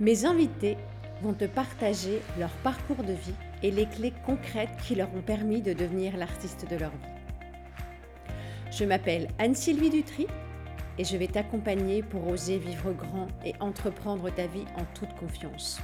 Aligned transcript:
Mes 0.00 0.24
invités 0.24 0.78
vont 1.20 1.34
te 1.34 1.44
partager 1.44 2.22
leur 2.38 2.50
parcours 2.62 3.04
de 3.04 3.12
vie 3.12 3.34
et 3.62 3.70
les 3.70 3.84
clés 3.84 4.14
concrètes 4.24 4.74
qui 4.86 4.94
leur 4.94 5.14
ont 5.14 5.20
permis 5.20 5.60
de 5.60 5.74
devenir 5.74 6.16
l'artiste 6.16 6.66
de 6.70 6.76
leur 6.76 6.90
vie. 6.90 8.32
Je 8.72 8.86
m'appelle 8.86 9.28
Anne-Sylvie 9.38 9.90
Dutry 9.90 10.26
et 10.96 11.04
je 11.04 11.18
vais 11.18 11.26
t'accompagner 11.26 12.02
pour 12.02 12.26
oser 12.28 12.56
vivre 12.56 12.94
grand 12.94 13.28
et 13.44 13.52
entreprendre 13.60 14.34
ta 14.34 14.46
vie 14.46 14.64
en 14.78 14.86
toute 14.94 15.12
confiance. 15.18 15.78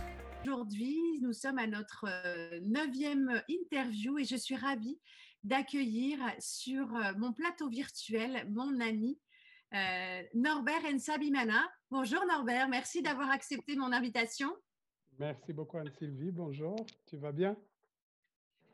Aujourd'hui, 0.44 0.96
nous 1.20 1.34
sommes 1.34 1.58
à 1.58 1.66
notre 1.66 2.06
euh, 2.08 2.58
neuvième 2.62 3.42
interview 3.50 4.16
et 4.16 4.24
je 4.24 4.36
suis 4.36 4.56
ravie 4.56 4.98
d'accueillir 5.44 6.18
sur 6.38 6.86
euh, 6.96 7.12
mon 7.18 7.34
plateau 7.34 7.68
virtuel 7.68 8.48
mon 8.50 8.80
ami 8.80 9.18
euh, 9.74 10.22
Norbert 10.34 10.84
Ensabimana. 10.84 11.68
Bonjour 11.90 12.24
Norbert, 12.26 12.68
merci 12.68 13.02
d'avoir 13.02 13.30
accepté 13.30 13.74
mon 13.76 13.92
invitation. 13.92 14.54
Merci 15.18 15.52
beaucoup 15.52 15.78
Anne-Sylvie, 15.78 16.30
bonjour, 16.30 16.76
tu 17.06 17.16
vas 17.16 17.32
bien? 17.32 17.56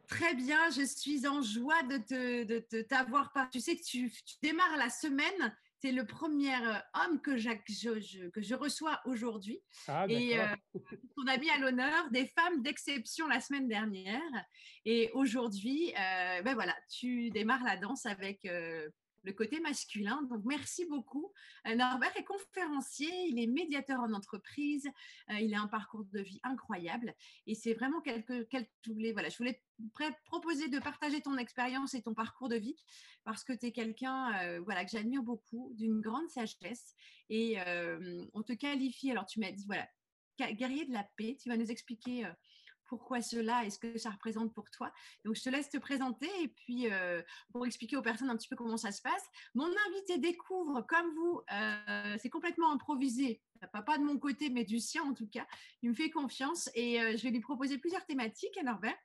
Très 0.09 0.35
bien, 0.35 0.69
je 0.71 0.83
suis 0.83 1.27
en 1.27 1.41
joie 1.41 1.83
de, 1.85 2.45
de, 2.45 2.83
t'avoir. 2.83 3.33
Tu 3.51 3.61
sais 3.61 3.77
que 3.77 3.83
tu, 3.83 4.13
démarres 4.43 4.77
la 4.77 4.91
semaine, 4.91 5.57
tu 5.81 5.89
es 5.89 5.93
le 5.93 6.05
premier 6.05 6.55
euh, 6.55 6.75
homme 6.95 7.21
que, 7.23 7.39
je, 7.39 8.29
que 8.29 8.43
je 8.43 8.55
reçois 8.55 9.01
aujourd'hui. 9.07 9.63
Ah, 9.89 10.05
et 10.09 10.39
euh, 10.39 10.47
on 11.17 11.27
a 11.27 11.39
mis 11.39 11.49
à 11.49 11.59
l'honneur 11.59 12.11
des 12.11 12.27
femmes 12.27 12.63
d'exception 12.63 13.27
la 13.29 13.41
semaine 13.41 13.69
dernière. 13.69 14.21
Et 14.85 15.11
aujourd'hui, 15.15 15.93
ben 15.95 16.55
voilà, 16.55 16.77
tu 16.91 17.31
démarres 17.31 17.65
la 17.65 17.79
danse 17.79 18.05
avec 18.05 18.47
le 19.23 19.33
côté 19.33 19.61
masculin. 19.61 20.23
Donc, 20.31 20.43
merci 20.45 20.87
beaucoup. 20.87 21.33
Euh, 21.67 21.75
Norbert 21.75 22.17
est 22.17 22.25
conférencier, 22.25 23.11
il 23.29 23.39
est 23.39 23.47
médiateur 23.47 24.01
en 24.01 24.13
entreprise, 24.13 24.89
euh, 25.31 25.41
il 25.41 25.55
a 25.55 25.61
un 25.61 25.69
parcours 25.69 26.05
de 26.05 26.21
vie 26.21 26.41
incroyable. 26.43 27.15
Et 27.47 27.55
c'est 27.55 27.75
vraiment 27.75 28.01
quelque, 28.01 28.43
quelque, 28.45 28.71
je 28.85 28.93
voulais, 28.93 29.13
voilà, 29.13 29.29
je 29.29 29.39
voulais 29.39 29.63
proposer 30.25 30.69
de 30.69 30.79
partager 30.79 31.21
ton 31.21 31.37
expérience 31.39 31.95
et 31.95 32.03
ton 32.03 32.15
parcours 32.15 32.49
de 32.49 32.57
vie 32.57 32.77
parce 33.25 33.45
que 33.45 33.53
tu 33.53 33.67
es 33.67 33.73
quelqu'un 33.73 34.33
euh, 34.43 34.61
voilà, 34.61 34.85
que 34.85 34.91
j'admire 34.91 35.23
beaucoup, 35.23 35.73
d'une 35.75 36.01
grande 36.01 36.29
sagesse. 36.29 36.95
Et 37.31 37.57
on 38.35 38.43
te 38.43 38.53
qualifie, 38.53 39.11
alors 39.11 39.25
tu 39.25 39.41
m'as 39.41 39.51
dit, 39.51 39.65
voilà, 39.67 39.89
guerrier 40.53 40.85
de 40.85 40.93
la 40.93 41.09
paix. 41.17 41.37
Tu 41.41 41.49
vas 41.49 41.57
nous 41.57 41.71
expliquer 41.71 42.27
pourquoi 42.93 43.23
cela 43.23 43.65
et 43.65 43.71
ce 43.71 43.79
que 43.79 43.97
ça 43.97 44.11
représente 44.11 44.53
pour 44.53 44.69
toi? 44.69 44.93
Donc, 45.25 45.35
je 45.35 45.43
te 45.43 45.49
laisse 45.49 45.71
te 45.71 45.79
présenter 45.79 46.29
et 46.43 46.49
puis 46.49 46.93
euh, 46.93 47.23
pour 47.51 47.65
expliquer 47.65 47.97
aux 47.97 48.03
personnes 48.03 48.29
un 48.29 48.37
petit 48.37 48.49
peu 48.49 48.55
comment 48.55 48.77
ça 48.77 48.93
se 48.93 49.01
passe. 49.01 49.25
Mon 49.55 49.71
invité 49.89 50.19
découvre, 50.19 50.83
comme 50.83 51.09
vous, 51.15 51.41
euh, 51.51 52.17
c'est 52.21 52.29
complètement 52.29 52.71
improvisé, 52.71 53.41
pas, 53.73 53.97
de 53.97 54.05
mon 54.05 54.19
côté, 54.19 54.51
mais 54.51 54.65
du 54.65 54.79
sien 54.79 55.05
en 55.05 55.15
tout 55.15 55.27
cas. 55.27 55.47
Il 55.81 55.89
me 55.89 55.95
fait 55.95 56.11
confiance 56.11 56.69
et 56.75 57.01
euh, 57.01 57.17
je 57.17 57.23
vais 57.23 57.31
lui 57.31 57.41
proposer 57.41 57.79
plusieurs 57.79 58.05
thématiques 58.05 58.59
à 58.59 58.63
Norbert. 58.63 58.99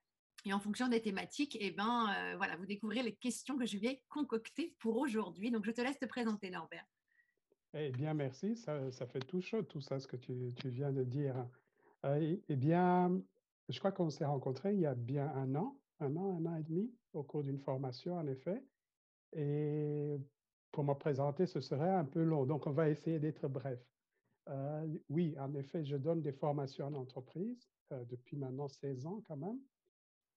Et 0.44 0.52
en 0.52 0.60
fonction 0.60 0.90
des 0.90 1.02
thématiques, 1.02 1.58
eh 1.62 1.72
ben, 1.72 2.36
voilà, 2.38 2.58
vous 2.58 2.66
découvrez 2.66 3.04
les 3.04 3.16
questions 3.16 3.58
que 3.58 3.66
je 3.66 3.78
vais 3.78 4.04
concocter 4.10 4.76
pour 4.80 4.98
aujourd'hui. 4.98 5.50
Donc, 5.50 5.66
je 5.66 5.72
te 5.72 5.80
laisse 5.80 5.98
te 5.98 6.06
présenter, 6.06 6.50
Norbert. 6.50 6.86
Eh 7.74 7.90
bien, 7.90 8.14
merci. 8.14 8.56
Ça, 8.56 8.92
ça 8.92 9.08
fait 9.08 9.20
tout 9.22 9.42
chaud, 9.42 9.64
tout 9.64 9.82
ça, 9.82 10.00
ce 10.00 10.08
que 10.08 10.18
tu, 10.18 10.54
tu 10.56 10.70
viens 10.70 10.92
de 10.92 11.04
dire. 11.04 11.36
eh 12.04 12.56
bien, 12.56 13.12
je 13.70 13.80
crois 13.80 13.92
qu'on 13.92 14.10
s'est 14.10 14.26
rencontrés 14.26 14.74
il 14.74 14.80
y 14.80 14.86
a 14.86 14.96
bien 14.96 15.32
un 15.36 15.56
an, 15.56 15.78
un 16.00 16.16
an, 16.16 16.38
un 16.38 16.46
an 16.46 16.56
et 16.56 16.64
demi, 16.64 16.92
au 17.14 17.24
cours 17.24 17.44
d'une 17.44 17.60
formation, 17.60 18.16
en 18.16 18.28
effet. 18.28 18.64
Et 19.34 20.18
pour 20.72 20.84
me 20.84 20.94
présenter, 20.94 21.46
ce 21.46 21.60
serait 21.60 21.90
un 21.90 22.06
peu 22.06 22.24
long. 22.24 22.46
Donc, 22.46 22.68
on 22.68 22.72
va 22.72 22.90
essayer 22.90 23.20
d'être 23.20 23.48
bref. 23.48 23.80
Euh, 24.50 24.88
oui, 25.10 25.36
en 25.40 25.54
effet, 25.56 25.84
je 25.84 25.98
donne 25.98 26.22
des 26.22 26.32
formations 26.32 26.86
en 26.86 26.94
entreprise 26.94 27.68
euh, 27.92 28.04
depuis 28.06 28.38
maintenant 28.38 28.70
16 28.70 29.06
ans 29.06 29.22
quand 29.28 29.36
même. 29.36 29.60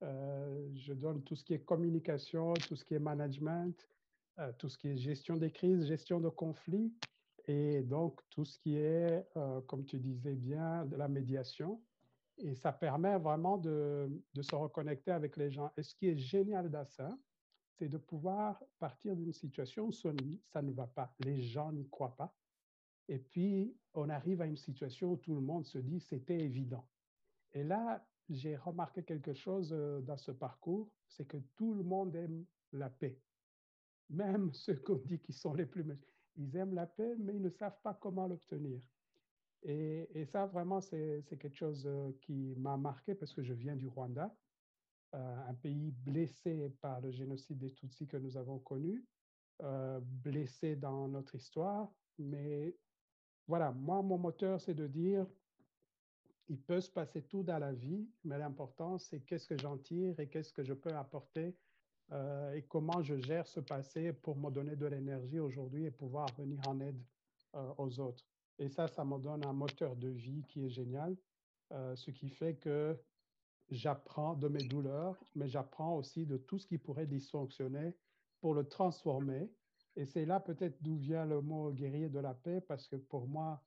Euh, 0.03 0.69
je 0.75 0.93
donne 0.95 1.23
tout 1.23 1.37
ce 1.37 1.45
qui 1.45 1.55
est 1.55 1.61
communication, 1.61 2.55
tout 2.55 2.75
ce 2.75 2.85
qui 2.85 2.95
est 2.95 3.01
management, 3.01 3.77
tout 4.59 4.71
ce 4.71 4.79
qui 4.79 4.89
est 4.89 4.97
gestion 4.97 5.37
des 5.37 5.51
crises, 5.51 5.87
gestion 5.87 6.19
de 6.19 6.31
conflits 6.31 6.95
et 7.47 7.83
donc 7.83 8.23
tout 8.31 8.47
ce 8.47 8.59
qui 8.59 8.75
est, 8.77 9.23
comme 9.67 9.85
tu 9.85 9.99
disais 9.99 10.35
bien, 10.35 10.87
de 10.87 10.97
la 10.97 11.09
médiation. 11.09 11.79
Et 12.43 12.55
ça 12.55 12.73
permet 12.73 13.19
vraiment 13.19 13.59
de, 13.59 14.09
se 14.41 14.55
reconnecter 14.55 15.11
avec 15.11 15.37
les 15.37 15.51
gens. 15.51 15.71
Et 15.77 15.83
ce 15.83 15.95
qui 15.95 16.09
est 16.09 16.17
génial 16.17 16.71
dans 16.71 16.87
ça, 16.87 17.17
c'est 17.79 17.89
de 17.89 17.99
pouvoir 17.99 18.63
partir 18.79 19.15
d'une 19.15 19.33
situation 19.33 19.87
où 19.87 19.93
ça 19.93 20.63
ne 20.63 20.73
va 20.73 20.87
pas, 20.87 21.15
les 21.21 21.43
gens 21.43 21.73
n'y 21.73 21.89
croient 21.89 22.17
pas. 22.17 22.35
Et 23.09 23.19
puis, 23.19 23.77
on 23.95 24.09
arrive 24.09 24.41
à 24.41 24.47
une 24.47 24.57
situation 24.57 25.13
où 25.13 25.17
tout 25.17 25.35
le 25.35 25.41
monde 25.41 25.67
se 25.67 25.79
dit, 25.79 26.01
c'était 26.01 26.39
évident. 26.39 26.87
Et 27.53 27.65
là, 27.65 28.07
j'ai 28.29 28.57
remarqué 28.57 29.03
quelque 29.03 29.35
chose 29.35 29.73
euh, 29.73 30.01
dans 30.03 30.17
ce 30.17 30.31
parcours, 30.31 30.89
c'est 31.09 31.27
que 31.27 31.39
tout 31.57 31.75
le 31.75 31.83
monde 31.83 32.15
aime 32.15 32.45
la 32.73 32.89
paix. 32.89 33.19
Même 34.09 34.53
ceux 34.55 34.77
qu'on 34.77 34.97
dit 34.97 35.19
qui 35.19 35.33
sont 35.33 35.55
les 35.55 35.67
plus... 35.67 35.85
Ils 36.37 36.57
aiment 36.57 36.75
la 36.75 36.87
paix, 36.87 37.17
mais 37.19 37.35
ils 37.35 37.43
ne 37.43 37.51
savent 37.51 37.81
pas 37.83 37.95
comment 37.95 38.27
l'obtenir. 38.27 38.81
Et, 39.63 40.25
ça, 40.25 40.47
vraiment, 40.47 40.81
c'est 40.81 41.25
quelque 41.27 41.49
chose 41.49 41.85
euh, 41.87 42.13
qui 42.23 42.55
m'a 42.57 42.77
marqué 42.77 43.15
parce 43.15 43.33
que 43.33 43.43
je 43.43 43.53
viens 43.53 43.77
du 43.77 43.89
Rwanda, 43.89 44.35
euh, 45.15 45.49
un 45.49 45.55
pays 45.55 45.91
blessé 45.91 46.71
par 46.81 47.01
le 47.01 47.11
génocide 47.11 47.59
des 47.59 47.73
Tutsis 47.73 48.07
que 48.07 48.17
nous 48.17 48.37
avons 48.37 48.59
connu, 48.59 49.05
euh, 49.63 50.01
blessé 50.03 50.77
dans 50.77 51.09
notre 51.09 51.35
histoire. 51.35 51.93
Mais 52.19 52.75
voilà, 53.47 53.71
moi, 53.73 54.03
mon 54.03 54.17
moteur, 54.17 54.61
c'est 54.61 54.75
de 54.75 54.87
dire, 54.87 55.27
il 56.49 56.61
peut 56.61 56.81
se 56.81 56.91
passer 56.91 57.23
tout 57.23 57.43
dans 57.43 57.59
la 57.59 57.73
vie, 57.73 58.09
mais 58.25 58.39
l'important, 58.39 58.99
c'est 58.99 59.21
qu'est-ce 59.21 59.47
que 59.47 59.59
j'en 59.59 59.77
tire 59.77 60.19
et 60.19 60.29
qu'est-ce 60.29 60.53
que 60.53 60.65
je 60.65 60.75
peux 60.75 60.95
apporter 60.95 61.57
et 62.55 62.63
comment 62.63 63.03
je 63.03 63.17
gère 63.21 63.47
ce 63.47 63.61
passé 63.61 64.13
pour 64.13 64.37
me 64.37 64.51
donner 64.51 64.75
de 64.75 64.87
l'énergie 64.87 65.39
aujourd'hui 65.39 65.85
et 65.85 65.93
pouvoir 65.93 66.27
venir 66.37 66.59
en 66.67 66.81
aide 66.81 67.01
aux 67.79 68.01
autres. 68.01 68.30
Et 68.61 68.69
ça, 68.69 68.87
ça 68.87 69.05
me 69.07 69.19
donne 69.19 69.45
un 69.47 69.55
moteur 69.55 69.97
de 69.97 70.09
vie 70.09 70.45
qui 70.47 70.67
est 70.67 70.69
génial, 70.69 71.17
euh, 71.73 71.97
ce 71.97 72.11
qui 72.11 72.29
fait 72.29 72.57
que 72.57 72.95
j'apprends 73.71 74.35
de 74.35 74.49
mes 74.49 74.63
douleurs, 74.63 75.19
mais 75.35 75.49
j'apprends 75.49 75.97
aussi 75.97 76.27
de 76.27 76.37
tout 76.37 76.59
ce 76.59 76.67
qui 76.67 76.77
pourrait 76.77 77.07
dysfonctionner 77.07 77.97
pour 78.39 78.55
le 78.55 78.69
transformer. 78.69 79.51
Et 79.97 80.05
c'est 80.05 80.27
là 80.27 80.41
peut-être 80.41 80.77
d'où 80.83 80.97
vient 80.97 81.25
le 81.25 81.41
mot 81.41 81.73
guerrier 81.73 82.11
de 82.11 82.19
la 82.19 82.35
paix, 82.35 82.61
parce 82.61 82.87
que 82.87 82.97
pour 82.97 83.27
moi, 83.27 83.63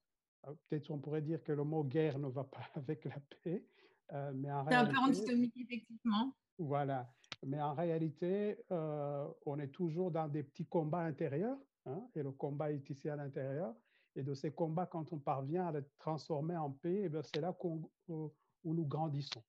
euh, 0.47 0.53
peut-être 0.69 0.91
on 0.91 0.99
pourrait 0.99 1.23
dire 1.23 1.43
que 1.43 1.53
le 1.53 1.63
mot 1.63 1.83
guerre 1.83 2.19
ne 2.19 2.27
va 2.27 2.43
pas 2.43 2.61
avec 2.75 3.05
la 3.05 3.17
paix. 3.43 3.65
Euh, 4.11 4.31
mais 4.35 4.51
en 4.51 4.63
c'est 4.67 4.75
un 4.75 4.85
peu 4.85 4.97
antinomique, 4.97 5.57
effectivement. 5.57 6.35
Voilà. 6.59 7.11
Mais 7.43 7.59
en 7.59 7.73
réalité, 7.73 8.57
on 8.69 9.57
est 9.59 9.69
toujours 9.69 10.11
dans 10.11 10.27
des 10.27 10.43
petits 10.43 10.67
combats 10.67 11.01
intérieurs, 11.01 11.57
hein, 11.87 12.07
et 12.15 12.21
le 12.21 12.31
combat 12.31 12.71
est 12.71 12.87
ici 12.91 13.09
à 13.09 13.15
l'intérieur. 13.15 13.73
Et 14.15 14.23
de 14.23 14.33
ces 14.33 14.51
combats, 14.51 14.85
quand 14.85 15.11
on 15.11 15.17
parvient 15.17 15.67
à 15.67 15.71
les 15.71 15.83
transformer 15.97 16.55
en 16.55 16.71
paix, 16.71 17.09
eh 17.11 17.21
c'est 17.23 17.41
là 17.41 17.53
qu'on, 17.53 17.89
où 18.07 18.31
nous 18.63 18.85
grandissons. 18.85 19.43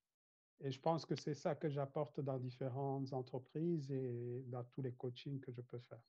Et 0.61 0.71
je 0.71 0.79
pense 0.79 1.05
que 1.05 1.15
c'est 1.15 1.33
ça 1.33 1.55
que 1.55 1.69
j'apporte 1.69 2.19
dans 2.21 2.39
différentes 2.39 3.11
entreprises 3.13 3.91
et 3.91 4.43
dans 4.47 4.63
tous 4.63 4.81
les 4.81 4.93
coachings 4.93 5.39
que 5.39 5.51
je 5.51 5.61
peux 5.61 5.79
faire. 5.79 6.01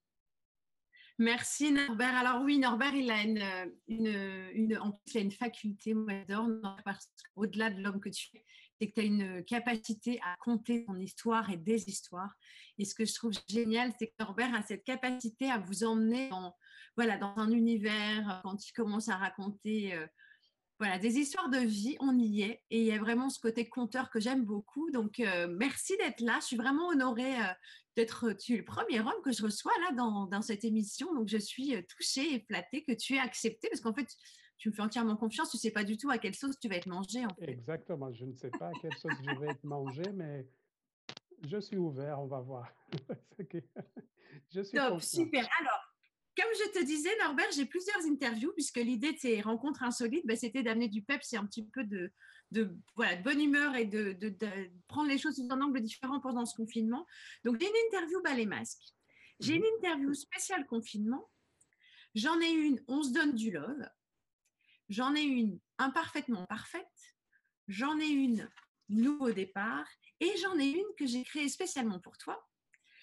Merci 1.19 1.72
Norbert. 1.72 2.15
Alors 2.15 2.43
oui, 2.43 2.59
Norbert, 2.59 2.94
il 2.94 3.11
a 3.11 3.22
une, 3.22 3.72
une, 3.89 4.78
en 4.78 4.93
plus, 4.93 5.21
une 5.21 5.33
faculté, 5.33 5.94
moi 5.94 6.12
j'adore, 6.12 6.77
parce 6.84 7.11
qu'au-delà 7.35 7.70
de 7.70 7.81
l'homme 7.81 8.00
que 8.00 8.11
tu 8.11 8.37
es, 8.37 8.44
c'est 8.78 8.88
que 8.88 8.94
tu 8.94 9.00
as 9.00 9.05
une 9.05 9.44
capacité 9.44 10.20
à 10.23 10.37
compter 10.40 10.84
ton 10.84 10.99
histoire 10.99 11.50
et 11.50 11.56
des 11.56 11.88
histoires. 11.88 12.34
Et 12.78 12.84
ce 12.84 12.94
que 12.94 13.05
je 13.05 13.14
trouve 13.14 13.32
génial, 13.49 13.93
c'est 13.99 14.08
que 14.08 14.14
a 14.19 14.62
cette 14.62 14.84
capacité 14.84 15.50
à 15.50 15.58
vous 15.58 15.84
emmener 15.84 16.28
dans, 16.28 16.55
voilà, 16.96 17.19
dans 17.19 17.34
un 17.37 17.50
univers, 17.50 18.31
euh, 18.31 18.40
quand 18.43 18.67
il 18.67 18.73
commence 18.73 19.08
à 19.08 19.17
raconter 19.17 19.94
euh, 19.94 20.06
voilà, 20.78 20.99
des 20.99 21.19
histoires 21.19 21.49
de 21.49 21.58
vie, 21.58 21.96
on 22.00 22.19
y 22.19 22.43
est. 22.43 22.62
Et 22.70 22.81
il 22.81 22.87
y 22.87 22.93
a 22.93 22.99
vraiment 22.99 23.31
ce 23.31 23.40
côté 23.40 23.69
conteur 23.69 24.11
que 24.11 24.20
j'aime 24.20 24.44
beaucoup. 24.44 24.90
Donc, 24.90 25.20
euh, 25.20 25.46
merci 25.49 25.96
d'être 25.99 26.20
là. 26.20 26.38
Je 26.40 26.46
suis 26.46 26.56
vraiment 26.56 26.88
honorée 26.88 27.34
d'être, 27.96 28.32
tu 28.32 28.58
le 28.58 28.64
premier 28.64 29.00
homme 29.00 29.22
que 29.25 29.32
je 29.32 29.43
reçois 29.43 29.72
là 29.81 29.94
dans, 29.94 30.26
dans, 30.26 30.43
cette 30.43 30.64
émission. 30.64 31.14
Donc, 31.14 31.29
je 31.29 31.38
suis 31.38 31.75
touchée 31.87 32.34
et 32.34 32.44
flattée 32.46 32.84
que 32.84 32.93
tu 32.93 33.14
aies 33.14 33.20
accepté 33.20 33.69
parce 33.70 33.81
qu'en 33.81 33.94
fait, 33.94 34.08
tu 34.58 34.70
me 34.70 34.75
fais 34.75 34.82
entièrement 34.82 35.17
confiance. 35.17 35.50
Tu 35.50 35.56
ne 35.56 35.61
sais 35.61 35.70
pas 35.70 35.85
du 35.85 35.97
tout 35.97 36.11
à 36.11 36.19
quelle 36.19 36.35
sauce 36.35 36.58
tu 36.58 36.69
vas 36.69 36.76
être 36.76 36.87
mangé. 36.87 37.25
En 37.25 37.35
fait. 37.35 37.50
Exactement. 37.50 38.12
Je 38.12 38.25
ne 38.25 38.35
sais 38.35 38.50
pas 38.50 38.69
à 38.69 38.73
quelle 38.81 38.94
sauce 38.94 39.12
je 39.23 39.41
vais 39.41 39.49
être 39.49 39.64
mangé, 39.64 40.05
mais 40.14 40.47
je 41.47 41.58
suis 41.58 41.76
ouvert. 41.76 42.20
On 42.20 42.26
va 42.26 42.41
voir. 42.41 42.73
je 44.50 44.61
suis 44.62 44.79
Top, 44.79 45.03
super. 45.03 45.49
Alors, 45.61 45.97
comme 46.37 46.50
je 46.55 46.79
te 46.79 46.85
disais, 46.85 47.11
Norbert, 47.23 47.50
j'ai 47.55 47.64
plusieurs 47.64 48.05
interviews 48.05 48.53
puisque 48.53 48.76
l'idée 48.76 49.12
de 49.12 49.19
ces 49.19 49.41
rencontres 49.41 49.82
insolites, 49.82 50.26
ben, 50.26 50.37
c'était 50.37 50.62
d'amener 50.62 50.88
du 50.88 51.03
pep, 51.03 51.23
c'est 51.23 51.38
un 51.38 51.47
petit 51.47 51.64
peu 51.64 51.85
de, 51.85 52.12
de, 52.50 52.76
voilà, 52.94 53.17
de 53.17 53.23
bonne 53.23 53.41
humeur 53.41 53.75
et 53.75 53.87
de, 53.87 54.12
de, 54.12 54.35
prendre 54.87 55.08
les 55.08 55.19
choses 55.19 55.37
sous 55.37 55.49
un 55.50 55.61
angle 55.61 55.81
différent 55.81 56.20
pendant 56.20 56.44
ce 56.44 56.55
confinement. 56.55 57.06
Donc, 57.44 57.58
j'ai 57.58 57.67
une 57.67 57.87
interview 57.88 58.20
les 58.37 58.47
masques. 58.47 58.93
J'ai 59.41 59.58
mhm. 59.58 59.64
une 59.64 59.76
interview 59.79 60.14
spéciale 60.14 60.67
confinement. 60.67 61.31
J'en 62.14 62.38
ai 62.41 62.50
une, 62.50 62.82
on 62.88 63.03
se 63.03 63.12
donne 63.12 63.35
du 63.35 63.50
love. 63.50 63.88
J'en 64.88 65.15
ai 65.15 65.23
une 65.23 65.59
imparfaitement 65.79 66.47
parfaite, 66.47 67.15
j'en 67.69 67.99
ai 67.99 68.06
une 68.06 68.49
nouveau 68.88 69.33
départ 69.33 69.87
et 70.21 70.31
j'en 70.38 70.59
ai 70.59 70.67
une 70.67 70.94
que 70.99 71.06
j'ai 71.06 71.25
créée 71.25 71.49
spécialement 71.49 72.00
pour 72.00 72.17
toi 72.19 72.47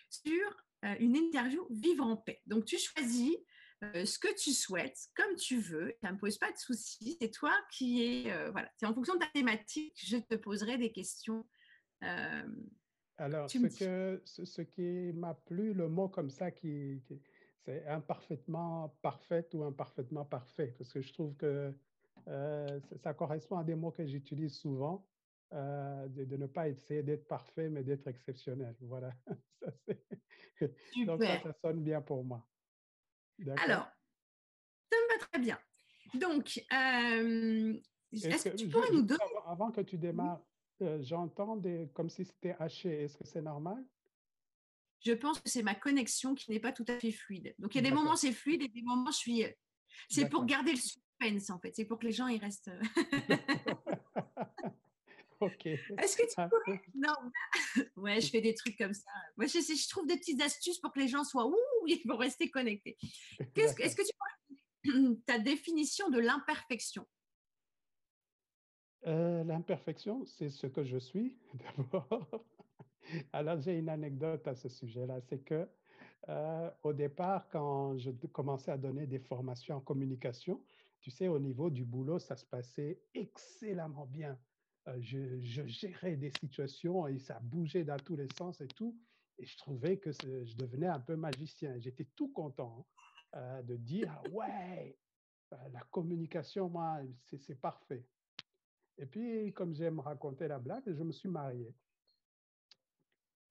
sur 0.09 0.65
euh, 0.85 0.95
une 0.99 1.15
interview 1.15 1.65
Vivre 1.69 2.05
en 2.05 2.17
paix. 2.17 2.41
Donc 2.45 2.65
tu 2.65 2.77
choisis 2.77 3.35
euh, 3.83 4.05
ce 4.05 4.17
que 4.17 4.33
tu 4.35 4.51
souhaites, 4.51 4.97
comme 5.15 5.35
tu 5.35 5.57
veux, 5.57 5.93
ça 6.01 6.09
ne 6.09 6.13
me 6.13 6.19
pose 6.19 6.37
pas 6.37 6.51
de 6.51 6.57
soucis, 6.57 7.17
c'est 7.19 7.31
toi 7.31 7.53
qui 7.71 8.03
es, 8.03 8.31
euh, 8.31 8.51
voilà, 8.51 8.71
c'est 8.77 8.85
en 8.85 8.93
fonction 8.93 9.15
de 9.15 9.19
ta 9.19 9.27
thématique, 9.27 9.99
je 10.05 10.17
te 10.17 10.35
poserai 10.35 10.77
des 10.77 10.91
questions. 10.91 11.45
Alors, 13.17 13.49
ce, 13.49 13.57
que, 13.57 14.21
ce, 14.25 14.61
qui 14.61 15.13
m'a 15.13 15.33
plu, 15.33 15.73
le 15.73 15.87
mot 15.87 16.09
comme 16.09 16.29
ça, 16.29 16.51
qui, 16.51 17.01
c'est 17.65 17.85
imparfaitement 17.87 18.95
parfait 19.01 19.47
ou 19.53 19.63
imparfaitement 19.63 20.25
parfait, 20.25 20.73
parce 20.77 20.91
que 20.91 21.01
je 21.01 21.13
trouve 21.13 21.35
que 21.35 21.73
ça 23.01 23.13
correspond 23.13 23.57
à 23.57 23.63
des 23.63 23.75
mots 23.75 23.91
que 23.91 24.05
j'utilise 24.05 24.55
souvent. 24.55 25.05
Euh, 25.53 26.07
de, 26.07 26.35
ne 26.35 26.47
pas 26.47 26.67
essayer 26.67 27.03
d'être 27.03 27.27
parfait, 27.27 27.69
mais 27.69 27.83
d'être 27.83 28.07
exceptionnel. 28.07 28.75
Voilà. 28.81 29.13
ça, 29.61 29.67
Donc, 31.05 31.23
ça, 31.23 31.53
sonne 31.61 31.83
bien 31.83 32.01
pour 32.01 32.23
moi. 32.23 32.43
Alors, 33.57 33.87
ça 34.91 34.97
me 34.97 35.13
va 35.13 35.25
très 35.27 35.39
bien. 35.39 35.59
Donc, 36.15 36.59
euh, 36.73 37.79
est-ce 38.11 38.49
que, 38.49 38.55
tu 38.55 38.67
pourrais 38.67 38.89
nous 38.91 39.03
donner... 39.03 39.19
Avant, 39.45 39.69
que 39.69 39.81
tu 39.81 39.97
démarres, 39.99 40.41
euh, 40.81 40.99
j'entends 41.03 41.61
comme 41.93 42.09
si 42.09 42.25
c'était 42.25 42.55
haché. 42.57 43.03
Est-ce 43.03 43.17
que 43.17 43.25
c'est 43.25 43.41
normal? 43.41 43.83
Je 45.03 45.13
pense 45.13 45.39
que 45.39 45.49
c'est 45.49 45.63
ma 45.63 45.75
connexion 45.75 46.33
qui 46.33 46.49
n'est 46.51 46.59
pas 46.59 46.71
tout 46.71 46.85
à 46.87 46.97
fait 46.97 47.11
fluide. 47.11 47.53
Donc, 47.59 47.75
il 47.75 47.83
y 47.83 47.85
a 47.85 47.89
des 47.89 47.95
moments 47.95 48.15
c'est 48.15 48.31
fluide 48.31 48.63
et 48.63 48.67
des 48.69 48.81
moments 48.81 49.11
je 49.11 49.17
suis... 49.17 49.45
C'est 50.09 50.29
pour 50.29 50.45
garder 50.45 50.71
le 50.71 50.77
suspense, 50.77 51.49
en 51.49 51.59
fait. 51.59 51.75
C'est 51.75 51.85
pour 51.85 51.99
que 51.99 52.05
les 52.05 52.11
gens, 52.11 52.27
ils 52.27 52.39
restent... 52.39 52.71
Est-ce 55.65 56.17
que 56.17 56.27
tu 56.27 56.35
pourrais... 56.35 56.81
Non, 56.95 57.13
ouais, 57.97 58.21
je 58.21 58.29
fais 58.29 58.41
des 58.41 58.53
trucs 58.53 58.77
comme 58.77 58.93
ça. 58.93 59.11
Moi, 59.37 59.47
je, 59.47 59.59
je, 59.59 59.89
trouve 59.89 60.07
des 60.07 60.17
petites 60.17 60.41
astuces 60.41 60.79
pour 60.79 60.93
que 60.93 60.99
les 60.99 61.07
gens 61.07 61.23
soient 61.23 61.47
ouh, 61.47 61.87
ils 61.87 62.01
vont 62.05 62.17
rester 62.17 62.49
connectés. 62.49 62.97
Est-ce 63.55 63.75
que, 63.75 63.83
est 63.83 63.95
que 63.95 64.03
tu 64.03 64.11
pourrais 64.17 65.15
ta 65.25 65.39
définition 65.39 66.09
de 66.09 66.19
l'imperfection? 66.19 67.05
Euh, 69.05 69.43
L'imperfection, 69.43 70.25
c'est 70.25 70.49
ce 70.49 70.65
que 70.67 70.83
je 70.85 70.97
suis 70.97 71.37
d'abord. 71.77 72.45
Alors, 73.33 73.59
j'ai 73.59 73.77
une 73.77 73.89
anecdote 73.89 74.47
à 74.47 74.55
ce 74.55 74.69
sujet-là. 74.69 75.21
C'est 75.21 75.39
que 75.39 75.67
euh, 76.29 76.69
au 76.83 76.93
départ, 76.93 77.47
quand 77.49 77.97
je 77.97 78.11
commençais 78.31 78.71
à 78.71 78.77
donner 78.77 79.07
des 79.07 79.19
formations 79.19 79.75
en 79.75 79.81
communication, 79.81 80.63
tu 81.01 81.11
sais, 81.11 81.27
au 81.27 81.39
niveau 81.39 81.69
du 81.69 81.83
boulot, 81.83 82.17
ça 82.17 82.37
se 82.37 82.45
passait 82.45 83.01
excellemment 83.13 84.05
bien. 84.05 84.37
Euh, 84.87 84.97
je, 85.01 85.65
gérais 85.65 86.15
des 86.15 86.31
situations 86.39 87.07
et 87.07 87.19
ça 87.19 87.39
bougeait 87.41 87.83
dans 87.83 87.97
tous 87.97 88.15
les 88.15 88.27
sens 88.37 88.59
et 88.61 88.67
tout. 88.67 88.97
Et 89.37 89.45
je 89.45 89.57
trouvais 89.57 89.97
que 89.97 90.11
je 90.11 90.55
devenais 90.55 90.87
un 90.87 90.99
peu 90.99 91.15
magicien. 91.15 91.77
J'étais 91.79 92.07
tout 92.15 92.31
content 92.31 92.85
euh, 93.35 93.61
de 93.63 93.75
dire, 93.75 94.21
ouais, 94.31 94.97
euh, 95.53 95.55
la 95.71 95.81
communication, 95.91 96.69
moi, 96.69 97.01
c'est 97.37 97.59
parfait. 97.59 98.05
Et 98.97 99.05
puis, 99.05 99.51
comme 99.53 99.73
j'aime 99.73 99.99
raconter 99.99 100.47
la 100.47 100.59
blague, 100.59 100.83
je 100.85 101.03
me 101.03 101.11
suis 101.11 101.29
marié. 101.29 101.73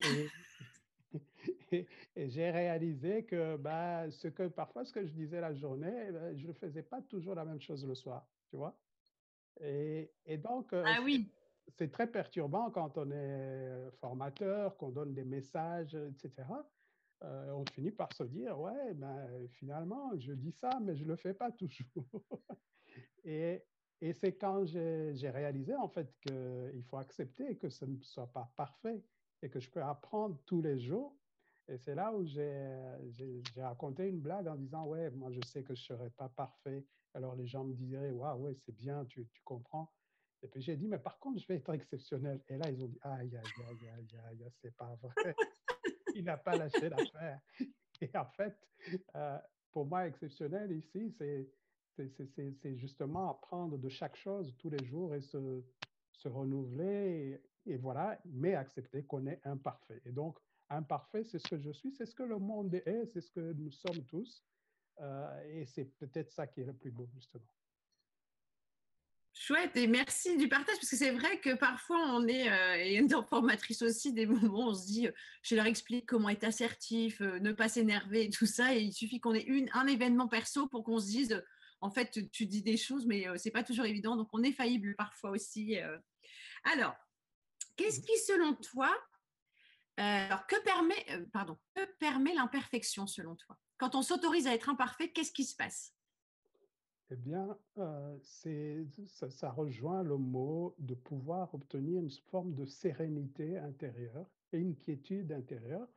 Et, 1.71 1.87
j'ai 2.15 2.49
réalisé 2.51 3.23
que 3.25 3.57
bah, 3.57 4.09
ce 4.11 4.27
que 4.27 4.47
parfois 4.47 4.85
ce 4.85 4.93
que 4.93 5.05
je 5.05 5.11
disais 5.11 5.41
la 5.41 5.53
journée, 5.53 6.11
bah, 6.11 6.35
je 6.35 6.47
ne 6.47 6.53
faisais 6.53 6.83
pas 6.83 7.01
toujours 7.01 7.35
la 7.35 7.45
même 7.45 7.61
chose 7.61 7.85
le 7.85 7.95
soir, 7.95 8.27
tu 8.49 8.57
vois? 8.57 8.75
Et, 9.61 10.09
donc, 10.37 10.73
ah 10.73 10.99
oui. 11.03 11.31
c'est 11.77 11.91
très 11.91 12.07
perturbant 12.07 12.71
quand 12.71 12.97
on 12.97 13.11
est 13.11 13.91
formateur, 13.99 14.75
qu'on 14.77 14.89
donne 14.89 15.13
des 15.13 15.25
messages, 15.25 15.95
etc. 15.95 16.43
on 17.21 17.63
finit 17.71 17.91
par 17.91 18.11
se 18.13 18.23
dire, 18.23 18.59
ouais, 18.59 18.93
ben, 18.95 19.47
finalement, 19.49 20.11
je 20.17 20.33
dis 20.33 20.51
ça, 20.51 20.79
mais 20.81 20.95
je 20.95 21.03
ne 21.03 21.09
le 21.09 21.15
fais 21.15 21.33
pas 21.33 21.51
toujours. 21.51 22.07
et, 23.23 23.63
et 24.01 24.13
c'est 24.13 24.35
quand 24.35 24.65
j'ai 24.65 25.29
réalisé, 25.29 25.75
en 25.75 25.87
fait, 25.87 26.11
qu'il 26.21 26.83
faut 26.89 26.97
accepter 26.97 27.57
que 27.57 27.69
ce 27.69 27.85
ne 27.85 28.01
soit 28.01 28.31
pas 28.31 28.51
parfait 28.55 29.03
et 29.43 29.49
que 29.49 29.59
je 29.59 29.69
peux 29.69 29.83
apprendre 29.83 30.39
tous 30.45 30.61
les 30.61 30.79
jours. 30.79 31.15
Et 31.67 31.77
c'est 31.77 31.95
là 31.95 32.11
où 32.13 32.25
j'ai 32.25 33.43
raconté 33.57 34.07
une 34.07 34.19
blague 34.19 34.47
en 34.47 34.55
disant, 34.55 34.85
ouais, 34.85 35.11
moi, 35.11 35.31
je 35.31 35.41
sais 35.45 35.63
que 35.63 35.75
je 35.75 35.81
ne 35.81 35.97
serai 35.97 36.09
pas 36.11 36.29
parfait, 36.29 36.85
alors 37.13 37.35
les 37.35 37.45
gens 37.45 37.63
me 37.63 37.73
disaient, 37.73 38.11
waouh, 38.11 38.45
ouais, 38.45 38.55
c'est 38.65 38.75
bien, 38.75 39.05
tu, 39.05 39.27
tu, 39.27 39.41
comprends. 39.43 39.91
Et 40.41 40.47
puis 40.47 40.61
j'ai 40.61 40.75
dit, 40.75 40.87
mais 40.87 40.97
par 40.97 41.19
contre, 41.19 41.39
je 41.39 41.47
vais 41.47 41.55
être 41.55 41.73
exceptionnel. 41.73 42.41
Et 42.49 42.57
là, 42.57 42.69
ils 42.69 42.83
ont 42.83 42.87
dit, 42.87 42.99
aïe, 43.03 43.35
aïe, 43.35 43.65
aïe, 43.69 43.89
aïe, 43.89 44.19
aïe, 44.29 44.51
c'est 44.61 44.75
pas 44.75 44.97
vrai. 45.01 45.35
Il 46.15 46.25
n'a 46.25 46.37
pas 46.37 46.55
lâché 46.55 46.89
l'affaire. 46.89 47.39
Et 48.01 48.11
en 48.17 48.25
fait, 48.25 48.57
euh, 49.15 49.37
pour 49.71 49.85
moi, 49.85 50.07
exceptionnel 50.07 50.71
ici, 50.71 51.11
c'est 51.17 51.49
c'est 51.95 52.75
justement 52.75 53.29
apprendre 53.29 53.77
de 53.77 53.89
chaque 53.89 54.15
chose 54.15 54.55
tous 54.57 54.69
les 54.69 54.83
jours 54.83 55.13
et 55.13 55.21
se, 55.21 55.63
se 56.13 56.27
renouveler 56.27 57.41
et, 57.65 57.77
voilà, 57.77 58.19
mais 58.25 58.55
accepter 58.55 59.03
qu'on 59.03 59.25
est 59.27 59.39
imparfait. 59.45 60.01
Et 60.05 60.11
donc, 60.11 60.37
imparfait, 60.69 61.23
c'est 61.23 61.39
ce 61.39 61.47
que 61.47 61.57
je 61.57 61.71
suis, 61.71 61.91
c'est 61.91 62.05
ce 62.05 62.15
que 62.15 62.23
le 62.23 62.39
monde 62.39 62.73
est, 62.75 63.05
c'est 63.05 63.21
ce 63.21 63.31
que 63.31 63.53
nous 63.53 63.71
sommes 63.71 64.05
tous. 64.05 64.43
Euh, 65.01 65.61
et 65.61 65.65
c'est 65.65 65.85
peut-être 65.97 66.31
ça 66.31 66.47
qui 66.47 66.61
est 66.61 66.65
le 66.65 66.73
plus 66.73 66.91
beau, 66.91 67.07
justement. 67.13 67.47
Chouette, 69.35 69.75
et 69.75 69.87
merci 69.87 70.37
du 70.37 70.47
partage, 70.47 70.75
parce 70.75 70.89
que 70.89 70.95
c'est 70.95 71.11
vrai 71.11 71.39
que 71.39 71.55
parfois 71.55 71.97
on 72.15 72.27
est, 72.27 72.51
euh, 72.51 72.75
et 72.77 72.97
une 72.97 73.09
formatrice 73.09 73.81
aussi, 73.81 74.13
des 74.13 74.27
moments 74.27 74.67
où 74.67 74.69
on 74.69 74.73
se 74.75 74.85
dit, 74.85 75.07
euh, 75.07 75.11
je 75.41 75.55
leur 75.55 75.65
explique 75.65 76.05
comment 76.05 76.29
être 76.29 76.43
assertif, 76.43 77.19
ne 77.19 77.51
pas 77.51 77.67
s'énerver, 77.67 78.29
tout 78.29 78.45
ça, 78.45 78.75
et 78.75 78.81
il 78.81 78.93
suffit 78.93 79.19
qu'on 79.19 79.33
ait 79.33 79.41
une, 79.41 79.69
un 79.73 79.87
événement 79.87 80.27
perso 80.27 80.67
pour 80.67 80.83
qu'on 80.83 80.99
se 80.99 81.07
dise, 81.07 81.43
en 81.83 81.91
fait, 81.91 82.31
tu, 82.31 82.45
dis 82.45 82.61
des 82.61 82.77
choses, 82.77 83.05
mais 83.05 83.25
c'est 83.37 83.51
pas 83.51 83.63
toujours 83.63 83.85
évident, 83.85 84.15
donc 84.15 84.29
on 84.33 84.41
est 84.43 84.51
faillible 84.53 84.95
parfois 84.95 85.31
aussi. 85.31 85.77
Alors, 86.63 86.95
qu'est-ce 87.75 87.99
qui, 87.99 88.17
selon 88.19 88.55
toi, 88.55 88.89
alors 89.97 90.47
que 90.47 90.61
permet, 90.63 91.27
pardon, 91.31 91.57
que 91.75 91.85
permet 91.99 92.33
l'imperfection 92.33 93.05
selon 93.05 93.35
toi? 93.35 93.57
Quand 93.77 93.95
on 93.95 94.01
s'autorise 94.01 94.47
à 94.47 94.53
être 94.53 94.69
imparfait, 94.69 95.11
qu'est-ce 95.11 95.33
qui 95.33 95.43
se 95.43 95.55
passe? 95.55 95.93
Eh 97.11 97.15
bien, 97.15 97.55
euh, 97.77 98.17
ça, 99.07 99.51
rejoint 99.51 100.03
le 100.03 100.17
mot 100.17 100.73
de 100.79 100.95
pouvoir 100.95 101.53
obtenir 101.53 101.99
une 101.99 102.09
forme 102.31 102.55
de 102.55 102.65
sérénité 102.65 103.57
intérieure 103.59 104.25
et 104.51 104.57
une 104.57 104.75
quiétude 104.75 105.31
intérieure, 105.31 105.87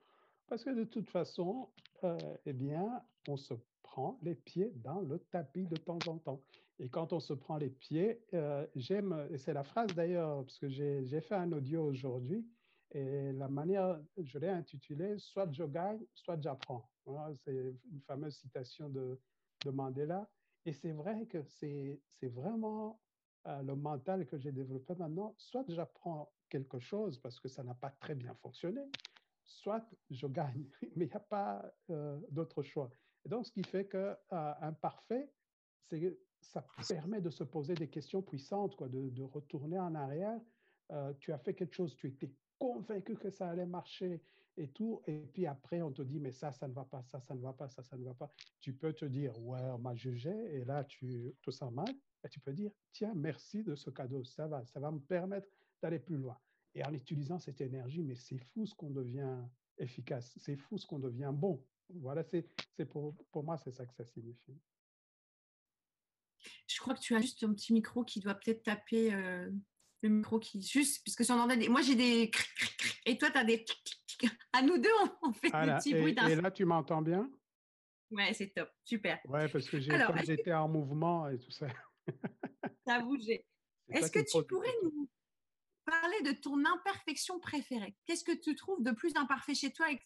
parce 0.47 0.65
que 0.65 0.71
de 0.71 0.85
toute 0.85 1.09
façon, 1.09 1.71
euh, 2.05 2.19
eh 2.45 2.53
bien, 2.53 3.03
on 3.29 3.37
se 3.37 3.55
prend 3.87 4.19
les 4.23 4.35
pieds 4.35 4.73
dans 4.77 5.01
le 5.01 5.19
tapis 5.19 5.67
de 5.67 5.77
temps 5.77 5.99
en 6.07 6.19
temps. 6.19 6.43
Et 6.79 6.89
quand 6.89 7.13
on 7.13 7.21
se 7.21 7.33
prend 7.33 7.57
les 7.57 7.71
pieds, 7.71 8.21
euh, 8.35 8.67
j'aime, 8.75 9.29
c'est 9.37 9.55
la 9.55 9.65
phrase 9.65 9.89
d'ailleurs, 9.95 10.45
parce 10.45 10.59
que 10.59 10.69
j'ai 10.69 11.21
fait 11.21 11.35
un 11.35 11.53
audio 11.53 11.85
aujourd'hui, 11.85 12.45
et 12.93 13.33
la 13.33 13.49
manière, 13.49 14.01
je 14.17 14.39
l'ai 14.39 14.49
intitulé 14.49 15.19
Soit 15.19 15.51
je 15.53 15.65
gagne, 15.65 16.05
soit 16.15 16.41
j'apprends. 16.41 16.89
c'est 17.45 17.75
une 17.93 18.01
fameuse 18.07 18.37
citation 18.37 18.89
de, 18.89 19.21
de 19.65 19.71
Mandela. 19.71 20.29
Et 20.65 20.73
c'est 20.73 20.93
vrai 20.93 21.27
que 21.27 21.43
c'est 21.43 22.01
vraiment 22.23 23.01
euh, 23.47 23.63
le 23.63 23.77
mental 23.77 24.27
que 24.27 24.37
j'ai 24.39 24.53
développé 24.53 24.95
maintenant. 24.95 25.35
Soit 25.39 25.65
j'apprends 25.69 26.31
quelque 26.49 26.79
chose 26.79 27.19
parce 27.19 27.39
que 27.41 27.49
ça 27.49 27.63
n'a 27.63 27.75
pas 27.75 27.91
très 27.91 28.15
bien 28.15 28.35
fonctionné, 28.37 28.83
soit 29.45 29.85
je 30.11 30.27
gagne. 30.27 30.65
Mais 30.97 31.07
il 31.07 31.09
n'y 31.09 31.13
a 31.13 31.21
pas 31.21 31.65
euh, 31.91 32.19
d'autre 32.31 32.63
choix. 32.63 32.91
Et 33.27 33.29
donc, 33.29 33.45
ce 33.45 33.51
qui 33.51 33.65
fait 33.65 33.87
que 33.87 34.17
euh, 34.33 34.73
parfait, 34.81 35.29
ça 36.41 36.65
permet 36.89 37.21
de 37.21 37.29
se 37.29 37.43
poser 37.43 37.75
des 37.75 37.89
questions 37.89 38.23
puissantes, 38.23 38.77
quoi, 38.77 38.89
de, 38.89 39.23
retourner 39.23 39.81
en 39.81 39.95
arrière. 39.97 40.41
tu 41.19 41.33
as 41.33 41.39
fait 41.39 41.53
quelque 41.53 41.75
chose, 41.75 41.97
tu 41.97 42.07
étais 42.07 42.31
convaincu 42.57 43.17
que 43.17 43.31
ça 43.31 43.49
allait 43.49 43.67
marcher 43.67 44.23
et 44.57 44.69
tout. 44.69 45.03
Et 45.09 45.27
puis 45.33 45.45
après, 45.45 45.83
on 45.83 45.91
te 45.91 46.03
dit, 46.03 46.21
mais 46.21 46.31
ça, 46.31 46.53
ça 46.53 46.69
ne 46.69 46.73
va 46.73 46.85
pas, 46.85 47.03
ça, 47.03 47.21
ça 47.21 47.35
ne 47.35 47.41
va 47.41 47.53
pas, 47.53 47.69
ça, 47.69 47.83
ça 47.83 47.97
ne 47.97 48.05
va 48.05 48.15
pas. 48.15 48.33
Tu 48.61 48.73
peux 48.73 48.93
te 48.93 49.05
dire, 49.05 49.37
ouais, 49.41 49.61
on 49.73 49.79
m'a 49.79 49.97
jugé 49.97 50.31
et 50.55 50.65
là, 50.65 50.85
tu 50.85 51.35
te 51.43 51.51
sens 51.51 51.73
mal. 51.73 51.93
Et 52.25 52.29
tu 52.29 52.39
peux 52.39 52.53
dire, 52.53 52.71
tiens, 52.93 53.13
merci 53.17 53.65
de 53.65 53.75
ce 53.75 53.91
cadeau, 53.91 54.23
ça 54.23 54.47
va, 54.47 54.65
ça 54.65 54.79
va 54.79 54.93
me 54.93 55.01
permettre 55.01 55.49
d'aller 55.83 55.99
plus 55.99 56.17
loin. 56.17 56.39
Et 56.75 56.85
en 56.85 56.93
utilisant 56.93 57.41
cette 57.41 57.61
énergie, 57.61 58.05
mais 58.05 58.15
c'est 58.15 58.39
fou 58.39 58.67
ce 58.67 58.75
qu'on 58.75 58.91
devient 58.91 59.43
efficace, 59.79 60.33
c'est 60.39 60.57
fou 60.57 60.79
ce 60.79 60.87
qu'on 60.87 61.01
devient 61.01 61.33
bon. 61.33 61.61
Voilà, 61.91 62.25
c'est 62.25 62.85
pour, 62.87 63.15
pour 63.31 63.45
moi, 63.45 63.57
c'est 63.59 63.71
ça 63.71 63.87
que 63.87 63.95
ça 63.95 64.05
signifie. 64.05 64.59
Je 66.67 66.81
crois 66.81 66.95
que 66.95 67.01
tu 67.01 67.15
as 67.15 67.21
juste 67.21 67.43
un 67.43 67.53
petit 67.53 67.73
micro 67.73 68.05
qui 68.05 68.21
doit 68.21 68.35
peut-être 68.35 68.63
taper. 68.63 69.13
Euh, 69.15 69.51
le 70.03 70.11
micro 70.11 70.39
qui 70.39 70.61
juste 70.61 71.03
puisque 71.03 71.25
si 71.25 71.33
on 71.33 71.41
en 71.41 71.49
a 71.49 71.57
des 71.57 71.71
moi 71.71 71.81
j'ai 71.81 71.95
des 71.95 72.31
et 73.07 73.17
toi 73.17 73.31
tu 73.31 73.39
as 73.39 73.45
des 73.45 73.65
à 74.53 74.61
nous 74.61 74.77
deux 74.77 74.91
on, 75.23 75.33
fait 75.33 75.51
des 75.51 75.73
petits 75.73 75.95
bruits 75.95 76.15
et 76.31 76.37
là 76.37 76.51
tu 76.51 76.67
m'entends 76.67 77.01
bien? 77.01 77.31
Ouais 78.11 78.33
c'est 78.35 78.49
top 78.49 78.71
super 78.85 79.19
ouais 79.27 79.49
parce 79.49 79.69
que 79.69 79.81
j'étais 79.81 80.53
en 80.53 80.69
mouvement 80.69 81.29
et 81.31 81.39
tout 81.39 81.51
ça 81.51 81.67
Ça 82.87 82.97
a 82.97 83.01
bougé. 83.01 83.45
Est-ce 83.89 84.11
que 84.11 84.21
tu 84.21 84.47
pourrais 84.47 84.75
nous 84.83 85.09
parler 85.85 86.23
de 86.23 86.33
ton 86.33 86.65
imperfection 86.65 87.39
préférée? 87.39 87.95
Qu'est-ce 88.07 88.25
que 88.25 88.37
tu 88.37 88.55
trouves 88.55 88.83
de 88.83 88.93
plus 88.93 89.15
imparfait 89.17 89.55
chez 89.55 89.73
toi 89.73 89.91
et 89.91 89.99
que 89.99 90.05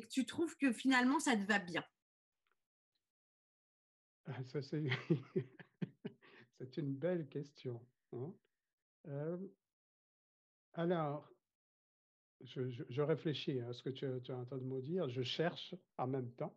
tu 0.00 0.26
trouves 0.26 0.56
que 0.56 0.72
finalement 0.72 1.20
ça 1.20 1.36
te 1.36 1.44
va 1.44 1.58
bien 1.58 1.84
ah, 4.26 4.44
Ça, 4.44 4.62
c'est... 4.62 4.84
une 6.76 6.94
belle 6.94 7.28
question. 7.28 7.84
Hein. 8.12 8.32
Euh, 9.08 9.36
alors, 10.74 11.28
je, 12.40 13.02
réfléchis 13.02 13.60
à 13.60 13.72
ce 13.72 13.82
que 13.82 13.90
tu, 13.90 14.06
tu 14.22 14.30
es 14.30 14.34
en 14.34 14.44
train 14.44 14.58
de 14.58 14.64
me 14.64 14.80
dire. 14.80 15.08
Je 15.08 15.22
cherche 15.22 15.74
en 15.98 16.06
même 16.06 16.30
temps. 16.32 16.56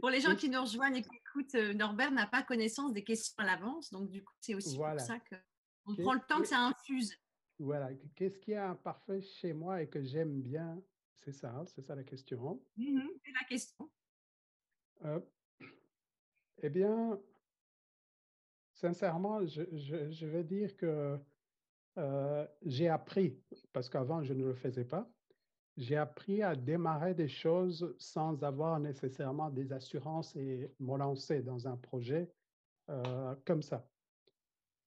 Pour 0.00 0.10
les 0.10 0.20
gens 0.20 0.36
qui 0.36 0.48
nous 0.48 0.60
rejoignent 0.60 0.96
et 0.96 1.02
qui 1.02 1.16
écoutent, 1.16 1.54
euh, 1.56 1.74
Norbert 1.74 2.12
n'a 2.12 2.26
pas 2.26 2.42
connaissance 2.42 2.92
des 2.92 3.02
questions 3.02 3.34
à 3.38 3.44
l'avance. 3.44 3.90
Donc, 3.90 4.10
du 4.10 4.22
coup, 4.22 4.34
c'est 4.40 4.54
aussi 4.54 4.76
pour 4.76 5.00
ça 5.00 5.18
qu'on 5.18 5.96
prend 5.96 6.14
le 6.14 6.20
temps 6.28 6.40
que 6.40 6.46
ça 6.46 6.60
infuse. 6.60 7.14
Voilà. 7.58 7.90
Qu'est-ce 8.14 8.38
qui 8.38 8.52
est 8.52 8.56
imparfait 8.56 9.20
chez 9.20 9.52
moi 9.52 9.82
et 9.82 9.88
que 9.88 10.02
j'aime 10.02 10.40
bien 10.40 10.80
C'est 11.24 11.32
ça, 11.32 11.64
c'est 11.66 11.82
ça 11.82 11.94
la 11.94 12.04
question. 12.04 12.62
Mmh 12.76 13.00
c'est 13.24 13.32
la 13.32 13.44
question. 13.48 13.90
Euh, 15.04 15.20
eh 16.62 16.70
bien, 16.70 17.20
sincèrement, 18.72 19.44
je, 19.46 19.62
je, 20.10 20.26
vais 20.26 20.44
dire 20.44 20.76
que 20.76 21.18
euh, 21.98 22.46
j'ai 22.64 22.88
appris, 22.88 23.40
parce 23.72 23.88
qu'avant 23.88 24.22
je 24.22 24.32
ne 24.32 24.44
le 24.44 24.54
faisais 24.54 24.84
pas, 24.84 25.08
j'ai 25.76 25.96
appris 25.96 26.42
à 26.42 26.56
démarrer 26.56 27.14
des 27.14 27.28
choses 27.28 27.94
sans 27.98 28.42
avoir 28.42 28.80
nécessairement 28.80 29.50
des 29.50 29.72
assurances 29.72 30.34
et 30.34 30.72
me 30.80 30.96
lancer 30.98 31.42
dans 31.42 31.68
un 31.68 31.76
projet 31.76 32.32
euh, 32.90 33.34
comme 33.44 33.62
ça. 33.62 33.88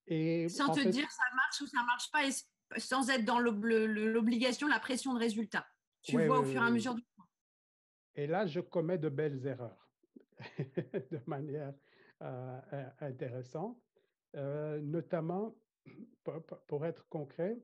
Et 0.06 0.48
sans 0.48 0.72
te 0.72 0.86
dire 0.86 1.10
ça 1.10 1.24
marche 1.34 1.60
ou 1.62 1.66
ça 1.66 1.82
marche 1.84 2.10
pas, 2.10 2.26
et 2.26 2.32
sans 2.80 3.08
être 3.08 3.24
dans 3.24 3.38
l'obligation, 3.38 4.68
la 4.68 4.80
pression 4.80 5.14
de 5.14 5.18
résultat. 5.18 5.66
Tu 6.02 6.20
vois 6.26 6.40
au 6.40 6.44
fur 6.44 6.60
et 6.60 6.66
à 6.66 6.70
mesure 6.70 6.94
du 6.94 7.02
temps. 7.02 7.28
Et 8.14 8.26
là, 8.26 8.46
je 8.46 8.60
commets 8.60 8.98
de 8.98 9.08
belles 9.08 9.46
erreurs 9.46 9.88
de 10.58 11.20
manière 11.26 11.72
euh, 12.20 12.60
intéressante, 13.00 13.78
notamment 14.34 15.54
pour, 16.66 16.86
être 16.86 17.08
concret, 17.08 17.58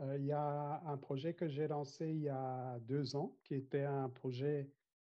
euh, 0.00 0.16
il 0.18 0.26
y 0.26 0.32
a 0.32 0.82
un 0.86 0.96
projet 0.96 1.34
que 1.34 1.48
j'ai 1.48 1.66
lancé 1.66 2.08
il 2.08 2.22
y 2.22 2.28
a 2.28 2.78
deux 2.80 3.16
ans, 3.16 3.36
qui 3.44 3.54
était 3.54 3.84
un 3.84 4.08
projet 4.08 4.70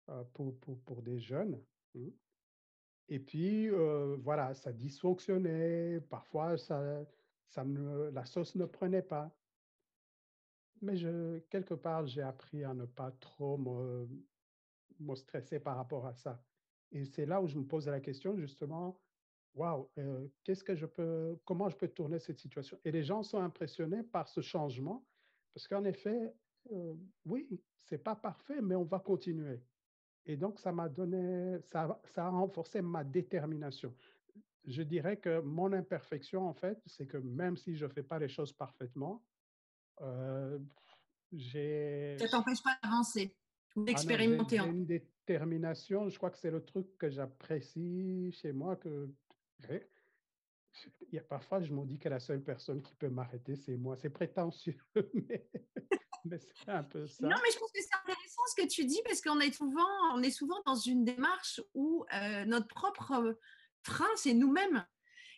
euh, 0.09 0.23
pour, 0.33 0.57
pour, 0.59 0.79
pour, 0.79 1.01
des 1.01 1.19
jeunes. 1.19 1.61
Hein. 1.95 2.09
Et 3.07 3.19
puis, 3.19 3.69
euh, 3.69 4.17
voilà, 4.21 4.53
ça 4.53 4.71
dysfonctionnait. 4.71 5.99
Parfois, 6.09 6.57
ça, 6.57 7.05
ça 7.47 7.63
la 8.13 8.25
sauce 8.25 8.55
ne 8.55 8.65
prenait 8.65 9.01
pas. 9.01 9.31
Mais 10.81 10.95
je, 10.95 11.39
quelque 11.49 11.75
part, 11.75 12.07
j'ai 12.07 12.21
appris 12.21 12.63
à 12.63 12.73
ne 12.73 12.85
pas 12.85 13.11
trop 13.19 13.57
me, 13.57 15.15
stresser 15.15 15.59
par 15.59 15.77
rapport 15.77 16.05
à 16.05 16.13
ça. 16.13 16.43
Et 16.91 17.05
c'est 17.05 17.25
là 17.25 17.41
où 17.41 17.47
je 17.47 17.57
me 17.57 17.65
pose 17.65 17.87
la 17.87 17.99
question, 17.99 18.37
justement, 18.37 18.99
waouh, 19.53 19.89
qu'est-ce 20.43 20.63
que 20.63 20.75
je 20.75 20.85
peux, 20.85 21.37
comment 21.45 21.69
je 21.69 21.77
peux 21.77 21.87
tourner 21.87 22.19
cette 22.19 22.39
situation? 22.39 22.79
Et 22.83 22.91
les 22.91 23.03
gens 23.03 23.23
sont 23.23 23.39
impressionnés 23.39 24.03
par 24.03 24.27
ce 24.27 24.41
changement 24.41 25.05
parce 25.53 25.67
qu'en 25.67 25.83
effet, 25.83 26.33
oui, 27.25 27.61
c'est 27.85 27.97
pas 27.97 28.15
parfait, 28.15 28.61
mais 28.61 28.75
on 28.75 28.83
va 28.83 28.99
continuer. 28.99 29.61
Et 30.25 30.37
donc, 30.37 30.59
ça 30.59 30.71
m'a 30.71 30.87
donné, 30.87 31.59
ça, 31.61 31.99
ça 32.05 32.27
a 32.27 32.29
renforcé 32.29 32.81
ma 32.81 33.03
détermination. 33.03 33.93
Je 34.65 34.83
dirais 34.83 35.17
que 35.17 35.41
mon 35.41 35.73
imperfection, 35.73 36.47
en 36.47 36.53
fait, 36.53 36.79
c'est 36.85 37.07
que 37.07 37.17
même 37.17 37.57
si 37.57 37.75
je 37.75 37.85
ne 37.85 37.91
fais 37.91 38.03
pas 38.03 38.19
les 38.19 38.29
choses 38.29 38.53
parfaitement, 38.53 39.23
j'ai. 41.31 42.17
Ça 42.19 42.27
t'empêche 42.27 42.63
pas 42.63 42.77
d'avancer 42.83 43.35
ou 43.75 43.81
ah 43.81 43.85
d'expérimenter. 43.85 44.57
j'ai 44.57 44.69
une 44.69 44.85
détermination. 44.85 46.09
Je 46.09 46.17
crois 46.17 46.29
que 46.29 46.37
c'est 46.37 46.51
le 46.51 46.63
truc 46.63 46.97
que 46.97 47.09
j'apprécie 47.09 48.31
chez 48.33 48.51
moi, 48.51 48.75
que 48.75 49.09
il 51.11 51.15
y 51.15 51.17
a 51.17 51.23
parfois, 51.23 51.61
je 51.61 51.73
me 51.73 51.85
dis 51.85 51.99
que 51.99 52.09
la 52.09 52.19
seule 52.19 52.41
personne 52.41 52.81
qui 52.81 52.95
peut 52.95 53.09
m'arrêter, 53.09 53.55
c'est 53.55 53.77
moi. 53.77 53.97
C'est 53.97 54.09
prétentieux, 54.09 54.77
mais, 55.13 55.49
c'est 56.25 56.69
un 56.69 56.83
peu 56.83 57.07
ça. 57.07 57.27
Non, 57.27 57.35
mais 57.43 57.51
je 57.51 57.59
pense 57.59 57.71
que 57.71 57.81
c'est 57.81 57.97
intéressant 58.01 58.41
ce 58.55 58.61
que 58.61 58.67
tu 58.67 58.85
dis 58.85 59.01
parce 59.05 59.21
qu'on 59.21 59.39
est 59.39 59.51
souvent, 59.51 59.89
on 60.13 60.23
est 60.23 60.31
souvent 60.31 60.61
dans 60.65 60.75
une 60.75 61.03
démarche 61.03 61.61
où 61.73 62.05
euh, 62.13 62.45
notre 62.45 62.67
propre 62.67 63.37
train, 63.83 64.09
c'est 64.15 64.33
nous-mêmes. 64.33 64.85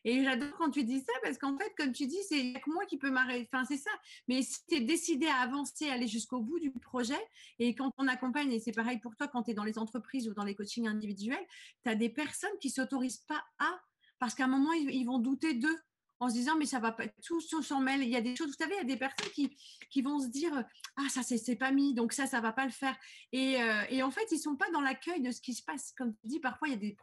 Et 0.06 0.24
j'adore 0.24 0.52
quand 0.58 0.70
tu 0.70 0.84
dis 0.84 1.00
ça 1.00 1.14
parce 1.22 1.38
qu'en 1.38 1.58
fait, 1.58 1.74
comme 1.78 1.92
tu 1.92 2.08
dis, 2.08 2.20
c'est 2.28 2.54
que 2.54 2.70
moi 2.72 2.86
qui 2.86 2.98
peux 2.98 3.10
m'arrêter. 3.10 3.48
Enfin, 3.52 3.66
c'est 3.66 3.78
ça. 3.78 3.92
Mais 4.28 4.42
si 4.42 4.66
tu 4.68 4.76
es 4.76 4.82
décidé 4.82 5.28
à 5.28 5.38
avancer, 5.38 5.90
aller 5.90 6.08
jusqu'au 6.08 6.42
bout 6.42 6.60
du 6.60 6.72
projet, 6.72 7.20
et 7.60 7.74
quand 7.76 7.92
on 7.98 8.08
accompagne, 8.08 8.52
et 8.52 8.60
c'est 8.60 8.72
pareil 8.72 9.00
pour 9.00 9.16
toi 9.16 9.28
quand 9.28 9.44
tu 9.44 9.52
es 9.52 9.54
dans 9.54 9.64
les 9.64 9.80
entreprises 9.80 10.28
ou 10.28 10.34
dans 10.34 10.44
les 10.44 10.56
coachings 10.56 10.88
individuels, 10.88 11.46
tu 11.84 11.90
as 11.90 11.96
des 11.96 12.10
personnes 12.10 12.58
qui 12.60 12.68
ne 12.68 12.74
s'autorisent 12.74 13.24
pas 13.28 13.44
à 13.60 13.80
parce 14.24 14.36
qu'à 14.36 14.46
un 14.46 14.48
moment, 14.48 14.72
ils, 14.72 15.04
vont 15.04 15.20
douter 15.20 15.54
d'eux 15.54 15.78
en 16.22 16.30
se 16.30 16.36
disant 16.36 16.56
mais 16.58 16.66
ça 16.66 16.80
va 16.80 16.94
pas 16.94 17.08
tout 17.24 17.42
s'en 17.42 17.82
mêle 17.82 18.02
il 18.02 18.08
y 18.08 18.16
a 18.16 18.22
des 18.22 18.38
choses 18.38 18.48
vous 18.48 18.54
savez 18.54 18.76
il 18.76 18.78
y 18.78 18.82
a 18.82 18.86
des 18.86 18.96
personnes 18.96 19.30
qui, 19.34 19.54
qui 19.90 20.02
vont 20.02 20.20
se 20.20 20.28
dire 20.28 20.64
ah 20.96 21.10
ça 21.10 21.22
c'est 21.24 21.56
pas 21.58 21.72
mis 21.72 21.94
donc 21.94 22.14
ça 22.14 22.26
ça 22.26 22.40
va 22.40 22.54
pas 22.54 22.64
le 22.64 22.72
faire 22.72 22.96
et, 23.34 23.62
euh, 23.62 23.84
et 23.90 24.02
en 24.02 24.12
fait 24.12 24.26
ils 24.32 24.40
sont 24.40 24.56
pas 24.56 24.70
dans 24.72 24.80
l'accueil 24.80 25.22
de 25.22 25.32
ce 25.32 25.42
qui 25.42 25.54
se 25.54 25.62
passe 25.62 25.92
comme 25.98 26.16
tu 26.16 26.28
dis 26.28 26.40
parfois 26.40 26.70
il 26.70 26.72
y 26.72 26.76
a 26.76 26.78
des, 26.78 26.96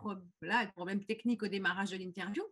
problèmes 0.72 1.04
techniques 1.04 1.42
au 1.42 1.48
démarrage 1.48 1.90
de 1.90 1.98
l'interview 1.98 2.42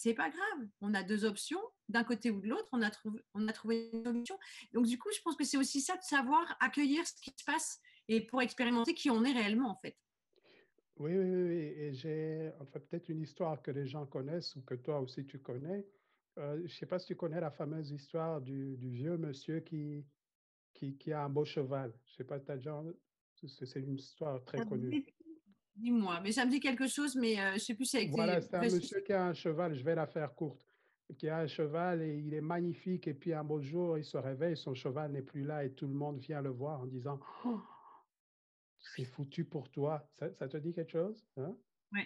c'est 0.00 0.14
pas 0.14 0.30
grave 0.30 0.68
on 0.80 0.94
a 0.94 1.02
deux 1.02 1.24
options 1.24 1.60
d'un 1.88 2.04
côté 2.04 2.30
ou 2.30 2.40
de 2.40 2.48
l'autre 2.48 2.68
on 2.72 2.82
a 2.82 2.90
trouvé 2.90 3.20
on 3.34 3.48
a 3.48 3.52
trouvé 3.52 3.90
une 3.92 4.04
solution 4.04 4.38
donc 4.72 4.86
du 4.86 4.98
coup 4.98 5.08
je 5.14 5.20
pense 5.22 5.36
que 5.36 5.44
c'est 5.44 5.56
aussi 5.56 5.80
ça 5.80 5.96
de 5.96 6.02
savoir 6.02 6.56
accueillir 6.60 7.06
ce 7.06 7.14
qui 7.14 7.32
se 7.36 7.44
passe 7.44 7.80
et 8.06 8.20
pour 8.20 8.40
expérimenter 8.40 8.94
qui 8.94 9.10
on 9.10 9.24
est 9.24 9.32
réellement 9.32 9.70
en 9.70 9.76
fait 9.76 9.96
oui, 10.98 11.16
oui, 11.16 11.24
oui. 11.24 11.74
Et 11.76 11.94
j'ai 11.94 12.50
enfin, 12.60 12.80
peut-être 12.80 13.08
une 13.08 13.20
histoire 13.20 13.62
que 13.62 13.70
les 13.70 13.86
gens 13.86 14.04
connaissent 14.06 14.56
ou 14.56 14.62
que 14.62 14.74
toi 14.74 14.98
aussi 15.00 15.24
tu 15.24 15.38
connais. 15.38 15.86
Euh, 16.38 16.56
je 16.58 16.62
ne 16.62 16.68
sais 16.68 16.86
pas 16.86 16.98
si 16.98 17.06
tu 17.06 17.16
connais 17.16 17.40
la 17.40 17.52
fameuse 17.52 17.92
histoire 17.92 18.40
du, 18.40 18.76
du 18.76 18.90
vieux 18.90 19.16
monsieur 19.16 19.60
qui, 19.60 20.04
qui, 20.74 20.96
qui, 20.96 21.12
a 21.12 21.22
un 21.22 21.28
beau 21.28 21.44
cheval. 21.44 21.92
Je 22.04 22.12
ne 22.12 22.16
sais 22.16 22.24
pas, 22.24 22.40
tu 22.40 22.50
as 22.50 22.56
déjà. 22.56 22.82
C'est 23.46 23.78
une 23.78 23.94
histoire 23.94 24.44
très 24.44 24.64
connue. 24.66 25.06
Dis-moi, 25.78 26.20
mais 26.22 26.32
ça 26.32 26.44
me 26.44 26.50
dit 26.50 26.58
quelque 26.58 26.88
chose, 26.88 27.14
mais 27.14 27.38
euh, 27.38 27.50
je 27.50 27.54
ne 27.54 27.58
sais 27.58 27.74
plus 27.74 27.84
si 27.84 27.98
c'est 27.98 28.06
Voilà, 28.08 28.40
c'est 28.40 28.54
un 28.54 28.62
monsieur 28.62 29.00
qui 29.00 29.12
a 29.12 29.26
un 29.26 29.32
cheval, 29.32 29.74
je 29.74 29.84
vais 29.84 29.94
la 29.94 30.06
faire 30.06 30.34
courte, 30.34 30.66
qui 31.16 31.28
a 31.28 31.38
un 31.38 31.46
cheval 31.46 32.02
et 32.02 32.18
il 32.18 32.34
est 32.34 32.40
magnifique. 32.40 33.06
Et 33.06 33.14
puis 33.14 33.32
un 33.32 33.44
beau 33.44 33.60
jour, 33.60 33.96
il 33.96 34.04
se 34.04 34.16
réveille, 34.16 34.56
son 34.56 34.74
cheval 34.74 35.12
n'est 35.12 35.22
plus 35.22 35.44
là 35.44 35.64
et 35.64 35.72
tout 35.72 35.86
le 35.86 35.94
monde 35.94 36.18
vient 36.18 36.42
le 36.42 36.50
voir 36.50 36.80
en 36.80 36.86
disant 36.86 37.20
oh, 37.44 37.60
c'est 38.78 39.04
foutu 39.04 39.44
pour 39.44 39.70
toi. 39.70 40.04
Ça, 40.18 40.48
te 40.48 40.56
dit 40.56 40.72
quelque 40.72 40.92
chose? 40.92 41.24
Hein? 41.36 41.56
Oui. 41.92 42.00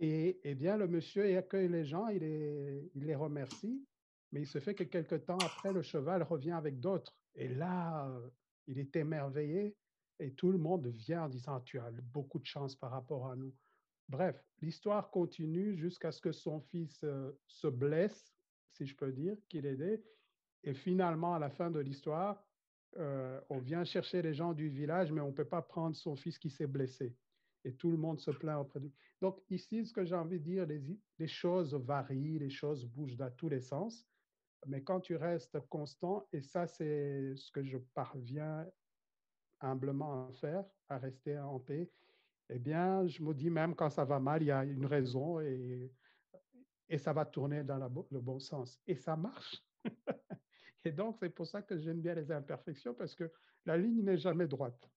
Et, 0.00 0.40
eh 0.42 0.54
bien, 0.56 0.76
le 0.76 0.88
monsieur 0.88 1.30
il 1.30 1.36
accueille 1.36 1.68
les 1.68 1.84
gens, 1.84 2.08
il 2.08 2.18
les, 2.18 2.90
il 2.96 3.04
les 3.04 3.14
remercie, 3.14 3.86
mais 4.32 4.40
il 4.40 4.46
se 4.46 4.58
fait 4.58 4.74
que 4.74 4.82
quelque 4.82 5.14
temps 5.14 5.38
après, 5.38 5.72
le 5.72 5.82
cheval 5.82 6.24
revient 6.24 6.50
avec 6.50 6.80
d'autres. 6.80 7.16
Et 7.36 7.46
là, 7.46 8.12
il 8.66 8.80
est 8.80 8.96
émerveillé 8.96 9.76
et 10.18 10.32
tout 10.32 10.52
le 10.52 10.58
monde 10.58 10.86
vient 10.86 11.24
en 11.24 11.28
disant, 11.28 11.60
tu 11.60 11.78
as 11.78 11.90
beaucoup 11.90 12.38
de 12.38 12.46
chance 12.46 12.76
par 12.76 12.90
rapport 12.90 13.26
à 13.26 13.36
nous. 13.36 13.52
Bref, 14.08 14.36
l'histoire 14.60 15.10
continue 15.10 15.76
jusqu'à 15.76 16.12
ce 16.12 16.20
que 16.20 16.32
son 16.32 16.60
fils 16.60 17.00
euh, 17.04 17.32
se 17.46 17.66
blesse, 17.66 18.34
si 18.72 18.86
je 18.86 18.94
peux 18.94 19.12
dire, 19.12 19.36
qu'il 19.48 19.66
aidait. 19.66 20.04
Et 20.62 20.74
finalement, 20.74 21.34
à 21.34 21.38
la 21.38 21.50
fin 21.50 21.70
de 21.70 21.80
l'histoire, 21.80 22.44
euh, 22.96 23.40
on 23.50 23.58
vient 23.58 23.84
chercher 23.84 24.22
les 24.22 24.34
gens 24.34 24.52
du 24.52 24.68
village, 24.68 25.10
mais 25.10 25.20
on 25.20 25.28
ne 25.28 25.32
peut 25.32 25.44
pas 25.44 25.62
prendre 25.62 25.96
son 25.96 26.16
fils 26.16 26.38
qui 26.38 26.50
s'est 26.50 26.66
blessé. 26.66 27.14
Et 27.64 27.74
tout 27.74 27.90
le 27.90 27.96
monde 27.96 28.20
se 28.20 28.30
plaint 28.30 28.60
auprès 28.60 28.78
de 28.78 28.84
lui. 28.84 28.94
Donc 29.20 29.40
ici, 29.48 29.86
ce 29.86 29.92
que 29.92 30.04
j'ai 30.04 30.14
envie 30.14 30.38
de 30.38 30.44
dire, 30.44 30.66
les, 30.66 31.26
choses 31.26 31.74
varient, 31.74 32.38
les 32.38 32.50
choses 32.50 32.84
bougent 32.84 33.16
dans 33.16 33.30
tous 33.30 33.48
les 33.48 33.60
sens. 33.60 34.06
Mais 34.66 34.82
quand 34.82 35.00
tu 35.00 35.16
restes 35.16 35.58
constant, 35.68 36.26
et 36.32 36.42
ça 36.42 36.66
c'est 36.66 37.34
ce 37.36 37.50
que 37.50 37.62
je 37.64 37.78
parviens 37.94 38.66
humblement 39.64 40.28
à 40.28 40.32
faire, 40.32 40.64
à 40.88 40.98
rester 40.98 41.38
en 41.38 41.58
paix, 41.58 41.90
eh 42.50 42.58
bien, 42.58 43.06
je 43.06 43.22
me 43.22 43.32
dis 43.32 43.50
même 43.50 43.74
quand 43.74 43.90
ça 43.90 44.04
va 44.04 44.20
mal, 44.20 44.42
il 44.42 44.46
y 44.46 44.50
a 44.50 44.64
une 44.64 44.86
raison 44.86 45.40
et, 45.40 45.90
et 46.88 46.98
ça 46.98 47.12
va 47.12 47.24
tourner 47.24 47.64
dans 47.64 47.78
le 47.78 48.20
bon 48.20 48.38
sens. 48.38 48.80
Et 48.86 48.96
ça 48.96 49.16
marche. 49.16 49.62
Et 50.84 50.92
donc, 50.92 51.16
c'est 51.18 51.30
pour 51.30 51.46
ça 51.46 51.62
que 51.62 51.78
j'aime 51.78 52.00
bien 52.00 52.14
les 52.14 52.30
imperfections, 52.30 52.94
parce 52.94 53.14
que 53.14 53.30
la 53.64 53.76
ligne 53.76 54.02
n'est 54.02 54.18
jamais 54.18 54.46
droite. 54.46 54.88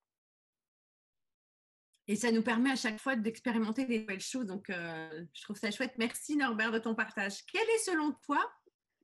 Et 2.08 2.16
ça 2.16 2.32
nous 2.32 2.42
permet 2.42 2.72
à 2.72 2.76
chaque 2.76 3.00
fois 3.00 3.16
d'expérimenter 3.16 3.86
des 3.86 4.00
nouvelles 4.00 4.22
choses. 4.22 4.46
Donc, 4.46 4.70
euh, 4.70 5.26
je 5.34 5.42
trouve 5.44 5.58
ça 5.58 5.72
chouette. 5.72 5.94
Merci 5.98 6.38
Norbert 6.38 6.72
de 6.72 6.80
ton 6.80 6.96
partage. 6.96 7.46
Quel 7.46 7.68
est 7.70 7.80
selon 7.80 8.14
toi 8.26 8.40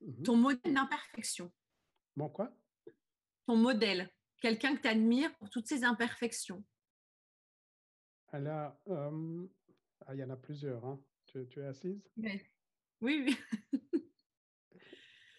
mhm. 0.02 0.24
ton 0.24 0.38
modèle 0.38 0.74
d'imperfection? 0.74 1.52
Mon 2.16 2.30
quoi? 2.30 2.54
Ton 3.46 3.58
modèle. 3.58 4.10
Quelqu'un 4.44 4.76
que 4.76 4.82
tu 4.82 4.88
admires 4.90 5.34
pour 5.38 5.50
toutes 5.50 5.68
ces 5.68 5.86
imperfections 5.86 6.66
Alors, 8.34 8.76
euh, 8.90 9.48
ah, 10.06 10.14
il 10.14 10.20
y 10.20 10.24
en 10.26 10.32
a 10.32 10.36
plusieurs. 10.36 10.84
Hein. 10.84 11.02
Tu, 11.28 11.48
tu 11.48 11.62
es 11.62 11.66
assise? 11.66 12.04
Oui, 12.18 12.42
oui. 13.02 13.38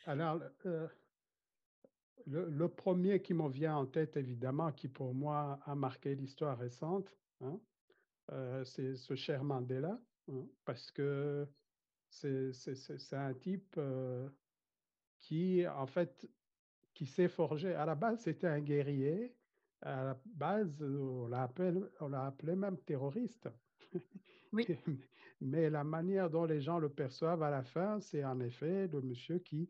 Alors, 0.07 0.41
euh, 0.65 0.89
le, 2.27 2.67
premier 2.69 3.21
qui 3.21 3.35
me 3.35 3.47
vient 3.51 3.77
en 3.77 3.85
tête, 3.85 4.17
évidemment, 4.17 4.73
qui 4.73 4.89
pour 4.89 5.13
moi 5.13 5.61
a 5.67 5.75
marqué 5.75 6.15
l'histoire 6.15 6.57
récente, 6.57 7.15
hein, 7.43 7.61
euh, 8.33 8.65
c'est 8.65 8.97
ce 8.97 9.15
cher 9.15 9.45
Mandela, 9.45 10.01
hein, 10.33 10.47
parce 10.65 10.91
que 10.91 11.47
c'est 12.09 13.13
un 13.13 13.35
type 13.35 13.75
euh, 13.77 14.31
qui, 15.21 15.69
en 15.69 15.87
fait, 15.87 16.27
qui 16.95 17.07
s'est 17.07 17.29
forgé. 17.29 17.75
À 17.75 17.85
la 17.85 17.95
base, 17.95 18.21
c'était 18.21 18.47
un 18.47 18.61
guerrier. 18.61 19.35
À 19.83 20.05
la 20.05 20.21
base, 20.25 20.83
on 20.83 21.29
l'a 21.29 21.43
appelé, 21.43 22.57
même 22.57 22.79
terroriste. 22.79 23.49
Oui. 24.53 24.67
Mais 25.41 25.69
la 25.69 25.85
manière 25.85 26.31
dont 26.31 26.45
les 26.45 26.61
gens 26.61 26.79
le 26.79 26.89
perçoivent 26.89 27.43
à 27.43 27.51
la 27.51 27.65
fin, 27.65 28.01
c'est 28.01 28.25
en 28.25 28.41
effet 28.41 28.87
le 28.89 29.03
monsieur 29.03 29.39
qui 29.41 29.69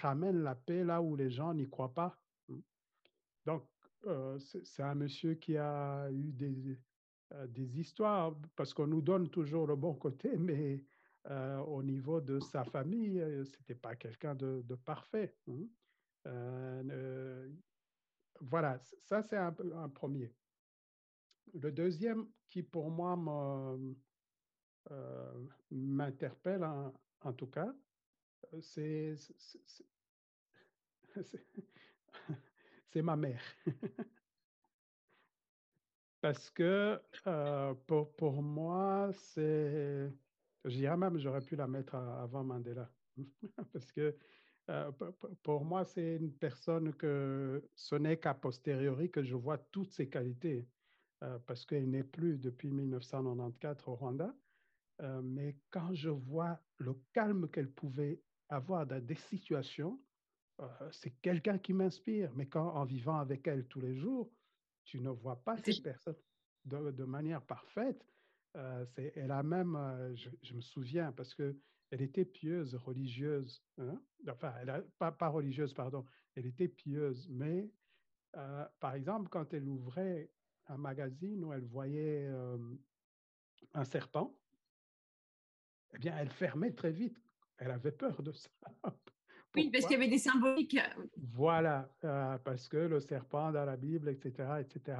ramène 0.00 0.42
la 0.42 0.54
paix 0.54 0.84
là 0.84 1.02
où 1.02 1.16
les 1.16 1.30
gens 1.30 1.54
n'y 1.54 1.68
croient 1.68 1.94
pas. 1.94 2.16
Donc, 3.44 3.64
euh, 4.06 4.38
c'est 4.38 4.82
un 4.82 4.94
monsieur 4.94 5.34
qui 5.34 5.56
a 5.56 6.10
eu 6.10 6.32
des, 6.32 6.78
euh, 7.32 7.46
des 7.46 7.80
histoires, 7.80 8.34
parce 8.56 8.74
qu'on 8.74 8.86
nous 8.86 9.02
donne 9.02 9.28
toujours 9.28 9.66
le 9.66 9.76
bon 9.76 9.94
côté, 9.94 10.36
mais 10.38 10.84
euh, 11.30 11.58
au 11.60 11.82
niveau 11.82 12.20
de 12.20 12.38
sa 12.40 12.64
famille, 12.64 13.22
c'était 13.44 13.74
pas 13.74 13.96
quelqu'un 13.96 14.34
de, 14.34 14.62
de, 14.66 14.74
parfait. 14.74 15.34
Hein. 15.48 15.66
Voilà, 18.40 18.78
ça 18.78 19.22
c'est 19.22 19.36
un, 19.36 19.52
premier. 19.88 20.34
Le 21.52 21.70
deuxième 21.70 22.26
qui 22.48 22.62
pour 22.62 22.90
moi 22.90 23.16
m'interpelle 25.70 26.64
en, 27.20 27.32
tout 27.32 27.46
cas, 27.46 27.74
c'est 28.60 29.14
c'est 32.88 33.02
ma 33.02 33.16
mère. 33.16 33.42
Parce 36.20 36.48
que 36.50 37.00
euh, 37.26 37.74
pour, 37.86 38.14
pour 38.16 38.42
moi, 38.42 39.10
c'est, 39.12 40.10
je 40.64 40.76
dirais 40.76 40.96
même, 40.96 41.18
j'aurais 41.18 41.42
pu 41.42 41.54
la 41.54 41.66
mettre 41.66 41.96
avant 41.96 42.42
Mandela. 42.44 42.90
Parce 43.72 43.92
que 43.92 44.16
euh, 44.70 44.90
pour 45.42 45.64
moi, 45.64 45.84
c'est 45.84 46.16
une 46.16 46.32
personne 46.32 46.94
que 46.94 47.68
ce 47.74 47.94
n'est 47.94 48.16
qu'à 48.16 48.34
posteriori 48.34 49.10
que 49.10 49.22
je 49.22 49.34
vois 49.34 49.58
toutes 49.58 49.90
ses 49.90 50.08
qualités. 50.08 50.66
Euh, 51.22 51.38
parce 51.46 51.64
qu'elle 51.64 51.88
n'est 51.90 52.04
plus 52.04 52.38
depuis 52.38 52.70
1994 52.70 53.88
au 53.88 53.94
Rwanda. 53.94 54.34
mais 55.22 55.56
quand 55.70 55.94
je 55.94 56.10
vois 56.10 56.60
le 56.78 56.94
calme 57.12 57.48
qu'elle 57.48 57.70
pouvait 57.70 58.20
avoir 58.48 58.86
dans 58.86 59.04
des 59.04 59.16
situations, 59.16 60.00
c'est 60.92 61.10
quelqu'un 61.20 61.58
qui 61.58 61.72
m'inspire. 61.72 62.32
Mais 62.34 62.46
quand 62.46 62.74
en 62.74 62.84
vivant 62.84 63.18
avec 63.18 63.46
elle 63.46 63.66
tous 63.66 63.80
les 63.80 63.96
jours, 63.96 64.30
tu 64.84 65.00
ne 65.00 65.10
vois 65.10 65.42
pas 65.42 65.56
cette 65.56 65.82
personne 65.82 66.16
de, 66.64 66.90
de 66.90 67.04
manière 67.04 67.42
parfaite. 67.42 68.04
Euh, 68.56 68.86
elle 69.16 69.32
a 69.32 69.42
même, 69.42 69.76
je, 70.14 70.54
me 70.54 70.60
souviens, 70.60 71.12
parce 71.12 71.34
que 71.34 71.56
elle 71.94 72.02
était 72.02 72.24
pieuse, 72.24 72.74
religieuse. 72.74 73.62
Hein? 73.78 74.00
Enfin, 74.28 74.52
elle 74.60 74.84
pas, 74.98 75.12
pas 75.12 75.28
religieuse, 75.28 75.72
pardon. 75.72 76.04
Elle 76.34 76.46
était 76.46 76.66
pieuse. 76.66 77.28
Mais, 77.30 77.70
par 78.80 78.96
exemple, 78.96 79.28
quand 79.28 79.54
elle 79.54 79.68
ouvrait 79.68 80.28
un 80.66 80.76
magazine 80.76 81.44
où 81.44 81.52
elle 81.52 81.64
voyait 81.64 82.28
un 83.74 83.84
serpent, 83.84 84.36
eh 85.94 85.98
bien, 85.98 86.16
elle 86.18 86.30
fermait 86.30 86.72
très 86.72 86.90
vite. 86.90 87.16
Elle 87.58 87.70
avait 87.70 87.92
peur 87.92 88.22
de 88.22 88.32
ça. 88.32 88.50
Oui, 89.56 89.70
parce 89.70 89.84
qu'il 89.84 89.92
y 89.92 90.02
avait 90.02 90.10
des 90.10 90.18
symboliques. 90.18 90.76
Voilà, 91.16 91.88
euh, 92.02 92.36
parce 92.38 92.66
que 92.66 92.76
le 92.76 92.98
serpent 92.98 93.52
dans 93.52 93.64
la 93.64 93.76
Bible, 93.76 94.08
etc., 94.08 94.54
etc. 94.58 94.98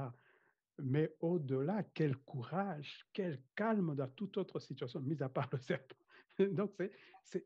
Mais 0.79 1.13
au-delà, 1.19 1.83
quel 1.93 2.17
courage, 2.19 3.05
quel 3.13 3.43
calme 3.57 3.97
dans 3.97 4.07
toute 4.07 4.37
autre 4.37 4.61
situation, 4.61 5.01
mis 5.01 5.21
à 5.21 5.29
part 5.29 5.49
le 5.51 5.59
serpent. 5.59 5.97
Donc, 6.53 6.73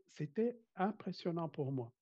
c'était 0.09 0.59
impressionnant 0.77 1.49
pour 1.49 1.73
moi. 1.73 1.93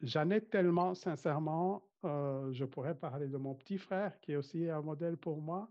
J'en 0.00 0.30
ai 0.30 0.40
tellement, 0.40 0.94
sincèrement, 0.94 1.88
euh, 2.04 2.52
je 2.52 2.64
pourrais 2.64 2.94
parler 2.94 3.28
de 3.28 3.36
mon 3.36 3.54
petit 3.54 3.78
frère, 3.78 4.20
qui 4.20 4.32
est 4.32 4.36
aussi 4.36 4.68
un 4.68 4.82
modèle 4.82 5.16
pour 5.16 5.40
moi, 5.40 5.70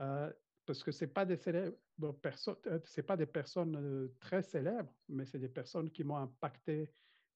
euh, 0.00 0.30
parce 0.66 0.84
que 0.84 0.92
ce 0.92 1.04
pas 1.06 1.24
des 1.24 1.36
personnes, 2.20 2.56
c'est 2.84 3.02
pas 3.02 3.16
des 3.16 3.26
personnes 3.26 4.10
très 4.20 4.42
célèbres, 4.42 4.92
mais 5.08 5.24
c'est 5.24 5.38
des 5.38 5.48
personnes 5.48 5.90
qui 5.90 6.04
m'ont 6.04 6.16
impacté 6.16 6.90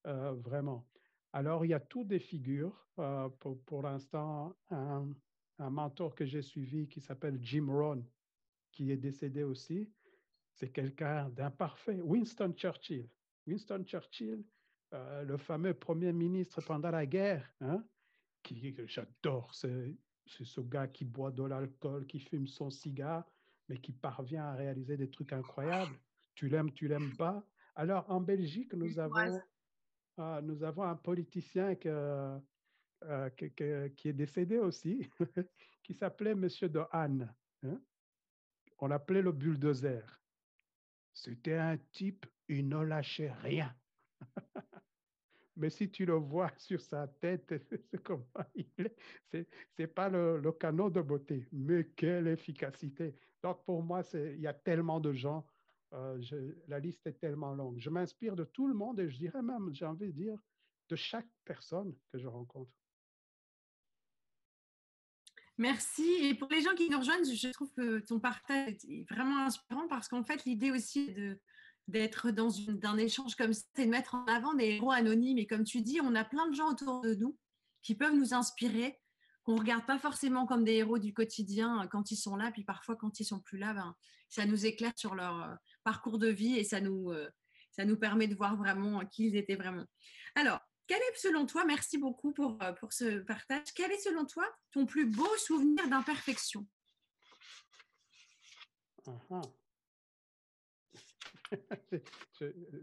euh, 0.07 0.31
vraiment. 0.33 0.87
Alors, 1.33 1.65
il 1.65 1.69
y 1.69 1.73
a 1.73 1.79
toutes 1.79 2.07
des 2.07 2.19
figures. 2.19 2.87
Euh, 2.99 3.29
pour, 3.29 3.61
pour 3.63 3.83
l'instant, 3.83 4.55
un, 4.71 5.07
un, 5.59 5.69
mentor 5.69 6.15
que 6.15 6.25
j'ai 6.25 6.41
suivi 6.41 6.87
qui 6.87 6.99
s'appelle 6.99 7.37
Jim 7.41 7.67
Rohn, 7.69 8.03
qui 8.71 8.91
est 8.91 8.97
décédé 8.97 9.43
aussi, 9.43 9.91
c'est 10.57 10.69
quelqu'un 10.69 11.29
d'imparfait. 11.29 12.01
Winston 12.01 12.53
Churchill. 12.55 13.07
Winston 13.45 13.83
Churchill, 13.85 14.43
euh, 14.93 15.23
le 15.23 15.37
fameux 15.37 15.73
premier 15.73 16.11
ministre 16.11 16.61
pendant 16.61 16.89
la 16.91 17.05
guerre, 17.05 17.47
hein, 17.61 17.83
qui 18.43 18.75
j'adore, 18.87 19.53
c'est 19.53 19.95
ce 20.25 20.61
gars 20.61 20.87
qui 20.87 21.05
boit 21.05 21.31
de 21.31 21.43
l'alcool, 21.43 22.05
qui 22.07 22.19
fume 22.19 22.47
son 22.47 22.69
cigare, 22.69 23.25
mais 23.69 23.77
qui 23.77 23.91
parvient 23.91 24.45
à 24.45 24.55
réaliser 24.55 24.97
des 24.97 25.09
trucs 25.09 25.31
incroyables. 25.31 25.95
Tu 26.33 26.49
l'aimes, 26.49 26.71
tu 26.73 26.87
l'aimes 26.87 27.15
pas. 27.15 27.45
Alors, 27.75 28.09
en 28.09 28.19
Belgique, 28.19 28.73
nous 28.73 28.99
avons 28.99 29.39
ah, 30.19 30.41
nous 30.41 30.63
avons 30.63 30.81
un 30.81 30.95
politicien 30.95 31.75
que, 31.75 32.39
euh, 33.03 33.29
qui 33.29 34.09
est 34.09 34.13
décédé 34.13 34.57
aussi, 34.57 35.07
qui 35.83 35.93
s'appelait 35.93 36.33
Monsieur 36.33 36.69
de 36.69 36.81
Hein? 37.63 37.79
On 38.79 38.87
l'appelait 38.87 39.21
le 39.21 39.31
bulldozer. 39.31 40.03
C'était 41.17 41.55
un 41.55 41.77
type, 41.91 42.25
il 42.47 42.67
ne 42.69 42.77
lâchait 42.77 43.31
rien. 43.31 43.75
Mais 45.55 45.71
si 45.71 45.89
tu 45.89 46.05
le 46.05 46.13
vois 46.13 46.51
sur 46.57 46.79
sa 46.79 47.07
tête, 47.07 47.45
c'est 47.91 48.01
est. 49.33 49.47
C'est 49.75 49.87
pas 49.87 50.09
le, 50.09 50.39
le, 50.39 50.51
canon 50.51 50.89
de 50.89 51.01
beauté, 51.01 51.47
mais 51.51 51.85
quelle 51.95 52.27
efficacité. 52.27 53.15
Donc 53.41 53.65
pour 53.65 53.81
moi, 53.81 54.03
il 54.13 54.39
y 54.39 54.47
a 54.47 54.53
tellement 54.53 54.99
de 54.99 55.11
gens 55.13 55.43
euh, 55.93 56.21
la 56.67 56.79
liste 56.79 57.07
est 57.07 57.19
tellement 57.19 57.53
longue. 57.55 57.79
Je 57.79 57.89
m'inspire 57.89 58.35
de 58.35 58.43
tout 58.43 58.67
le 58.67 58.73
monde 58.75 58.99
et 58.99 59.09
je 59.09 59.17
dirais 59.17 59.41
même, 59.41 59.73
j'ai 59.73 59.85
envie 59.85 60.07
de 60.07 60.11
dire, 60.11 60.37
de 60.89 60.95
chaque 60.95 61.29
personne 61.45 61.95
que 62.11 62.19
je 62.19 62.27
rencontre. 62.27 62.71
Merci. 65.57 66.07
Et 66.21 66.35
pour 66.35 66.49
les 66.49 66.61
gens 66.61 66.75
qui 66.75 66.89
nous 66.89 66.99
rejoignent, 66.99 67.25
je 67.25 67.47
trouve 67.49 67.71
que 67.75 67.99
ton 67.99 68.19
partage 68.19 68.75
est 68.87 69.09
vraiment 69.09 69.45
inspirant 69.45 69.87
parce 69.87 70.07
qu'en 70.07 70.23
fait, 70.23 70.45
l'idée 70.45 70.71
aussi 70.71 71.15
d'être 71.87 72.31
dans 72.31 72.51
un 72.83 72.97
échange 72.97 73.35
comme 73.35 73.53
ça, 73.53 73.63
c'est 73.75 73.85
de 73.85 73.91
mettre 73.91 74.15
en 74.15 74.25
avant 74.25 74.53
des 74.53 74.75
héros 74.75 74.91
anonymes. 74.91 75.39
Et 75.39 75.47
comme 75.47 75.63
tu 75.63 75.81
dis, 75.81 75.99
on 76.01 76.15
a 76.15 76.23
plein 76.23 76.47
de 76.47 76.55
gens 76.55 76.69
autour 76.69 77.01
de 77.01 77.15
nous 77.15 77.37
qui 77.81 77.95
peuvent 77.95 78.15
nous 78.15 78.33
inspirer, 78.33 78.99
qu'on 79.43 79.55
ne 79.55 79.59
regarde 79.59 79.85
pas 79.85 79.97
forcément 79.97 80.45
comme 80.45 80.63
des 80.63 80.73
héros 80.73 80.99
du 80.99 81.13
quotidien 81.13 81.87
quand 81.91 82.11
ils 82.11 82.17
sont 82.17 82.35
là, 82.35 82.51
puis 82.51 82.63
parfois 82.63 82.95
quand 82.95 83.19
ils 83.19 83.25
sont 83.25 83.39
plus 83.39 83.57
là, 83.57 83.73
ben, 83.73 83.95
ça 84.29 84.45
nous 84.45 84.65
éclaire 84.65 84.91
sur 84.95 85.15
leur, 85.15 85.57
parcours 85.83 86.19
de 86.19 86.27
vie 86.27 86.57
et 86.57 86.65
ça 86.65 86.81
nous, 86.81 87.11
euh, 87.11 87.29
ça 87.71 87.85
nous 87.85 87.95
permet 87.95 88.27
de 88.27 88.35
voir 88.35 88.57
vraiment 88.57 88.99
qui 89.05 89.27
ils 89.27 89.37
étaient 89.37 89.55
vraiment. 89.55 89.85
Alors, 90.35 90.59
quel 90.87 91.01
est 91.01 91.17
selon 91.17 91.45
toi, 91.45 91.65
merci 91.65 91.97
beaucoup 91.97 92.31
pour, 92.31 92.57
euh, 92.63 92.71
pour 92.73 92.93
ce 92.93 93.19
partage, 93.19 93.73
quel 93.75 93.91
est 93.91 93.99
selon 93.99 94.25
toi 94.25 94.45
ton 94.71 94.85
plus 94.85 95.05
beau 95.05 95.35
souvenir 95.37 95.87
d'imperfection? 95.89 96.65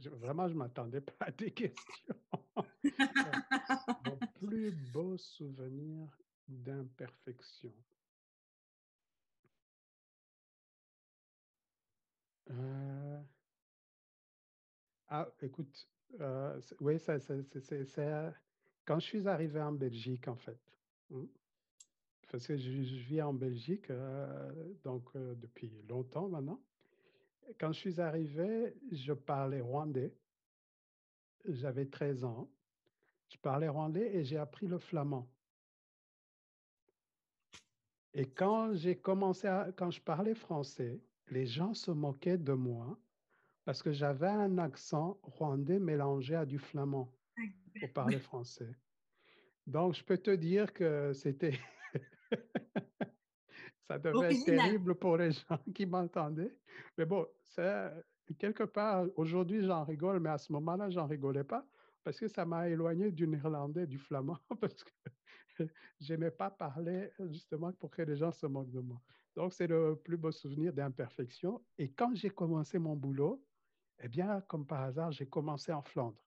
Vraiment, 0.07 0.49
je 0.49 0.55
ne 0.55 0.59
m'attendais 0.59 1.01
pas 1.01 1.27
à 1.27 1.31
des 1.31 1.53
questions. 1.53 2.15
Mon 4.05 4.19
plus 4.41 4.71
beau 4.93 5.17
souvenir 5.17 6.09
d'imperfection. 6.49 7.73
Euh, 12.51 13.23
ah, 15.09 15.29
écoute, 15.41 15.89
euh, 16.21 16.61
oui, 16.81 16.99
c'est 16.99 17.21
quand 18.85 19.01
je 19.01 19.07
suis 19.07 19.29
arrivé 19.29 19.61
en 19.61 19.73
Belgique, 19.73 20.29
en 20.29 20.37
fait. 20.37 20.59
Hein, 21.13 21.27
parce 22.31 22.47
que 22.47 22.57
je, 22.57 22.71
vis 22.71 23.23
en 23.23 23.33
Belgique 23.33 23.91
euh, 23.91 24.53
donc 24.83 25.05
depuis 25.15 25.71
longtemps 25.89 26.29
maintenant. 26.29 26.61
Quand 27.59 27.73
je 27.73 27.79
suis 27.79 28.01
arrivé, 28.01 28.75
je 28.91 29.13
parlais 29.13 29.61
rwandais. 29.61 30.13
J'avais 31.47 31.87
13 31.87 32.25
ans. 32.25 32.51
Je 33.29 33.37
parlais 33.39 33.69
rwandais 33.69 34.15
et 34.17 34.25
j'ai 34.25 34.39
appris 34.39 34.67
le 34.67 34.79
flamand. 34.79 35.29
Et 38.15 38.27
quand 38.27 38.75
j'ai 38.75 38.97
commencé 38.97 39.47
à, 39.49 39.71
quand 39.77 39.91
je 39.91 40.01
parlais 40.01 40.35
français, 40.35 41.01
les 41.31 41.47
gens 41.47 41.75
se 41.75 41.91
moquaient 41.91 42.39
de 42.39 42.53
moi 42.53 42.99
parce 43.65 43.83
que 43.83 43.93
j'avais 43.93 44.29
un 44.29 44.59
accent 44.59 45.19
rwandais 45.23 45.79
mélangé 45.79 46.35
à 46.35 46.45
du 46.45 46.59
flamand 46.59 47.13
pour 47.81 47.93
parler 47.93 48.19
français. 48.19 48.75
Donc, 49.67 49.95
je 49.95 50.05
peux 50.05 50.19
te 50.19 50.31
dire 50.31 50.73
que 50.73 51.13
c'était... 51.15 51.59
ça 53.89 53.99
devait 53.99 54.35
être 54.35 54.45
terrible 54.45 54.95
pour 54.95 55.17
les 55.17 55.33
gens 55.33 55.59
qui 55.75 55.87
m'entendaient. 55.87 56.55
Mais 56.99 57.07
bon, 57.07 57.27
quelque 58.39 58.65
part, 58.65 59.07
aujourd'hui, 59.17 59.65
j'en 59.65 59.85
rigole, 59.85 60.21
mais 60.21 60.31
à 60.31 60.39
ce 60.39 60.53
moment-là, 60.53 60.91
j'en 60.91 61.07
rigolais 61.07 61.45
pas 61.45 61.67
parce 62.03 62.21
que 62.21 62.29
ça 62.29 62.45
m'a 62.45 62.69
éloigné 62.69 63.11
du 63.11 63.27
néerlandais, 63.27 63.87
du 63.87 63.99
flamand, 63.99 64.39
parce 64.61 64.85
que 64.85 65.65
je 66.01 66.13
n'aimais 66.13 66.31
pas 66.31 66.51
parler 66.51 67.11
justement 67.31 67.73
pour 67.73 67.91
que 67.91 68.03
les 68.03 68.17
gens 68.17 68.31
se 68.31 68.47
moquent 68.47 68.73
de 68.73 68.81
moi. 68.81 69.01
Donc, 69.35 69.55
c'est 69.55 69.67
le 69.67 69.97
plus 69.97 70.19
beau 70.19 70.31
souvenir 70.31 70.73
d'imperfection. 70.73 71.65
Et 71.79 71.91
quand 71.91 72.15
j'ai 72.15 72.31
commencé 72.31 72.79
mon 72.79 72.95
boulot, 72.95 73.43
eh 74.01 74.09
bien, 74.09 74.41
comme 74.43 74.67
par 74.67 74.83
hasard, 74.83 75.13
j'ai 75.13 75.27
commencé 75.27 75.73
en 75.73 75.83
Flandre 75.83 76.25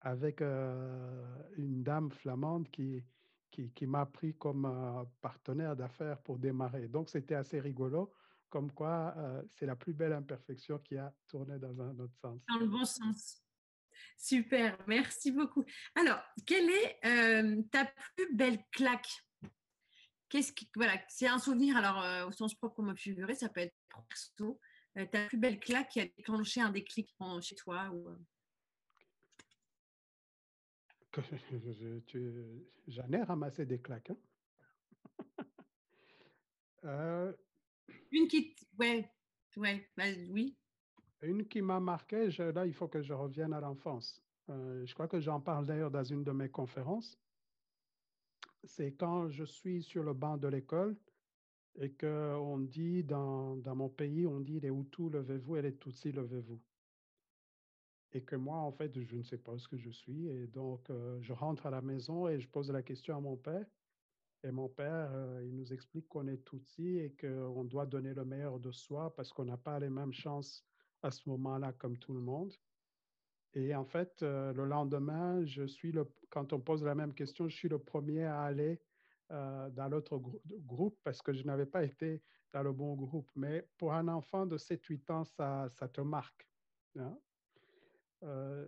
avec 0.00 0.42
une 0.42 1.82
dame 1.82 2.10
flamande 2.10 2.68
qui, 2.70 3.02
qui, 3.50 3.86
m'a 3.86 4.04
pris 4.04 4.34
comme 4.34 5.08
partenaire 5.22 5.74
d'affaires 5.74 6.20
pour 6.20 6.38
démarrer. 6.38 6.88
Donc, 6.88 7.08
c'était 7.08 7.34
assez 7.34 7.58
rigolo, 7.58 8.12
comme 8.50 8.70
quoi 8.70 9.14
c'est 9.48 9.64
la 9.64 9.76
plus 9.76 9.94
belle 9.94 10.12
imperfection 10.12 10.78
qui 10.80 10.98
a 10.98 11.12
tourné 11.26 11.58
dans 11.58 11.80
un 11.80 11.98
autre 11.98 12.14
sens. 12.20 12.38
Dans 12.48 12.58
le 12.58 12.66
bon 12.66 12.84
sens. 12.84 13.40
Super, 14.18 14.76
merci 14.86 15.32
beaucoup. 15.32 15.64
Alors, 15.94 16.20
quelle 16.44 16.68
est 16.68 17.64
ta 17.70 17.90
plus 18.14 18.34
belle 18.34 18.58
claque? 18.72 19.08
Qu'est-ce 20.28 20.52
qui, 20.52 20.68
voilà, 20.76 21.00
c'est 21.08 21.28
un 21.28 21.38
souvenir. 21.38 21.78
Alors, 21.78 22.28
au 22.28 22.32
sens 22.32 22.54
propre, 22.54 22.76
comme 22.76 22.94
figuré, 22.94 23.34
ça 23.34 23.48
peut 23.48 23.60
être 23.60 23.76
perso. 23.88 24.60
Ta 24.94 25.26
plus 25.26 25.38
belle 25.38 25.58
claque 25.58 25.90
qui 25.90 26.00
a 26.00 26.06
déclenché 26.06 26.60
un 26.60 26.70
déclic 26.70 27.14
chez 27.40 27.56
toi 27.56 27.90
ou, 27.92 28.08
J'en 32.88 33.12
ai 33.12 33.22
ramassé 33.22 33.66
des 33.66 33.80
claques. 33.80 34.10
Hein. 34.10 34.18
Euh, 36.86 37.32
une 38.10 38.28
qui, 38.28 38.54
ouais, 38.78 39.10
ouais, 39.56 39.88
bah, 39.96 40.04
oui. 40.28 40.54
Une 41.22 41.48
qui 41.48 41.62
m'a 41.62 41.80
marqué, 41.80 42.28
là, 42.28 42.66
il 42.66 42.74
faut 42.74 42.88
que 42.88 43.00
je 43.00 43.14
revienne 43.14 43.54
à 43.54 43.60
l'enfance. 43.60 44.22
Euh, 44.50 44.84
je 44.84 44.92
crois 44.92 45.08
que 45.08 45.18
j'en 45.18 45.40
parle 45.40 45.64
d'ailleurs 45.64 45.90
dans 45.90 46.04
une 46.04 46.22
de 46.24 46.32
mes 46.32 46.50
conférences. 46.50 47.18
C'est 48.64 48.92
quand 48.92 49.30
je 49.30 49.44
suis 49.44 49.82
sur 49.82 50.02
le 50.02 50.12
banc 50.12 50.36
de 50.36 50.48
l'école 50.48 50.94
et 51.76 51.92
qu'on 51.92 52.58
dit 52.58 53.02
dans, 53.04 53.56
dans 53.56 53.74
mon 53.74 53.88
pays, 53.88 54.26
on 54.26 54.40
dit 54.40 54.60
les 54.60 54.68
Hutus, 54.68 55.10
levez-vous 55.10 55.56
et 55.56 55.62
les 55.62 55.76
Tutsis, 55.76 56.12
levez-vous 56.12 56.60
et 58.14 58.22
que 58.22 58.36
moi, 58.36 58.58
en 58.58 58.72
fait, 58.72 58.98
je 58.98 59.16
ne 59.16 59.22
sais 59.22 59.38
pas 59.38 59.58
ce 59.58 59.68
que 59.68 59.76
je 59.76 59.90
suis. 59.90 60.28
Et 60.28 60.46
donc, 60.46 60.88
euh, 60.88 61.18
je 61.20 61.32
rentre 61.32 61.66
à 61.66 61.70
la 61.70 61.82
maison 61.82 62.28
et 62.28 62.40
je 62.40 62.48
pose 62.48 62.70
la 62.70 62.82
question 62.82 63.16
à 63.16 63.20
mon 63.20 63.36
père. 63.36 63.66
Et 64.44 64.52
mon 64.52 64.68
père, 64.68 65.10
euh, 65.12 65.42
il 65.44 65.56
nous 65.56 65.72
explique 65.72 66.08
qu'on 66.08 66.28
est 66.28 66.44
Tutsi 66.44 66.98
et 66.98 67.14
qu'on 67.20 67.64
doit 67.64 67.86
donner 67.86 68.14
le 68.14 68.24
meilleur 68.24 68.60
de 68.60 68.70
soi 68.70 69.14
parce 69.16 69.32
qu'on 69.32 69.44
n'a 69.44 69.56
pas 69.56 69.80
les 69.80 69.90
mêmes 69.90 70.12
chances 70.12 70.64
à 71.02 71.10
ce 71.10 71.28
moment-là 71.28 71.72
comme 71.72 71.98
tout 71.98 72.14
le 72.14 72.20
monde. 72.20 72.54
Et 73.54 73.74
en 73.74 73.84
fait, 73.84 74.22
euh, 74.22 74.52
le 74.52 74.64
lendemain, 74.64 75.44
je 75.44 75.64
suis 75.64 75.90
le, 75.90 76.08
quand 76.30 76.52
on 76.52 76.60
pose 76.60 76.84
la 76.84 76.94
même 76.94 77.14
question, 77.14 77.48
je 77.48 77.56
suis 77.56 77.68
le 77.68 77.78
premier 77.78 78.24
à 78.24 78.42
aller 78.42 78.80
dans 79.30 79.88
l'autre 79.90 80.20
groupe 80.66 80.98
parce 81.02 81.22
que 81.22 81.32
je 81.32 81.44
n'avais 81.44 81.66
pas 81.66 81.82
été 81.82 82.22
dans 82.54 82.62
le 82.62 82.72
bon 82.72 82.94
groupe. 82.94 83.30
Mais 83.34 83.68
pour 83.76 83.92
un 83.92 84.08
enfant 84.08 84.46
de 84.46 84.56
7-8 84.56 85.12
ans, 85.12 85.24
ça, 85.24 85.68
ça 85.70 85.88
te 85.88 86.00
marque. 86.00 86.48
Hein. 86.96 87.18
Euh, 88.22 88.66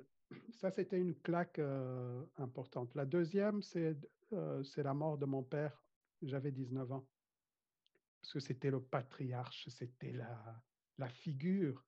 ça, 0.50 0.70
c'était 0.70 0.98
une 0.98 1.14
claque 1.14 1.58
euh, 1.60 2.24
importante. 2.36 2.94
La 2.94 3.06
deuxième, 3.06 3.60
euh, 3.76 4.62
c'est 4.64 4.82
la 4.82 4.92
mort 4.92 5.16
de 5.16 5.24
mon 5.24 5.42
père. 5.42 5.82
J'avais 6.22 6.50
19 6.50 6.92
ans. 6.92 7.06
Parce 8.20 8.32
que 8.32 8.40
c'était 8.40 8.70
le 8.70 8.82
patriarche, 8.82 9.68
c'était 9.68 10.12
la, 10.12 10.60
la 10.98 11.08
figure. 11.08 11.84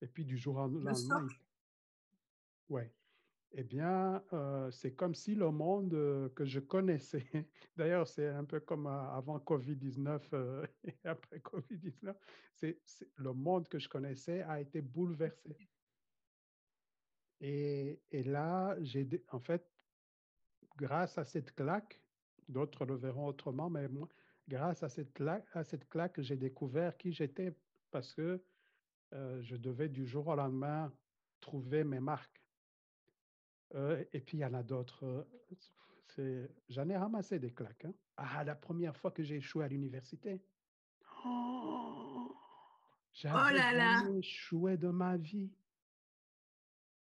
Et 0.00 0.06
puis 0.06 0.24
du 0.24 0.38
jour 0.38 0.56
au 0.56 0.58
lendemain. 0.58 0.92
Ouais. 2.68 2.92
Eh 3.58 3.64
bien, 3.64 4.22
c'est 4.70 4.94
comme 4.94 5.14
si 5.14 5.34
le 5.34 5.50
monde 5.50 6.30
que 6.34 6.44
je 6.44 6.60
connaissais, 6.60 7.24
d'ailleurs, 7.76 8.06
c'est 8.06 8.28
un 8.28 8.44
peu 8.44 8.60
comme 8.60 8.86
avant 8.86 9.38
Covid-19 9.38 10.66
et 10.84 10.94
après 11.04 11.38
Covid-19, 11.38 12.14
c'est 12.52 12.78
le 13.16 13.32
monde 13.32 13.66
que 13.68 13.78
je 13.78 13.88
connaissais 13.88 14.42
a 14.42 14.60
été 14.60 14.82
bouleversé. 14.82 15.56
Et, 17.40 17.98
là, 18.24 18.76
j'ai 18.82 19.08
en 19.30 19.40
fait, 19.40 19.66
grâce 20.76 21.16
à 21.16 21.24
cette 21.24 21.54
claque, 21.54 21.98
d'autres 22.48 22.84
le 22.84 22.94
verront 22.94 23.26
autrement, 23.26 23.70
mais 23.70 23.88
grâce 24.48 24.82
à 24.82 24.90
cette 24.90 25.14
claque, 25.14 26.20
j'ai 26.20 26.36
découvert 26.36 26.94
qui 26.98 27.10
j'étais 27.10 27.54
parce 27.90 28.12
que 28.12 28.42
euh, 29.14 29.40
je 29.42 29.56
devais 29.56 29.88
du 29.88 30.06
jour 30.06 30.26
au 30.28 30.34
lendemain 30.34 30.92
trouver 31.40 31.84
mes 31.84 32.00
marques. 32.00 32.45
Euh, 33.74 34.04
et 34.12 34.20
puis, 34.20 34.38
il 34.38 34.40
y 34.40 34.44
en 34.44 34.54
a 34.54 34.62
d'autres. 34.62 35.26
J'en 36.68 36.88
ai 36.88 36.96
ramassé 36.96 37.38
des 37.38 37.52
claques. 37.52 37.84
Hein. 37.84 37.94
Ah, 38.16 38.44
la 38.44 38.54
première 38.54 38.96
fois 38.96 39.10
que 39.10 39.22
j'ai 39.22 39.36
échoué 39.36 39.64
à 39.64 39.68
l'université. 39.68 40.42
Oh, 41.24 42.34
oh 43.24 43.26
là 43.26 43.72
là. 43.72 44.02
échoué 44.16 44.76
de 44.76 44.88
ma 44.88 45.16
vie. 45.16 45.50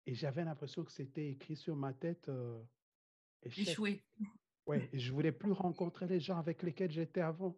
Et 0.05 0.15
j'avais 0.15 0.45
l'impression 0.45 0.83
que 0.83 0.91
c'était 0.91 1.29
écrit 1.29 1.55
sur 1.55 1.75
ma 1.75 1.93
tête. 1.93 2.29
Euh, 2.29 2.63
Échoué. 3.43 4.03
Et 4.73 4.99
je 4.99 5.13
voulais 5.13 5.31
plus 5.31 5.51
rencontrer 5.51 6.07
les 6.07 6.19
gens 6.19 6.38
avec 6.38 6.63
lesquels 6.63 6.91
j'étais 6.91 7.21
avant. 7.21 7.57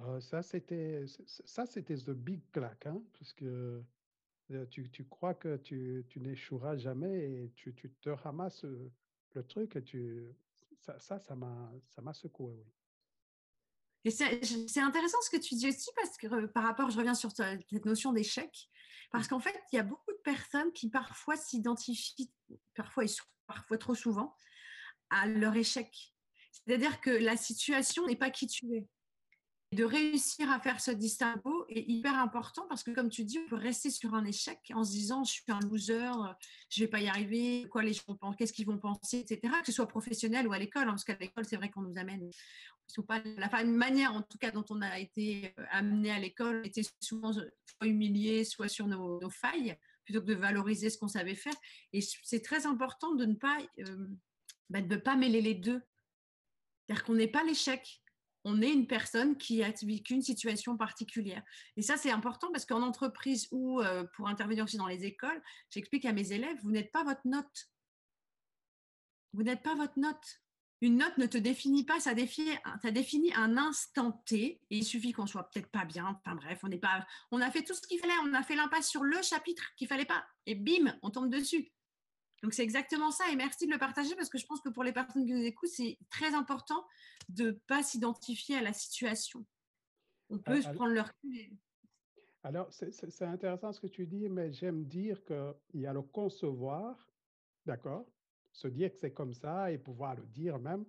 Euh, 0.00 0.20
ça, 0.20 0.42
c'était 0.42 1.04
ça, 1.26 1.64
c'était 1.64 1.96
the 1.96 2.10
big 2.10 2.42
clack, 2.52 2.86
hein, 2.86 3.02
parce 3.18 3.32
que 3.32 3.82
tu, 4.70 4.90
tu, 4.90 5.04
crois 5.04 5.34
que 5.34 5.56
tu, 5.56 6.04
tu 6.08 6.20
n'échoueras 6.20 6.76
jamais 6.76 7.30
et 7.30 7.52
tu, 7.56 7.74
tu, 7.74 7.90
te 8.00 8.10
ramasses 8.10 8.64
le 8.64 9.46
truc 9.46 9.76
et 9.76 9.82
tu 9.82 10.34
ça, 10.78 10.98
ça, 10.98 11.18
ça 11.18 11.34
m'a 11.34 11.72
ça 11.88 12.02
m'a 12.02 12.14
secoué, 12.14 12.54
oui. 12.54 12.72
Et 14.06 14.10
c'est 14.12 14.80
intéressant 14.80 15.20
ce 15.22 15.30
que 15.30 15.36
tu 15.36 15.56
dis 15.56 15.68
aussi 15.68 15.90
parce 15.96 16.16
que 16.16 16.46
par 16.46 16.62
rapport, 16.62 16.90
je 16.90 16.96
reviens 16.96 17.14
sur 17.14 17.32
cette 17.32 17.84
notion 17.84 18.12
d'échec, 18.12 18.70
parce 19.10 19.26
qu'en 19.26 19.40
fait, 19.40 19.60
il 19.72 19.76
y 19.76 19.78
a 19.80 19.82
beaucoup 19.82 20.12
de 20.12 20.20
personnes 20.22 20.72
qui 20.72 20.88
parfois 20.88 21.36
s'identifient, 21.36 22.30
parfois 22.76 23.04
et 23.04 23.08
parfois 23.48 23.78
trop 23.78 23.96
souvent, 23.96 24.36
à 25.10 25.26
leur 25.26 25.56
échec. 25.56 26.14
C'est-à-dire 26.52 27.00
que 27.00 27.10
la 27.10 27.36
situation 27.36 28.06
n'est 28.06 28.14
pas 28.14 28.30
qui 28.30 28.46
tu 28.46 28.76
es. 28.76 28.86
De 29.72 29.82
réussir 29.82 30.48
à 30.50 30.60
faire 30.60 30.80
ce 30.80 30.92
distinguo 30.92 31.66
est 31.68 31.84
hyper 31.88 32.16
important 32.18 32.66
parce 32.68 32.84
que, 32.84 32.92
comme 32.92 33.08
tu 33.08 33.24
dis, 33.24 33.40
on 33.40 33.48
peut 33.48 33.56
rester 33.56 33.90
sur 33.90 34.14
un 34.14 34.24
échec 34.24 34.60
en 34.72 34.84
se 34.84 34.92
disant 34.92 35.24
je 35.24 35.32
suis 35.32 35.42
un 35.48 35.58
loser, 35.58 36.12
je 36.70 36.84
vais 36.84 36.88
pas 36.88 37.00
y 37.00 37.08
arriver, 37.08 37.66
quoi 37.68 37.82
les 37.82 37.92
gens 37.92 38.14
pensent, 38.14 38.36
qu'est-ce 38.36 38.52
qu'ils 38.52 38.66
vont 38.66 38.78
penser, 38.78 39.18
etc. 39.18 39.52
Que 39.60 39.66
ce 39.66 39.72
soit 39.72 39.88
professionnel 39.88 40.46
ou 40.46 40.52
à 40.52 40.58
l'école, 40.58 40.84
hein, 40.84 40.90
parce 40.90 41.04
qu'à 41.04 41.16
l'école, 41.18 41.44
c'est 41.44 41.56
vrai 41.56 41.70
qu'on 41.70 41.82
nous 41.82 41.98
amène, 41.98 42.30
pas 43.08 43.22
la 43.36 43.64
manière 43.64 44.14
en 44.14 44.22
tout 44.22 44.38
cas 44.38 44.50
dont 44.50 44.64
on 44.70 44.80
a 44.80 44.98
été 44.98 45.52
euh, 45.58 45.64
amené 45.70 46.10
à 46.10 46.18
l'école 46.18 46.66
était 46.66 46.82
souvent 47.00 47.32
soit 47.32 47.86
humilié, 47.86 48.44
soit 48.44 48.68
sur 48.68 48.86
nos, 48.86 49.20
failles, 49.30 49.76
plutôt 50.04 50.20
que 50.20 50.26
de 50.26 50.34
valoriser 50.34 50.90
ce 50.90 50.98
qu'on 50.98 51.08
savait 51.08 51.34
faire. 51.34 51.54
Et 51.92 52.00
c'est 52.00 52.42
très 52.42 52.66
important 52.66 53.14
de 53.14 53.24
ne 53.24 53.34
pas, 53.34 53.58
euh, 53.80 54.06
bah, 54.70 54.80
pas 55.04 55.16
mêler 55.16 55.40
les 55.40 55.54
deux. 55.54 55.82
C'est-à-dire 56.86 57.04
qu'on 57.04 57.14
n'est 57.14 57.28
pas 57.28 57.42
l'échec, 57.42 58.00
on 58.48 58.62
est 58.62 58.72
une 58.72 58.86
personne 58.86 59.36
qui 59.36 59.64
a 59.64 59.72
vécu 59.82 60.14
une 60.14 60.22
situation 60.22 60.76
particulière. 60.76 61.42
Et 61.76 61.82
ça, 61.82 61.96
c'est 61.96 62.12
important 62.12 62.48
parce 62.52 62.64
qu'en 62.64 62.80
entreprise 62.82 63.48
ou 63.50 63.80
euh, 63.80 64.04
pour 64.14 64.28
intervenir 64.28 64.62
aussi 64.62 64.76
dans 64.76 64.86
les 64.86 65.04
écoles, 65.04 65.42
j'explique 65.68 66.04
à 66.04 66.12
mes 66.12 66.32
élèves, 66.32 66.56
vous 66.62 66.70
n'êtes 66.70 66.92
pas 66.92 67.02
votre 67.02 67.22
note. 67.24 67.70
Vous 69.32 69.42
n'êtes 69.42 69.64
pas 69.64 69.74
votre 69.74 69.98
note. 69.98 70.40
Une 70.80 70.98
note 70.98 71.18
ne 71.18 71.26
te 71.26 71.38
définit 71.38 71.84
pas, 71.84 71.98
ça 71.98 72.14
définit, 72.14 73.34
un 73.34 73.56
instant 73.56 74.12
T 74.26 74.60
il 74.70 74.84
suffit 74.84 75.10
qu'on 75.10 75.26
soit 75.26 75.50
peut-être 75.50 75.70
pas 75.70 75.84
bien. 75.84 76.06
Enfin 76.06 76.36
bref, 76.36 76.60
on 76.62 76.68
n'est 76.68 76.78
pas, 76.78 77.04
on 77.32 77.40
a 77.40 77.50
fait 77.50 77.64
tout 77.64 77.74
ce 77.74 77.80
qu'il 77.80 77.98
fallait, 77.98 78.12
on 78.22 78.32
a 78.32 78.44
fait 78.44 78.54
l'impasse 78.54 78.88
sur 78.88 79.02
le 79.02 79.20
chapitre 79.22 79.64
qu'il 79.76 79.88
fallait 79.88 80.04
pas 80.04 80.24
et 80.44 80.54
bim, 80.54 80.94
on 81.02 81.10
tombe 81.10 81.30
dessus. 81.30 81.72
Donc 82.42 82.52
c'est 82.52 82.62
exactement 82.62 83.10
ça 83.10 83.24
et 83.30 83.36
merci 83.36 83.66
de 83.66 83.72
le 83.72 83.78
partager 83.78 84.14
parce 84.14 84.28
que 84.28 84.38
je 84.38 84.46
pense 84.46 84.60
que 84.60 84.68
pour 84.68 84.84
les 84.84 84.92
personnes 84.92 85.24
qui 85.24 85.32
nous 85.32 85.44
écoutent, 85.44 85.70
c'est 85.70 85.98
très 86.10 86.34
important 86.34 86.86
de 87.28 87.44
ne 87.44 87.50
pas 87.52 87.82
s'identifier 87.82 88.56
à 88.56 88.62
la 88.62 88.72
situation. 88.72 89.44
On 90.28 90.38
peut 90.38 90.60
se 90.60 90.68
prendre 90.68 90.92
leur 90.92 91.10
Alors 92.42 92.68
c'est 92.72 93.22
intéressant 93.22 93.72
ce 93.72 93.80
que 93.80 93.86
tu 93.86 94.06
dis, 94.06 94.28
mais 94.28 94.52
j'aime 94.52 94.84
dire 94.84 95.24
qu'il 95.24 95.80
y 95.80 95.86
a 95.86 95.92
le 95.92 96.02
concevoir, 96.02 97.08
d'accord, 97.64 98.06
se 98.52 98.68
dire 98.68 98.90
que 98.90 98.98
c'est 98.98 99.12
comme 99.12 99.34
ça 99.34 99.70
et 99.70 99.78
pouvoir 99.78 100.16
le 100.16 100.26
dire 100.26 100.58
même, 100.58 100.84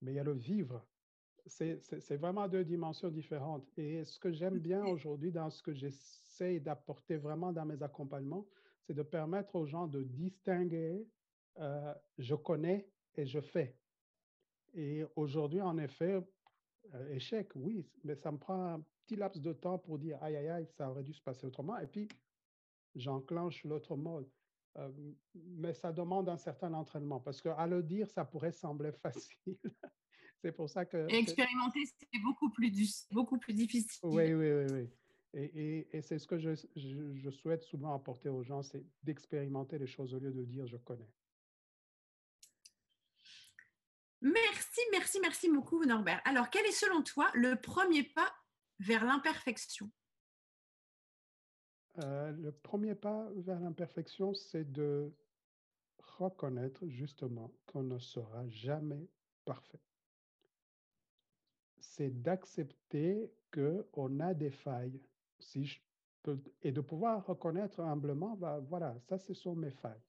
mais 0.00 0.12
il 0.12 0.14
y 0.16 0.18
a 0.18 0.24
le 0.24 0.32
vivre. 0.32 0.84
c'est 1.46 2.16
vraiment 2.16 2.48
deux 2.48 2.64
dimensions 2.64 3.10
différentes. 3.10 3.66
Et 3.76 4.04
ce 4.04 4.18
que 4.18 4.32
j'aime 4.32 4.58
bien 4.58 4.84
aujourd'hui 4.84 5.30
dans 5.30 5.50
ce 5.50 5.62
que 5.62 5.72
j'essaie 5.72 6.60
d'apporter 6.60 7.16
vraiment 7.16 7.52
dans 7.52 7.64
mes 7.64 7.82
accompagnements, 7.82 8.46
c'est 8.86 8.94
de 8.94 9.02
permettre 9.02 9.56
aux 9.56 9.66
gens 9.66 9.86
de 9.86 10.02
distinguer 10.02 11.06
euh, 11.58 11.94
je 12.18 12.34
connais 12.34 12.88
et 13.16 13.26
je 13.26 13.40
fais. 13.40 13.76
Et 14.74 15.04
aujourd'hui, 15.16 15.60
en 15.60 15.78
effet, 15.78 16.20
euh, 16.94 17.14
échec, 17.14 17.50
oui, 17.54 17.88
mais 18.02 18.14
ça 18.16 18.32
me 18.32 18.38
prend 18.38 18.74
un 18.74 18.84
petit 19.04 19.16
laps 19.16 19.40
de 19.40 19.52
temps 19.52 19.78
pour 19.78 19.98
dire 19.98 20.20
aïe, 20.22 20.36
aïe, 20.36 20.48
aïe, 20.48 20.66
ça 20.66 20.90
aurait 20.90 21.04
dû 21.04 21.12
se 21.12 21.22
passer 21.22 21.46
autrement. 21.46 21.78
Et 21.78 21.86
puis, 21.86 22.08
j'enclenche 22.94 23.64
l'autre 23.64 23.96
mode. 23.96 24.28
Euh, 24.76 24.90
mais 25.34 25.72
ça 25.72 25.92
demande 25.92 26.28
un 26.28 26.36
certain 26.36 26.74
entraînement 26.74 27.20
parce 27.20 27.40
qu'à 27.40 27.66
le 27.68 27.82
dire, 27.82 28.10
ça 28.10 28.24
pourrait 28.24 28.50
sembler 28.50 28.90
facile. 29.02 29.56
c'est 30.42 30.50
pour 30.50 30.68
ça 30.68 30.84
que. 30.84 31.06
expérimenter, 31.08 31.80
c'est 31.86 32.20
beaucoup 32.20 32.50
plus, 32.50 33.06
beaucoup 33.12 33.38
plus 33.38 33.54
difficile. 33.54 34.00
Oui, 34.02 34.34
oui, 34.34 34.52
oui. 34.52 34.66
oui. 34.72 34.90
Et, 35.36 35.88
et, 35.96 36.02
c'est 36.02 36.20
ce 36.20 36.28
que 36.28 36.38
je, 36.38 36.54
je, 36.76 37.30
souhaite 37.30 37.64
souvent 37.64 37.92
apporter 37.92 38.28
aux 38.28 38.44
gens, 38.44 38.62
c'est 38.62 38.84
d'expérimenter 39.02 39.78
les 39.78 39.86
choses 39.88 40.14
au 40.14 40.20
lieu 40.20 40.32
de 40.32 40.44
dire 40.44 40.64
je 40.68 40.76
connais. 40.76 41.10
Merci, 44.20 44.80
merci, 44.92 45.18
merci 45.20 45.50
beaucoup, 45.50 45.84
Norbert. 45.84 46.22
Alors, 46.24 46.50
quel 46.50 46.64
est 46.66 46.72
selon 46.72 47.02
toi 47.02 47.28
le 47.34 47.56
premier 47.56 48.04
pas 48.04 48.32
vers 48.78 49.04
l'imperfection? 49.04 49.90
Euh, 51.98 52.30
Le 52.30 52.52
premier 52.52 52.94
pas 52.94 53.28
vers 53.34 53.58
l'imperfection, 53.58 54.34
c'est 54.34 54.70
de 54.70 55.12
reconnaître 55.98 56.86
justement 56.86 57.52
qu'on 57.66 57.82
ne 57.82 57.98
sera 57.98 58.48
jamais 58.48 59.08
parfait. 59.44 59.80
C'est 61.80 62.22
d'accepter 62.22 63.32
qu'on 63.52 64.20
a 64.20 64.32
des 64.32 64.50
failles 64.50 65.00
et 66.62 66.72
de 66.72 66.80
pouvoir 66.80 67.26
reconnaître 67.26 67.80
humblement, 67.80 68.36
bah, 68.36 68.60
voilà, 68.60 68.98
ça, 69.00 69.18
ce 69.18 69.34
sont 69.34 69.54
mes 69.54 69.70
failles. 69.70 70.02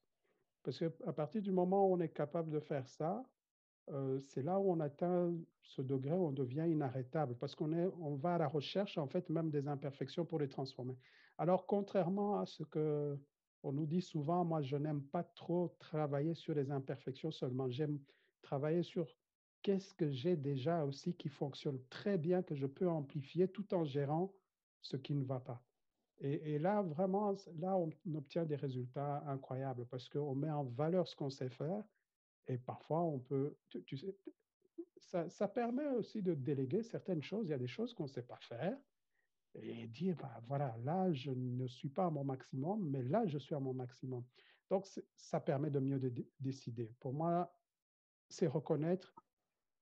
Parce 0.63 0.79
qu'à 0.79 1.13
partir 1.13 1.41
du 1.41 1.51
moment 1.51 1.87
où 1.87 1.93
on 1.93 1.99
est 1.99 2.09
capable 2.09 2.49
de 2.51 2.59
faire 2.59 2.87
ça, 2.87 3.23
euh, 3.91 4.19
c'est 4.19 4.41
là 4.41 4.59
où 4.59 4.71
on 4.71 4.79
atteint 4.79 5.31
ce 5.61 5.81
degré 5.81 6.13
où 6.13 6.27
on 6.27 6.31
devient 6.31 6.67
inarrêtable, 6.67 7.37
parce 7.37 7.53
qu'on 7.53 7.71
est, 7.71 7.85
on 7.99 8.15
va 8.15 8.35
à 8.35 8.37
la 8.39 8.47
recherche, 8.47 8.97
en 8.97 9.07
fait, 9.07 9.29
même 9.29 9.51
des 9.51 9.67
imperfections 9.67 10.25
pour 10.25 10.39
les 10.39 10.49
transformer. 10.49 10.97
Alors, 11.37 11.67
contrairement 11.67 12.39
à 12.39 12.45
ce 12.45 12.63
que 12.63 13.19
on 13.61 13.73
nous 13.73 13.87
dit 13.87 14.01
souvent, 14.01 14.45
moi, 14.45 14.61
je 14.61 14.75
n'aime 14.77 15.03
pas 15.03 15.23
trop 15.23 15.75
travailler 15.79 16.35
sur 16.35 16.53
les 16.53 16.69
imperfections 16.69 17.31
seulement. 17.31 17.67
J'aime 17.67 17.99
travailler 18.43 18.83
sur 18.83 19.07
qu'est-ce 19.63 19.95
que 19.95 20.11
j'ai 20.11 20.35
déjà 20.35 20.85
aussi 20.85 21.15
qui 21.15 21.29
fonctionne 21.29 21.83
très 21.89 22.19
bien, 22.19 22.43
que 22.43 22.53
je 22.53 22.67
peux 22.67 22.87
amplifier 22.87 23.47
tout 23.47 23.73
en 23.73 23.83
gérant 23.83 24.35
ce 24.85 24.97
qui 24.97 25.15
ne 25.15 25.25
va 25.25 25.39
pas. 25.39 25.61
Et, 26.19 26.59
là, 26.59 26.81
vraiment, 26.81 27.35
là, 27.57 27.75
on 27.75 27.89
obtient 28.15 28.45
des 28.45 28.55
résultats 28.55 29.21
incroyables 29.27 29.85
parce 29.87 30.07
qu'on 30.07 30.33
met 30.33 30.49
en 30.49 30.63
valeur 30.63 31.07
ce 31.09 31.15
qu'on 31.15 31.29
sait 31.29 31.49
faire 31.49 31.83
et 32.47 32.57
parfois 32.57 33.01
on 33.01 33.19
peut, 33.19 33.57
tu, 33.67 33.97
sais, 33.97 34.15
ça, 34.95 35.27
ça, 35.27 35.47
permet 35.49 35.87
aussi 35.87 36.21
de 36.21 36.33
déléguer 36.33 36.83
certaines 36.83 37.21
choses. 37.21 37.47
Il 37.47 37.51
y 37.51 37.53
a 37.53 37.57
des 37.57 37.67
choses 37.67 37.93
qu'on 37.93 38.03
ne 38.03 38.09
sait 38.09 38.23
pas 38.23 38.39
faire 38.39 38.77
et 39.55 39.87
dire, 39.87 40.15
bah, 40.15 40.41
voilà, 40.47 40.77
là, 40.83 41.11
je 41.11 41.31
ne 41.31 41.67
suis 41.67 41.89
pas 41.89 42.05
à 42.05 42.09
mon 42.09 42.23
maximum, 42.23 42.89
mais 42.89 43.03
là, 43.03 43.25
je 43.25 43.37
suis 43.37 43.55
à 43.55 43.59
mon 43.59 43.73
maximum. 43.73 44.23
Donc, 44.69 44.87
ça 45.17 45.41
permet 45.41 45.69
de 45.69 45.79
mieux 45.79 45.99
décider. 46.39 46.93
Pour 47.01 47.13
moi, 47.13 47.53
c'est 48.29 48.47
reconnaître 48.47 49.13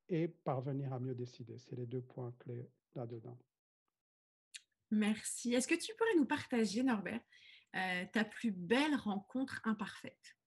et 0.10 0.28
parvenir 0.28 0.94
à 0.94 1.00
mieux 1.00 1.16
décider. 1.16 1.60
C'est 1.60 1.76
les 1.76 1.86
deux 1.86 2.02
points 2.02 2.34
clés 2.40 2.68
là-dedans. 2.96 3.38
Merci. 4.92 5.54
Est-ce 5.54 5.68
que 5.68 5.76
tu 5.76 5.94
pourrais 5.96 6.16
nous 6.16 6.26
partager, 6.26 6.84
Norbert, 6.84 7.22
euh, 7.76 8.06
ta 8.12 8.24
plus 8.24 8.52
belle 8.52 8.96
rencontre 8.96 9.62
imparfaite? 9.64 10.38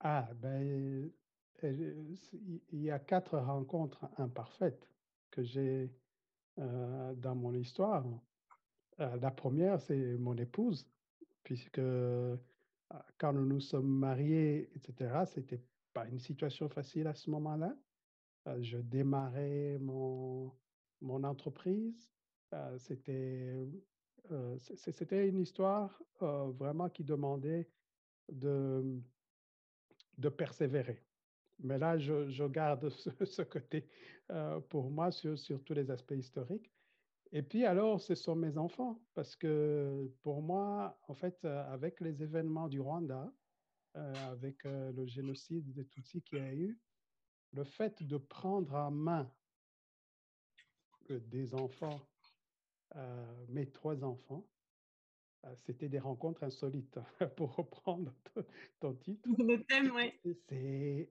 Ah, 0.00 0.28
ben, 0.34 1.10
euh, 1.62 2.16
il 2.72 2.82
y 2.82 2.90
a 2.90 2.98
quatre 2.98 3.38
rencontres 3.38 4.08
imparfaites 4.18 4.88
que 5.30 5.42
j'ai 5.44 5.92
euh, 6.58 7.14
dans 7.14 7.36
mon 7.36 7.54
histoire. 7.54 8.04
la 8.98 9.30
première, 9.30 9.80
c'est 9.80 10.16
mon 10.18 10.36
épouse, 10.36 10.86
puisque 11.44 11.80
quand 13.18 13.32
nous 13.32 13.46
nous 13.46 13.60
sommes 13.60 13.88
mariés, 13.88 14.70
etc., 14.74 15.24
c'était 15.26 15.62
pas 15.92 16.06
une 16.08 16.18
situation 16.18 16.68
facile 16.68 17.06
à 17.06 17.14
ce 17.14 17.30
moment-là. 17.30 17.74
je 18.60 18.78
démarrais 18.78 19.78
mon, 19.80 20.52
mon 21.00 21.22
entreprise. 21.24 22.12
Euh, 22.52 22.78
c'était 22.78 23.66
euh, 24.30 24.56
c'était 24.58 25.28
une 25.28 25.40
histoire 25.40 26.02
euh, 26.22 26.50
vraiment 26.52 26.88
qui 26.88 27.04
demandait 27.04 27.68
de, 28.30 29.00
de 30.18 30.28
persévérer. 30.28 31.02
Mais 31.58 31.78
là, 31.78 31.98
je, 31.98 32.28
je 32.28 32.44
garde 32.44 32.88
ce, 33.24 33.42
côté 33.42 33.88
pour 34.68 34.90
moi 34.90 35.10
sur, 35.10 35.38
sur, 35.38 35.62
tous 35.64 35.74
les 35.74 35.90
aspects 35.90 36.14
historiques. 36.16 36.70
Et 37.32 37.42
puis 37.42 37.64
alors, 37.64 38.00
ce 38.00 38.14
sont 38.14 38.34
mes 38.34 38.58
enfants, 38.58 39.00
parce 39.14 39.36
que 39.36 40.10
pour 40.22 40.42
moi, 40.42 40.98
en 41.08 41.14
fait, 41.14 41.44
avec 41.44 42.00
les 42.00 42.22
événements 42.22 42.68
du 42.68 42.80
Rwanda, 42.80 43.32
avec 43.94 44.64
le 44.64 45.06
génocide 45.06 45.72
des 45.72 45.86
Tutsis 45.86 46.22
qu'il 46.22 46.38
y 46.38 46.42
a 46.42 46.54
eu, 46.54 46.78
le 47.52 47.64
fait 47.64 48.02
de 48.02 48.16
prendre 48.16 48.74
en 48.74 48.90
main 48.90 49.30
des 51.08 51.54
enfants 51.54 52.00
euh, 52.96 53.46
mes 53.48 53.70
trois 53.70 54.04
enfants. 54.04 54.46
Euh, 55.44 55.54
c'était 55.56 55.88
des 55.88 55.98
rencontres 55.98 56.44
insolites, 56.44 56.98
pour 57.36 57.56
reprendre 57.56 58.14
ton 58.80 58.94
titre. 58.94 59.28
Le 59.38 59.64
thème, 59.64 59.90
oui. 59.94 60.12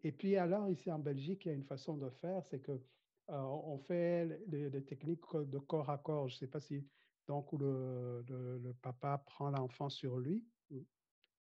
Et 0.04 0.12
puis 0.12 0.38
alors, 0.38 0.70
ici 0.70 0.92
en 0.92 1.00
Belgique, 1.00 1.46
il 1.46 1.50
y 1.50 1.52
a 1.52 1.56
une 1.56 1.66
façon 1.66 1.98
de 1.98 2.10
faire, 2.10 2.46
c'est 2.46 2.62
que 2.62 2.72
euh, 2.72 3.42
on 3.42 3.78
fait 3.78 4.40
les, 4.48 4.84
techniques 4.84 5.22
de 5.36 5.60
corps 5.60 5.90
à 5.90 5.98
corps. 5.98 6.30
Je 6.30 6.36
ne 6.36 6.40
sais 6.40 6.48
pas 6.48 6.60
si, 6.60 6.86
donc, 7.28 7.52
où 7.52 7.58
le, 7.58 8.24
le, 8.30 8.74
papa 8.82 9.18
prend 9.18 9.50
l'enfant 9.50 9.90
sur 9.90 10.18
lui 10.18 10.46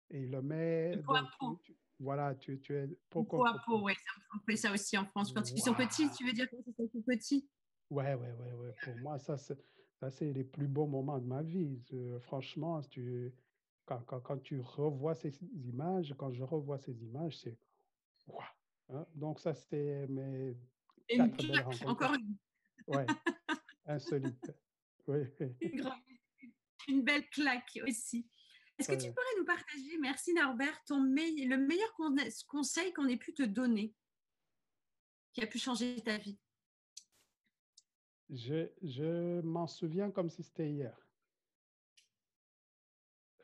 et 0.10 0.22
il 0.22 0.32
le 0.32 0.42
met. 0.42 0.98
Peau 1.06 1.16
à 1.16 1.30
peau. 1.40 1.62
voilà, 2.00 2.36
tu, 2.36 2.60
tu 2.60 2.76
es. 2.76 2.88
Peau, 3.10 3.22
à 3.46 3.62
peau, 3.66 3.82
oui. 3.84 3.94
On 4.36 4.40
fait 4.50 4.58
ça 4.58 4.72
aussi 4.72 4.98
en 4.98 5.06
France. 5.06 5.32
Quand 5.32 5.50
ils 5.52 5.62
sont 5.62 5.74
petits, 5.74 6.10
tu 6.12 6.26
veux 6.26 6.34
dire 6.34 6.48
quand 6.50 6.58
ils 6.68 6.90
sont 6.90 7.02
petits? 7.02 7.48
Ouais, 7.90 8.14
ouais, 8.14 8.32
ouais, 8.32 8.54
ouais. 8.54 8.74
Pour 8.84 8.96
moi, 8.98 9.18
ça, 9.20 9.38
c'est 9.38 9.58
ça, 10.00 10.10
c'est 10.10 10.32
les 10.32 10.46
plus 10.46 10.68
beaux 10.68 10.88
moments 10.88 11.20
de 11.20 11.26
ma 11.26 11.42
vie. 11.42 11.82
franchement, 12.22 12.82
tu, 12.82 13.34
quand, 13.86 14.02
quand, 14.06 14.22
quand, 14.22 14.38
tu 14.38 14.62
revois 14.62 15.14
ces 15.14 15.38
images, 15.66 16.16
quand 16.18 16.32
je 16.32 16.44
revois 16.44 16.78
ces 16.78 17.04
images, 17.04 17.38
c'est 17.38 17.58
waouh. 18.28 18.42
Hein. 18.90 19.06
Donc, 19.14 19.40
ça, 19.40 19.54
c'est 19.54 20.08
mes 20.08 20.56
quatre 21.10 21.46
rencontres. 21.64 21.88
Encore 21.88 22.14
une. 22.14 22.38
Ouais, 22.88 23.06
insolite. 23.86 24.52
Oui. 25.08 25.20
Une, 26.88 27.04
belle 27.04 27.30
claque 27.30 27.78
aussi. 27.88 28.28
Est-ce 28.80 28.88
que 28.88 28.96
tu 28.96 29.12
pourrais 29.12 29.38
nous 29.38 29.46
partager, 29.46 29.98
merci 30.00 30.34
Norbert, 30.34 30.84
ton 30.86 31.04
le 31.04 31.56
meilleur 31.58 31.94
conseil 32.48 32.92
qu'on 32.94 33.08
ait 33.08 33.18
pu 33.18 33.34
te 33.34 33.44
donner, 33.44 33.94
qui 35.34 35.44
a 35.44 35.48
pu 35.48 35.60
changer 35.60 36.02
ta 36.02 36.18
vie? 36.18 36.40
Je, 38.30 39.42
m'en 39.42 39.68
souviens 39.68 40.12
comme 40.12 40.30
si 40.30 40.44
c'était 40.44 40.70
hier. 40.70 40.96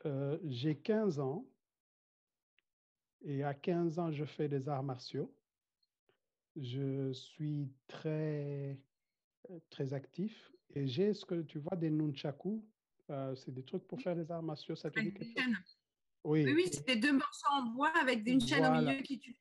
Euh, 0.04 0.38
j'ai 0.44 0.76
15 0.76 1.18
ans 1.18 1.44
et 3.22 3.42
à 3.42 3.54
15 3.54 3.98
ans, 3.98 4.12
je 4.12 4.24
fais 4.24 4.48
des 4.48 4.68
arts 4.68 4.84
martiaux. 4.84 5.34
Je 6.54 7.12
suis 7.12 7.72
très, 7.88 8.78
très 9.68 9.92
actif 9.92 10.52
et 10.74 10.86
j'ai 10.86 11.12
ce 11.12 11.24
que 11.24 11.42
tu 11.42 11.58
vois 11.58 11.76
des 11.76 11.90
nunchaku. 11.90 12.64
Euh, 13.10 13.34
c'est 13.34 13.52
des 13.52 13.64
trucs 13.64 13.86
pour 13.86 14.00
faire 14.00 14.16
des 14.16 14.30
arts 14.30 14.42
martiaux. 14.42 14.76
Ça 14.76 14.90
oui, 14.96 16.44
oui, 16.44 16.54
oui 16.54 16.70
c'est 16.72 16.96
deux 16.96 17.12
morceaux 17.12 17.52
en 17.52 17.66
bois 17.66 17.92
avec 18.00 18.26
une 18.26 18.40
chaîne 18.40 18.66
au 18.66 18.80
milieu 18.80 19.00
qui 19.02 19.18
tue. 19.18 19.36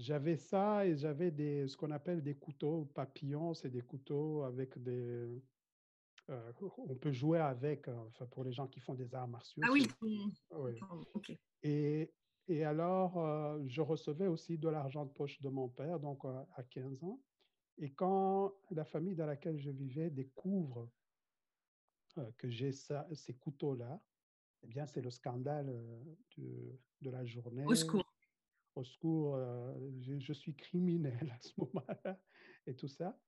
J'avais 0.00 0.36
ça 0.36 0.86
et 0.86 0.96
j'avais 0.96 1.30
des, 1.30 1.68
ce 1.68 1.76
qu'on 1.76 1.90
appelle 1.90 2.22
des 2.22 2.34
couteaux 2.34 2.86
papillons. 2.94 3.52
C'est 3.52 3.68
des 3.68 3.82
couteaux 3.82 4.44
avec 4.44 4.82
des. 4.82 5.42
Euh, 6.30 6.52
on 6.78 6.94
peut 6.94 7.12
jouer 7.12 7.38
avec, 7.38 7.86
euh, 7.86 7.94
enfin, 8.08 8.24
pour 8.26 8.44
les 8.44 8.52
gens 8.52 8.66
qui 8.66 8.80
font 8.80 8.94
des 8.94 9.14
arts 9.14 9.28
martiaux. 9.28 9.62
Ah 9.62 9.70
oui. 9.70 9.86
Et, 11.62 12.10
et 12.48 12.64
alors, 12.64 13.18
euh, 13.18 13.62
je 13.66 13.82
recevais 13.82 14.26
aussi 14.26 14.56
de 14.56 14.70
l'argent 14.70 15.04
de 15.04 15.10
poche 15.10 15.38
de 15.42 15.50
mon 15.50 15.68
père, 15.68 16.00
donc 16.00 16.24
à 16.24 16.62
15 16.62 17.04
ans. 17.04 17.20
Et 17.76 17.92
quand 17.92 18.54
la 18.70 18.86
famille 18.86 19.16
dans 19.16 19.26
laquelle 19.26 19.58
je 19.58 19.70
vivais 19.70 20.08
découvre 20.08 20.88
que 22.38 22.48
j'ai 22.48 22.72
ces 22.72 23.34
couteaux-là, 23.34 24.00
eh 24.62 24.66
bien, 24.66 24.86
c'est 24.86 25.02
le 25.02 25.10
scandale 25.10 25.66
de, 26.38 26.78
de 27.02 27.10
la 27.10 27.24
journée. 27.26 27.64
Au 27.66 27.74
secours 27.74 28.09
au 28.74 28.84
secours, 28.84 29.36
euh, 29.36 29.74
je, 30.00 30.32
suis 30.32 30.54
criminel 30.54 31.30
à 31.32 31.40
ce 31.40 31.52
moment-là. 31.58 32.18
et 32.66 32.74
tout 32.74 32.88
ça. 32.88 33.18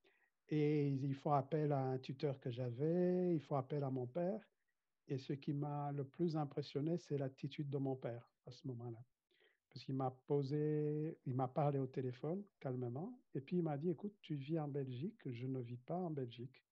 Et 0.49 0.89
ils 0.89 1.15
font 1.15 1.33
appel 1.33 1.73
à 1.73 1.81
un 1.81 1.99
tuteur 1.99 2.39
que 2.41 2.51
j'avais, 2.51 3.35
ils 3.35 3.41
font 3.41 3.57
appel 3.57 3.85
à 3.85 3.91
mon 3.91 4.07
père. 4.07 4.41
Et 5.09 5.19
ce 5.19 5.33
qui 5.33 5.53
m'a 5.53 5.93
le 5.93 6.05
plus 6.05 6.37
impressionné, 6.37 6.97
c'est 6.99 7.19
l'attitude 7.19 7.69
de 7.71 7.79
mon 7.79 7.97
père 7.97 8.29
à 8.47 8.51
ce 8.51 8.67
moment-là. 8.69 9.03
Parce 9.73 9.85
qu'il 9.85 9.95
m'a 9.95 10.11
posé, 10.27 11.19
il 11.25 11.35
m'a 11.35 11.49
parlé 11.49 11.79
au 11.79 11.87
téléphone 11.87 12.45
calmement, 12.61 13.19
et 13.35 13.41
puis 13.41 13.57
il 13.57 13.63
m'a 13.63 13.79
dit, 13.79 13.89
écoute, 13.89 14.15
tu 14.21 14.35
vis 14.35 14.59
en 14.59 14.69
Belgique, 14.69 15.19
je 15.25 15.47
ne 15.47 15.61
vis 15.61 15.79
pas 15.79 15.97
en 15.97 16.11
Belgique. 16.11 16.63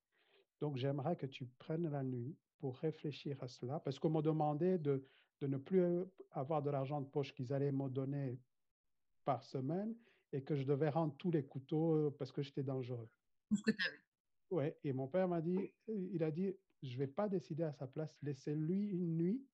Donc 0.60 0.76
j'aimerais 0.76 1.16
que 1.16 1.26
tu 1.26 1.46
prennes 1.46 1.88
la 1.88 2.02
nuit 2.02 2.36
pour 2.58 2.76
réfléchir 2.76 3.42
à 3.42 3.48
cela, 3.48 3.80
parce 3.80 3.98
qu'on 3.98 4.10
m'a 4.10 4.20
demandé 4.20 4.76
de, 4.76 5.06
de 5.40 5.46
ne 5.46 5.56
plus 5.56 6.04
avoir 6.32 6.62
de 6.62 6.68
l'argent 6.68 7.00
de 7.00 7.06
poche 7.06 7.32
qu'ils 7.32 7.52
allaient 7.54 7.72
me 7.72 7.88
donner 7.88 8.38
par 9.24 9.42
semaine 9.44 9.94
et 10.32 10.42
que 10.42 10.54
je 10.54 10.64
devais 10.64 10.88
rendre 10.88 11.14
tous 11.16 11.30
les 11.30 11.44
couteaux 11.44 11.94
euh, 11.94 12.16
parce 12.18 12.32
que 12.32 12.42
j'étais 12.42 12.62
dangereux. 12.62 13.08
Ouais, 14.50 14.76
et 14.82 14.92
mon 14.92 15.06
père 15.06 15.28
m'a 15.28 15.40
dit, 15.40 15.72
il 15.86 16.24
a 16.24 16.30
dit, 16.32 16.52
je 16.82 16.92
ne 16.94 16.98
vais 16.98 17.06
pas 17.06 17.28
décider 17.28 17.62
à 17.62 17.72
sa 17.72 17.86
place, 17.86 18.16
laissez-lui 18.22 18.88
une 18.88 19.16
nuit 19.16 19.46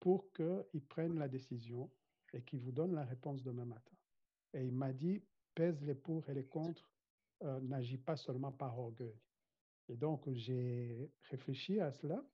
pour 0.00 0.32
qu'il 0.32 0.84
prenne 0.88 1.16
la 1.18 1.28
décision 1.28 1.90
et 2.32 2.42
qu'il 2.42 2.60
vous 2.60 2.72
donne 2.72 2.94
la 2.94 3.04
réponse 3.04 3.42
demain 3.44 3.64
matin. 3.64 3.96
Et 4.52 4.64
il 4.64 4.72
m'a 4.72 4.92
dit, 4.92 5.22
pèse 5.54 5.80
les 5.84 5.94
pour 5.94 6.28
et 6.28 6.34
les 6.34 6.46
contre, 6.46 6.90
euh, 7.42 7.60
n'agis 7.60 7.98
pas 7.98 8.16
seulement 8.16 8.52
par 8.52 8.78
orgueil. 8.78 9.14
Et 9.88 9.96
donc, 9.96 10.28
j'ai 10.32 11.10
réfléchi 11.30 11.80
à 11.80 11.92
cela. 11.92 12.24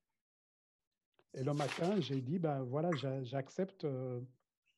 Et 1.35 1.43
le 1.43 1.53
matin, 1.53 2.01
j'ai 2.01 2.21
dit, 2.21 2.39
ben 2.39 2.63
voilà, 2.63 2.91
j'accepte 3.23 3.85
euh, 3.85 4.21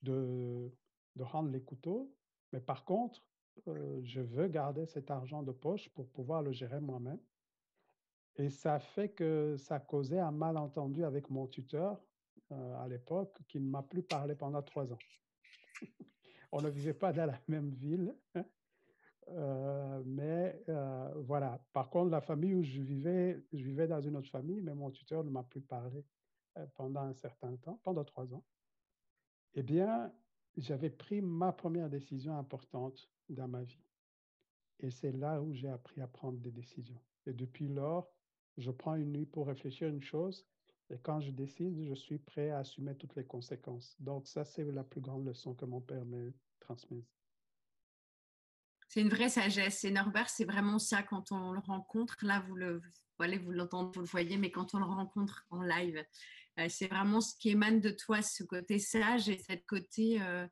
de, 0.03 0.71
de 1.17 1.23
rendre 1.23 1.51
les 1.51 1.63
couteaux, 1.63 2.13
mais 2.53 2.61
par 2.61 2.85
contre, 2.85 3.23
euh, 3.69 4.01
je 4.03 4.21
veux 4.21 4.49
garder 4.49 4.87
cet 4.87 5.11
argent 5.11 5.43
de 5.43 5.53
poche 5.53 5.89
pour 5.91 6.09
pouvoir 6.09 6.43
le 6.43 6.53
gérer 6.53 6.81
moi-même. 6.81 7.21
Et 8.37 8.51
ça 8.51 8.81
fait 8.81 9.11
que 9.11 9.57
ça 9.57 9.79
causait 9.79 10.19
un 10.19 10.33
malentendu 10.33 11.05
avec 11.05 11.31
mon 11.31 11.47
tuteur 11.47 12.03
euh, 12.53 12.77
à 12.79 12.89
l'époque 12.89 13.39
qui 13.49 13.61
ne 13.61 13.69
m'a 13.69 13.83
plus 13.83 14.03
parlé 14.03 14.35
pendant 14.35 14.63
trois 14.63 14.93
ans. 14.93 14.99
On 16.53 16.61
ne 16.61 16.69
vivait 16.69 16.95
pas 16.95 17.13
dans 17.13 17.27
la 17.27 17.41
même 17.49 17.71
ville, 17.71 18.17
euh, 19.29 20.03
mais 20.07 20.63
voilà. 21.17 21.65
Par 21.73 21.91
contre, 21.91 22.11
la 22.11 22.21
famille 22.21 22.55
où 22.55 22.63
je 22.63 22.81
vivais, 22.81 23.45
je 23.53 23.65
vivais 23.65 23.89
dans 23.89 24.01
une 24.01 24.17
autre 24.17 24.31
famille, 24.31 24.61
mais 24.61 24.75
mon 24.75 24.91
tuteur 24.91 25.25
ne 25.25 25.31
m'a 25.31 25.43
plus 25.43 25.61
parlé 25.61 26.05
pendant 26.75 27.01
un 27.01 27.13
certain 27.15 27.57
temps, 27.57 27.81
pendant 27.83 28.05
trois 28.05 28.33
ans. 28.33 28.45
Eh 29.55 29.65
bien, 29.65 30.13
j'avais 30.57 30.91
pris 30.91 31.21
ma 31.21 31.53
première 31.53 31.89
décision 31.89 32.39
importante 32.39 33.09
dans 33.29 33.49
ma 33.49 33.63
vie. 33.63 33.83
Et 34.81 34.91
c'est 34.91 35.13
là 35.13 35.41
où 35.41 35.53
j'ai 35.53 35.69
appris 35.69 36.01
à 36.01 36.07
prendre 36.07 36.39
des 36.39 36.51
décisions. 36.51 37.01
Et 37.27 37.33
depuis 37.33 37.69
lors, 37.69 38.13
je 38.59 38.71
prends 38.71 38.95
une 38.95 39.13
nuit 39.13 39.27
pour 39.27 39.47
réfléchir 39.47 39.89
à 39.89 39.91
une 39.91 40.03
chose. 40.03 40.47
Et 40.91 40.99
quand 40.99 41.21
je 41.21 41.31
décide, 41.31 41.83
je 41.89 41.95
suis 41.95 42.19
prêt 42.19 42.51
à 42.51 42.59
assumer 42.59 42.95
toutes 42.95 43.17
les 43.17 43.25
conséquences. 43.25 43.97
Donc 44.01 44.27
ça, 44.27 44.45
c'est 44.45 44.65
la 44.65 44.85
plus 44.85 45.01
grande 45.01 45.25
leçon 45.25 45.55
que 45.55 45.65
mon 45.65 45.81
père 45.81 46.05
m'a 46.05 46.31
transmise. 46.61 47.11
C'est 48.89 49.01
une 49.01 49.09
vraie 49.09 49.31
sagesse. 49.31 49.83
Et 49.85 49.91
Norbert, 49.91 50.29
c'est 50.29 50.45
vraiment 50.45 50.79
ça 50.79 51.03
quand 51.03 51.33
on 51.33 51.53
le 51.53 51.61
rencontre. 51.61 52.17
Là, 52.23 52.41
vous 52.47 52.55
le, 52.55 52.83
vous 53.19 53.51
l'entendez, 53.51 53.91
vous 53.95 54.03
le 54.03 54.07
voyez, 54.07 54.37
mais 54.37 54.51
quand 54.51 54.75
on 54.75 54.79
le 54.79 54.85
rencontre 54.85 55.47
en 55.51 55.63
live, 55.63 56.05
c'est 56.69 56.87
vraiment 56.87 57.21
ce 57.21 57.35
qui 57.37 57.51
émane 57.51 57.81
de 57.81 57.91
toi, 57.91 58.23
ce 58.23 58.45
côté 58.45 58.79
sage 58.79 59.29
et 59.29 59.39
ce 59.39 59.55
côté 59.67 60.21
euh, 60.23 60.47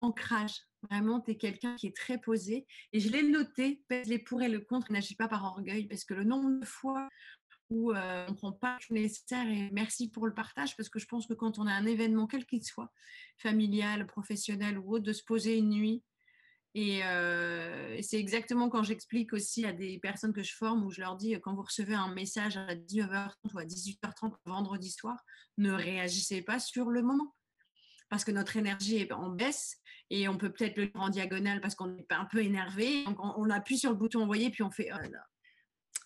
ancrage. 0.00 0.60
Vraiment, 0.90 1.20
tu 1.20 1.32
es 1.32 1.36
quelqu'un 1.36 1.76
qui 1.76 1.88
est 1.88 1.96
très 1.96 2.18
posé. 2.18 2.66
Et 2.92 3.00
je 3.00 3.10
l'ai 3.10 3.22
noté, 3.22 3.82
pèse 3.88 4.08
les 4.08 4.18
pour 4.18 4.42
et 4.42 4.48
le 4.48 4.60
contre, 4.60 4.92
n'agis 4.92 5.14
pas 5.14 5.28
par 5.28 5.44
orgueil, 5.44 5.86
parce 5.86 6.04
que 6.04 6.14
le 6.14 6.24
nombre 6.24 6.60
de 6.60 6.64
fois 6.64 7.08
où 7.70 7.92
euh, 7.92 8.26
on 8.28 8.32
ne 8.32 8.36
prend 8.36 8.52
pas 8.52 8.78
tout 8.80 8.94
nécessaire, 8.94 9.46
et 9.46 9.70
merci 9.72 10.10
pour 10.10 10.26
le 10.26 10.34
partage, 10.34 10.76
parce 10.76 10.88
que 10.88 10.98
je 10.98 11.06
pense 11.06 11.26
que 11.26 11.34
quand 11.34 11.58
on 11.58 11.66
a 11.66 11.72
un 11.72 11.86
événement, 11.86 12.26
quel 12.26 12.44
qu'il 12.44 12.64
soit, 12.64 12.92
familial, 13.38 14.06
professionnel 14.06 14.78
ou 14.78 14.94
autre, 14.94 15.04
de 15.04 15.12
se 15.12 15.22
poser 15.22 15.56
une 15.56 15.70
nuit, 15.70 16.02
et 16.74 17.02
c'est 18.02 18.18
exactement 18.18 18.68
quand 18.68 18.82
j'explique 18.82 19.32
aussi 19.32 19.66
à 19.66 19.72
des 19.72 19.98
personnes 19.98 20.32
que 20.32 20.42
je 20.42 20.54
forme 20.54 20.84
où 20.84 20.90
je 20.90 21.00
leur 21.00 21.16
dis 21.16 21.34
quand 21.40 21.54
vous 21.54 21.62
recevez 21.62 21.94
un 21.94 22.14
message 22.14 22.56
à 22.56 22.74
19h30 22.74 23.32
ou 23.52 23.58
à 23.58 23.64
18h30 23.64 24.34
vendredi 24.44 24.90
soir, 24.90 25.16
ne 25.58 25.72
réagissez 25.72 26.42
pas 26.42 26.60
sur 26.60 26.90
le 26.90 27.02
moment. 27.02 27.34
Parce 28.08 28.24
que 28.24 28.30
notre 28.30 28.56
énergie 28.56 28.96
est 28.96 29.12
en 29.12 29.30
baisse 29.30 29.78
et 30.10 30.28
on 30.28 30.36
peut 30.36 30.52
peut-être 30.52 30.76
le 30.76 30.86
faire 30.86 31.00
en 31.00 31.08
diagonale 31.08 31.60
parce 31.60 31.74
qu'on 31.74 31.96
est 31.96 32.12
un 32.12 32.24
peu 32.24 32.42
énervé. 32.42 33.04
Donc 33.04 33.18
on, 33.20 33.50
appuie 33.50 33.78
sur 33.78 33.90
le 33.90 33.96
bouton 33.96 34.22
envoyer 34.22 34.50
puis 34.50 34.62
on 34.62 34.70
fait 34.70 34.90
oh 34.92 35.08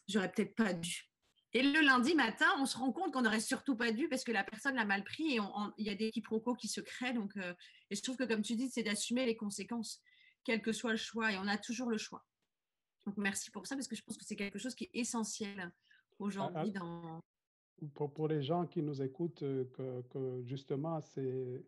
j'aurais 0.08 0.30
peut-être 0.30 0.54
pas 0.54 0.72
dû. 0.72 1.10
Et 1.52 1.62
le 1.62 1.80
lundi 1.82 2.14
matin, 2.14 2.46
on 2.58 2.66
se 2.66 2.76
rend 2.76 2.90
compte 2.90 3.12
qu'on 3.12 3.22
n'aurait 3.22 3.38
surtout 3.38 3.76
pas 3.76 3.92
dû 3.92 4.08
parce 4.08 4.24
que 4.24 4.32
la 4.32 4.42
personne 4.42 4.74
l'a 4.74 4.84
mal 4.84 5.04
pris 5.04 5.36
et 5.36 5.40
il 5.78 5.86
y 5.86 5.90
a 5.90 5.94
des 5.94 6.10
quiproquos 6.10 6.54
qui 6.54 6.68
se 6.68 6.80
créent. 6.80 7.12
Donc, 7.12 7.32
et 7.36 7.94
je 7.94 8.02
trouve 8.02 8.16
que, 8.16 8.24
comme 8.24 8.42
tu 8.42 8.56
dis, 8.56 8.68
c'est 8.70 8.82
d'assumer 8.82 9.24
les 9.24 9.36
conséquences 9.36 10.02
quel 10.44 10.62
que 10.62 10.72
soit 10.72 10.92
le 10.92 10.96
choix, 10.96 11.32
et 11.32 11.38
on 11.38 11.48
a 11.48 11.58
toujours 11.58 11.90
le 11.90 11.98
choix. 11.98 12.24
Donc 13.06 13.16
merci 13.16 13.50
pour 13.50 13.66
ça, 13.66 13.74
parce 13.76 13.88
que 13.88 13.96
je 13.96 14.02
pense 14.02 14.16
que 14.16 14.24
c'est 14.24 14.36
quelque 14.36 14.58
chose 14.58 14.74
qui 14.74 14.84
est 14.84 14.90
essentiel 14.94 15.72
aujourd'hui 16.18 16.72
ah, 16.74 16.78
dans... 16.78 17.20
Pour, 17.94 18.12
pour, 18.12 18.28
les 18.28 18.42
gens 18.42 18.66
qui 18.66 18.82
nous 18.82 19.02
écoutent, 19.02 19.42
euh, 19.42 19.64
que, 19.74 20.02
que 20.08 20.42
justement, 20.44 21.00
c'est 21.00 21.64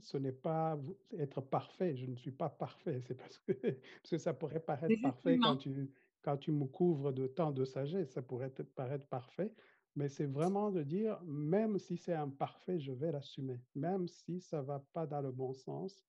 ce 0.00 0.16
n'est 0.16 0.32
pas 0.32 0.78
être 1.18 1.40
parfait. 1.40 1.96
Je 1.96 2.06
ne 2.06 2.16
suis 2.16 2.32
pas 2.32 2.48
parfait. 2.48 3.00
C'est 3.06 3.14
parce 3.14 3.38
que, 3.38 3.52
parce 4.02 4.10
que 4.10 4.18
ça 4.18 4.34
pourrait 4.34 4.60
paraître 4.60 5.00
parfait 5.02 5.38
quand 5.38 5.56
tu, 5.56 5.90
quand 6.22 6.36
tu 6.36 6.52
me 6.52 6.66
couvres 6.66 7.12
de 7.12 7.26
tant 7.26 7.52
de 7.52 7.64
sagesse. 7.64 8.10
Ça 8.10 8.22
pourrait 8.22 8.50
paraître 8.74 9.06
parfait. 9.06 9.52
Mais 9.96 10.08
c'est 10.08 10.26
vraiment 10.26 10.70
de 10.70 10.82
dire, 10.82 11.20
même 11.22 11.78
si 11.78 11.96
c'est 11.96 12.14
imparfait, 12.14 12.80
je 12.80 12.92
vais 12.92 13.12
l'assumer. 13.12 13.60
Même 13.74 14.08
si 14.08 14.40
ça 14.40 14.60
ne 14.60 14.66
va 14.66 14.84
pas 14.92 15.06
dans 15.06 15.20
le 15.20 15.30
bon 15.30 15.52
sens, 15.52 16.04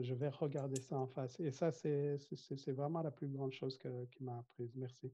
je 0.00 0.14
vais 0.14 0.28
regarder 0.28 0.80
ça 0.80 0.96
en 0.96 1.06
face. 1.06 1.38
Et 1.40 1.52
ça, 1.52 1.70
c'est 1.72 2.18
vraiment 2.72 3.02
la 3.02 3.10
plus 3.10 3.28
grande 3.28 3.52
chose 3.52 3.78
qui 3.78 4.22
m'a 4.22 4.38
apprise. 4.38 4.74
Merci. 4.76 5.12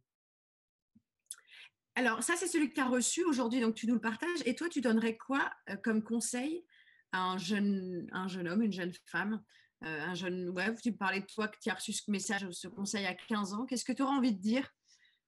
Alors, 1.97 2.23
ça, 2.23 2.37
c'est 2.37 2.47
celui 2.47 2.71
que 2.71 2.75
tu 2.75 2.81
as 2.81 2.89
reçu 2.89 3.25
aujourd'hui, 3.25 3.61
donc 3.61 3.75
tu 3.75 3.87
nous 3.87 3.95
le 3.95 4.01
partages. 4.01 4.41
Et 4.47 4.55
toi, 4.55 4.69
tu 4.69 4.81
donnerais 4.81 5.17
quoi 5.17 5.51
euh, 5.69 5.77
comme 5.77 6.03
conseil 6.03 6.65
à 7.13 7.33
un 7.33 7.37
jeune, 7.37 8.09
un 8.13 8.29
jeune 8.29 8.49
homme, 8.49 8.63
une 8.63 8.73
jeune 8.73 8.93
femme 9.07 9.43
euh, 9.83 10.01
un 10.03 10.15
jeune, 10.15 10.51
ouais, 10.51 10.75
tu 10.75 10.93
parlais 10.93 11.21
de 11.21 11.27
toi 11.27 11.49
que 11.49 11.57
tu 11.59 11.71
as 11.71 11.75
reçu 11.75 11.95
ce 11.95 12.11
message, 12.11 12.47
ce 12.51 12.69
conseil 12.69 13.07
à 13.07 13.15
15 13.15 13.55
ans. 13.55 13.65
Qu'est-ce 13.65 13.85
que 13.85 13.93
tu 13.93 14.03
auras 14.03 14.13
envie 14.13 14.35
de 14.35 14.41
dire 14.41 14.69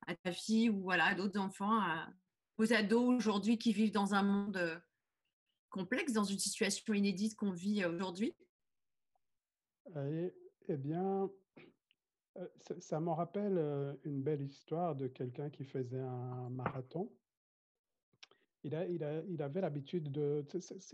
à 0.07 0.15
ta 0.15 0.33
fille 0.33 0.69
ou 0.69 0.83
voilà, 0.83 1.07
à 1.07 1.15
d'autres 1.15 1.41
enfants, 1.41 1.81
aux 2.59 2.73
ados 2.73 3.17
aujourd'hui 3.17 3.57
qui 3.57 3.73
vivent 3.73 3.93
dans 3.93 4.13
un 4.13 4.23
monde 4.23 4.83
complexe, 5.71 6.13
dans 6.13 6.25
une 6.25 6.39
situation 6.39 6.93
inédite 6.93 7.35
qu'on 7.35 7.53
vit 7.53 7.83
aujourd'hui? 7.87 8.35
Eh, 9.97 10.77
bien, 10.77 11.31
euh, 12.39 12.49
ça, 12.79 13.01
me 13.01 13.11
rappelle 13.11 13.59
euh, 13.59 13.95
une 14.05 14.23
belle 14.23 14.43
histoire 14.43 14.97
de 14.97 15.07
quelqu'un 15.07 15.51
qui 15.51 15.65
faisait 15.65 16.01
un 16.01 16.49
marathon. 16.51 17.11
Il, 18.65 18.75
a, 18.75 18.87
il, 18.87 19.03
a, 19.05 19.23
il 19.29 19.43
avait 19.43 19.61
l'habitude 19.61 20.11
de... 20.11 20.45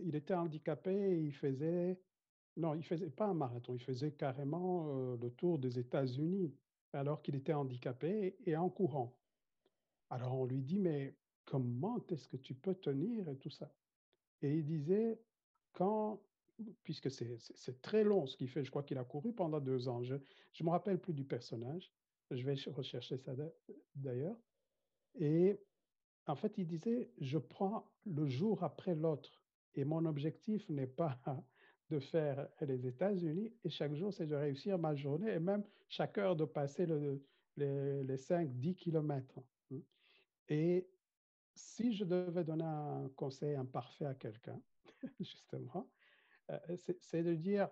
Il 0.01 0.17
était 0.17 0.35
handicapé 0.35 0.93
et 0.93 1.21
il 1.21 1.33
faisait... 1.33 2.01
Non, 2.57 2.75
il 2.75 2.83
faisait 2.83 3.11
pas 3.11 3.27
un 3.27 3.35
marathon, 3.35 3.75
il 3.75 3.83
faisait 3.83 4.11
carrément 4.11 4.89
euh, 4.89 5.17
le 5.17 5.31
tour 5.31 5.61
des 5.61 5.79
États-Unis 5.79 6.53
alors 6.93 7.23
qu'il 7.23 7.37
était 7.37 7.53
handicapé 7.53 8.37
et 8.47 8.57
en 8.57 8.69
courant. 8.69 9.17
Alors 10.11 10.35
on 10.35 10.47
lui 10.47 10.63
dit, 10.63 10.81
mais 10.81 11.15
comment 11.45 12.05
est-ce 12.09 12.27
que 12.27 12.37
tu 12.37 12.55
peux 12.55 12.75
tenir 12.75 13.29
et 13.29 13.37
tout 13.37 13.51
ça? 13.51 13.71
Et 14.43 14.57
il 14.57 14.65
disait, 14.65 15.21
quand 15.73 16.21
puisque 16.83 17.11
c'est 17.11 17.83
très 17.83 18.05
long 18.05 18.27
ce 18.27 18.37
qu'il 18.37 18.49
fait. 18.49 18.65
Je 18.65 18.71
crois 18.71 18.83
qu'il 18.83 18.99
a 18.99 19.05
couru 19.05 19.33
pendant 19.33 19.61
deux 19.61 19.89
ans. 19.89 20.03
Je 20.03 20.15
ne 20.15 20.65
me 20.65 20.71
rappelle 20.71 20.99
plus 20.99 21.15
du 21.15 21.25
personnage. 21.25 21.93
Je 22.31 22.45
vais 22.45 22.55
rechercher 22.71 23.17
ça 23.17 23.33
d'ailleurs. 23.95 24.37
Et 25.15 25.59
en 26.27 26.37
fait, 26.37 26.59
il 26.59 26.67
disait, 26.67 27.11
je 27.21 27.39
prends 27.39 27.91
le 28.05 28.29
jour 28.29 28.63
après 28.63 28.95
l'autre. 28.95 29.43
Et 29.75 29.85
mon 29.85 30.05
objectif 30.05 30.69
n'est 30.69 30.87
pas 30.87 31.19
de 31.91 31.99
faire 31.99 32.49
les 32.61 32.87
États-Unis. 32.87 33.53
Et 33.65 33.71
chaque 33.71 33.95
jour, 33.95 34.13
c'est 34.13 34.27
de 34.27 34.35
réussir 34.35 34.79
ma 34.79 34.95
journée 34.95 35.33
et 35.33 35.39
même 35.39 35.65
chaque 35.89 36.19
heure 36.19 36.37
de 36.37 36.45
passer 36.45 36.87
le, 36.87 37.23
les, 37.57 38.05
les 38.05 38.17
5-10 38.17 38.75
kilomètres. 38.75 39.41
Et 40.49 40.89
si 41.55 41.93
je 41.93 42.05
devais 42.05 42.45
donner 42.45 42.65
un 42.65 43.09
conseil 43.17 43.55
imparfait 43.55 44.07
à 44.07 44.15
quelqu'un, 44.15 44.61
justement, 45.21 45.89
c'est 46.77 47.23
de 47.23 47.35
dire, 47.35 47.69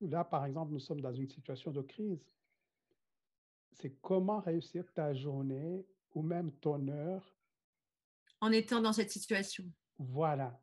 là 0.00 0.24
par 0.24 0.44
exemple, 0.44 0.72
nous 0.72 0.80
sommes 0.80 1.00
dans 1.00 1.12
une 1.12 1.28
situation 1.28 1.70
de 1.70 1.82
crise. 1.82 2.24
C'est 3.72 4.00
comment 4.00 4.40
réussir 4.40 4.90
ta 4.94 5.12
journée 5.12 5.86
ou 6.14 6.22
même 6.22 6.50
ton 6.52 6.88
heure. 6.88 7.36
En 8.40 8.52
étant 8.52 8.80
dans 8.80 8.92
cette 8.92 9.10
situation. 9.10 9.64
Voilà. 9.98 10.58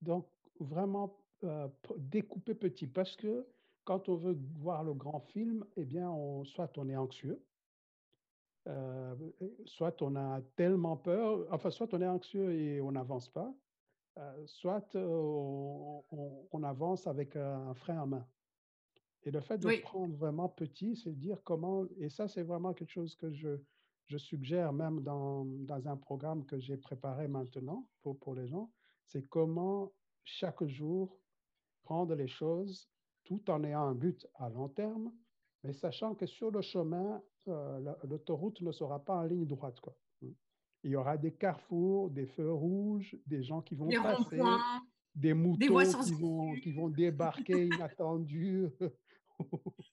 Donc, 0.00 0.26
vraiment 0.60 1.16
euh, 1.44 1.68
découper 1.96 2.54
petit 2.54 2.86
parce 2.86 3.16
que 3.16 3.46
quand 3.84 4.08
on 4.08 4.16
veut 4.16 4.38
voir 4.56 4.84
le 4.84 4.92
grand 4.94 5.20
film, 5.20 5.64
eh 5.76 5.84
bien, 5.84 6.10
on, 6.10 6.44
soit 6.44 6.76
on 6.76 6.88
est 6.88 6.96
anxieux, 6.96 7.42
euh, 8.66 9.14
soit 9.64 10.02
on 10.02 10.14
a 10.16 10.42
tellement 10.56 10.96
peur, 10.96 11.46
enfin, 11.50 11.70
soit 11.70 11.92
on 11.94 12.02
est 12.02 12.06
anxieux 12.06 12.52
et 12.52 12.80
on 12.80 12.92
n'avance 12.92 13.28
pas, 13.28 13.54
euh, 14.18 14.46
soit 14.46 14.94
on, 14.94 16.02
on, 16.52 16.62
avance 16.62 17.06
avec 17.06 17.36
un 17.36 17.74
frein 17.74 18.02
à 18.02 18.06
main. 18.06 18.26
Et 19.24 19.30
le 19.30 19.40
fait 19.40 19.58
de 19.58 19.80
prendre 19.82 20.14
vraiment 20.16 20.48
petit, 20.48 20.96
c'est 20.96 21.12
dire 21.12 21.42
comment, 21.44 21.84
et 21.98 22.08
ça, 22.08 22.28
c'est 22.28 22.42
vraiment 22.42 22.72
quelque 22.72 22.90
chose 22.90 23.14
que 23.16 23.30
je, 23.32 23.58
je 24.06 24.18
suggère 24.18 24.72
même 24.72 25.00
dans, 25.02 25.44
dans 25.44 25.86
un 25.88 25.96
programme 25.96 26.44
que 26.46 26.58
j'ai 26.58 26.76
préparé 26.76 27.28
maintenant 27.28 27.86
pour, 28.02 28.18
pour 28.18 28.34
les 28.34 28.48
gens, 28.48 28.70
c'est 29.04 29.26
comment 29.28 29.92
chaque 30.24 30.64
jour 30.64 31.20
prendre 31.82 32.14
les 32.14 32.28
choses 32.28 32.88
tout 33.24 33.50
en 33.50 33.62
ayant 33.64 33.82
un 33.82 33.94
but 33.94 34.26
à 34.36 34.48
long 34.48 34.68
terme, 34.68 35.12
mais 35.62 35.72
sachant 35.72 36.14
que 36.14 36.26
sur 36.26 36.50
le 36.50 36.62
chemin, 36.62 37.22
euh, 37.48 37.94
l'autoroute 38.04 38.60
ne 38.62 38.72
sera 38.72 38.98
pas 39.04 39.16
en 39.16 39.24
ligne 39.24 39.46
droite. 39.46 39.80
Quoi. 39.80 39.94
Il 40.84 40.90
y 40.90 40.96
aura 40.96 41.16
des 41.16 41.32
carrefours, 41.32 42.10
des 42.10 42.26
feux 42.26 42.52
rouges, 42.52 43.16
des 43.26 43.42
gens 43.42 43.60
qui 43.60 43.74
vont 43.74 43.88
passer, 43.88 44.40
des 45.14 45.34
moutons 45.34 45.78
qui, 46.04 46.12
vont, 46.12 46.54
qui 46.54 46.72
vont 46.72 46.88
débarquer 46.88 47.66
inattendus. 47.66 48.68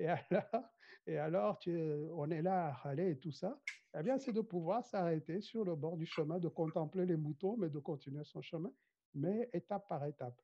et 0.00 0.08
alors, 0.08 0.64
et 1.06 1.18
alors 1.18 1.58
tu, 1.58 1.76
on 2.14 2.30
est 2.30 2.42
là 2.42 2.66
à 2.66 2.72
râler 2.72 3.10
et 3.10 3.18
tout 3.18 3.32
ça. 3.32 3.60
Eh 3.98 4.02
bien, 4.02 4.18
c'est 4.18 4.32
de 4.32 4.40
pouvoir 4.40 4.84
s'arrêter 4.84 5.40
sur 5.40 5.64
le 5.64 5.74
bord 5.74 5.96
du 5.96 6.06
chemin, 6.06 6.38
de 6.38 6.48
contempler 6.48 7.06
les 7.06 7.16
moutons, 7.16 7.56
mais 7.56 7.68
de 7.68 7.78
continuer 7.78 8.24
son 8.24 8.40
chemin, 8.40 8.70
mais 9.14 9.48
étape 9.52 9.88
par 9.88 10.04
étape. 10.04 10.40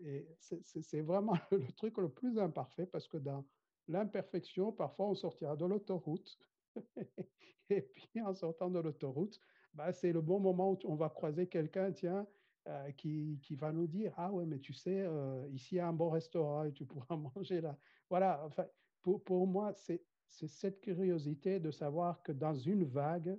Et 0.00 0.28
c'est 0.38 1.00
vraiment 1.00 1.34
le 1.50 1.72
truc 1.72 1.98
le 1.98 2.08
plus 2.08 2.38
imparfait 2.38 2.86
parce 2.86 3.08
que 3.08 3.16
dans 3.16 3.44
l'imperfection, 3.88 4.72
parfois 4.72 5.06
on 5.06 5.14
sortira 5.14 5.56
de 5.56 5.64
l'autoroute. 5.66 6.38
et 7.70 7.82
puis 7.82 8.20
en 8.20 8.34
sortant 8.34 8.70
de 8.70 8.78
l'autoroute, 8.78 9.40
bah, 9.74 9.92
c'est 9.92 10.12
le 10.12 10.20
bon 10.20 10.40
moment 10.40 10.72
où 10.72 10.78
on 10.84 10.94
va 10.94 11.08
croiser 11.08 11.46
quelqu'un, 11.46 11.92
tiens, 11.92 12.26
euh, 12.68 12.90
qui, 12.92 13.40
qui, 13.42 13.56
va 13.56 13.72
nous 13.72 13.86
dire, 13.86 14.14
ah 14.16 14.32
ouais, 14.32 14.46
mais 14.46 14.58
tu 14.58 14.72
sais, 14.72 15.02
euh, 15.02 15.46
ici 15.52 15.74
il 15.74 15.78
y 15.78 15.80
a 15.80 15.86
un 15.88 15.92
bon 15.92 16.10
restaurant 16.10 16.64
et 16.64 16.72
tu 16.72 16.86
pourras 16.86 17.16
manger 17.36 17.60
là. 17.60 17.76
Voilà, 18.08 18.42
enfin, 18.46 18.66
pour, 19.02 19.22
pour 19.22 19.46
moi, 19.46 19.74
c'est 19.74 20.02
cette 20.28 20.80
curiosité 20.80 21.60
de 21.60 21.70
savoir 21.70 22.22
que 22.22 22.32
dans 22.32 22.54
une 22.54 22.84
vague, 22.84 23.38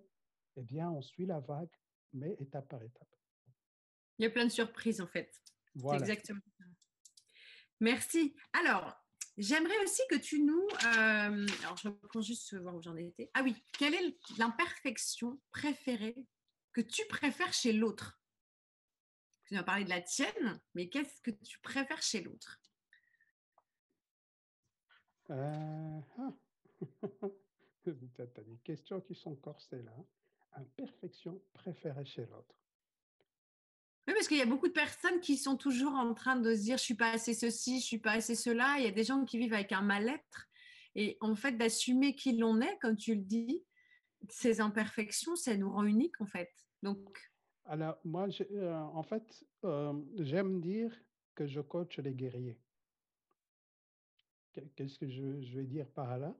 eh 0.56 0.64
bien, 0.64 0.90
on 0.92 1.02
suit 1.02 1.26
la 1.26 1.40
vague, 1.40 1.76
mais 2.14 2.36
étape 2.40 2.70
par 2.70 2.82
étape. 2.84 3.08
Il 4.18 4.24
y 4.24 4.26
a 4.26 4.30
plein 4.30 4.46
de 4.46 4.52
surprises 4.52 5.02
en 5.02 5.08
fait. 5.08 5.42
Voilà. 5.74 6.00
Exactement. 6.00 6.40
Merci. 7.80 8.36
Alors, 8.54 8.96
j'aimerais 9.38 9.78
aussi 9.84 10.02
que 10.10 10.16
tu 10.16 10.42
nous. 10.42 10.68
Euh, 10.86 11.46
alors, 11.64 11.78
je 11.78 11.88
reprends 11.88 12.22
juste 12.22 12.56
voir 12.56 12.76
où 12.76 12.82
j'en 12.82 12.96
étais. 12.96 13.30
Ah 13.34 13.42
oui, 13.44 13.56
quelle 13.78 13.94
est 13.94 14.18
l'imperfection 14.38 15.40
préférée 15.52 16.16
que 16.74 16.82
tu 16.82 17.06
préfères 17.08 17.54
chez 17.54 17.74
l'autre? 17.74 18.20
Tu 19.46 19.56
as 19.56 19.64
parlé 19.64 19.84
de 19.84 19.90
la 19.90 20.02
tienne, 20.02 20.60
mais 20.74 20.90
qu'est-ce 20.90 21.22
que 21.22 21.32
tu 21.32 21.60
préfères 21.60 22.02
chez 22.02 22.22
l'autre? 22.22 22.60
Euh... 25.30 26.00
ah. 26.18 26.34
Tu 27.84 27.92
as 28.18 28.26
des 28.42 28.58
questions 28.64 29.00
qui 29.00 29.14
sont 29.14 29.36
corsées 29.36 29.84
là. 29.84 29.94
Imperfection 30.54 31.40
préférée 31.54 32.06
chez 32.06 32.26
l'autre. 32.26 32.56
Oui, 34.08 34.14
parce 34.14 34.28
qu'il 34.28 34.38
y 34.38 34.42
a 34.42 34.46
beaucoup 34.46 34.68
de 34.68 34.74
personnes 34.74 35.20
qui 35.20 35.36
sont 35.36 35.58
toujours 35.58 35.94
en 35.94 36.14
train 36.14 36.36
de 36.36 36.54
se 36.54 36.62
dire 36.62 36.78
je 36.78 36.84
suis 36.84 36.96
pas 36.96 37.12
assez 37.12 37.34
ceci, 37.34 37.80
je 37.80 37.86
suis 37.86 37.98
pas 37.98 38.12
assez 38.12 38.36
cela. 38.36 38.76
Il 38.78 38.84
y 38.84 38.88
a 38.88 38.92
des 38.92 39.04
gens 39.04 39.26
qui 39.26 39.38
vivent 39.40 39.54
avec 39.54 39.72
un 39.72 39.82
mal-être. 39.82 40.48
Et 40.94 41.18
en 41.22 41.36
fait, 41.36 41.54
d'assumer 41.54 42.16
qui 42.16 42.38
l'on 42.38 42.62
est, 42.62 42.78
comme 42.80 42.96
tu 42.96 43.16
le 43.16 43.22
dis, 43.22 43.64
ces 44.30 44.62
imperfections, 44.62 45.36
ça 45.36 45.56
nous 45.58 45.72
rend 45.72 45.84
uniques 45.84 46.22
en 46.22 46.26
fait. 46.26 46.52
Donc. 46.84 47.18
Alors, 47.66 47.98
moi, 48.04 48.28
euh, 48.52 48.74
en 48.76 49.04
fait, 49.04 49.44
euh, 49.64 49.94
j'aime 50.20 50.62
dire 50.62 50.96
que 51.34 51.48
je 51.48 51.62
coach 51.62 51.98
les 51.98 52.14
guerriers. 52.14 52.60
Qu'est-ce 54.76 55.00
que 55.00 55.10
je, 55.10 55.42
je, 55.42 55.60
vais 55.60 55.66
dire 55.66 55.90
par 55.90 56.18
là? 56.18 56.34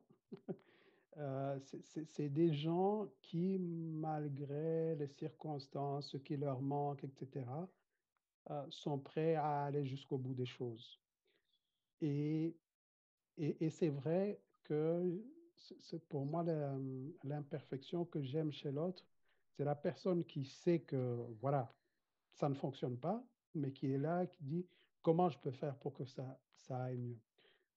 Euh, 1.18 1.60
C'est 2.06 2.30
des 2.30 2.54
gens 2.54 3.08
qui, 3.22 3.58
malgré 3.60 4.96
les 4.96 5.08
circonstances, 5.08 6.10
ce 6.12 6.18
qui 6.18 6.38
leur 6.38 6.62
manque, 6.62 7.04
etc., 7.04 7.46
euh, 8.52 8.66
sont 8.70 9.00
prêts 9.00 9.36
à 9.36 9.66
aller 9.66 9.86
jusqu'au 9.86 10.18
bout 10.18 10.34
des 10.36 10.46
choses. 10.46 11.02
Et, 12.02 12.56
et, 13.38 13.70
c'est 13.70 13.90
vrai 13.90 14.42
que 14.64 15.24
pour 16.10 16.26
moi 16.26 16.44
l'imperfection 17.24 18.06
que 18.06 18.22
j'aime 18.22 18.52
chez 18.52 18.72
l'autre, 18.72 19.06
c'est 19.52 19.64
la 19.64 19.76
personne 19.76 20.26
qui 20.26 20.46
sait 20.46 20.82
que, 20.82 21.26
voilà, 21.42 21.74
ça 22.34 22.50
ne 22.50 22.56
fonctionne 22.56 23.00
pas, 23.00 23.24
mais 23.56 23.72
qui 23.72 23.92
est 23.92 23.98
là, 23.98 24.26
qui 24.28 24.44
dit 24.44 24.68
comment 25.02 25.30
je 25.30 25.40
peux 25.40 25.52
faire 25.52 25.78
pour 25.78 25.94
que 25.94 26.06
ça, 26.06 26.40
ça 26.56 26.84
aille 26.84 26.98
mieux? 26.98 27.20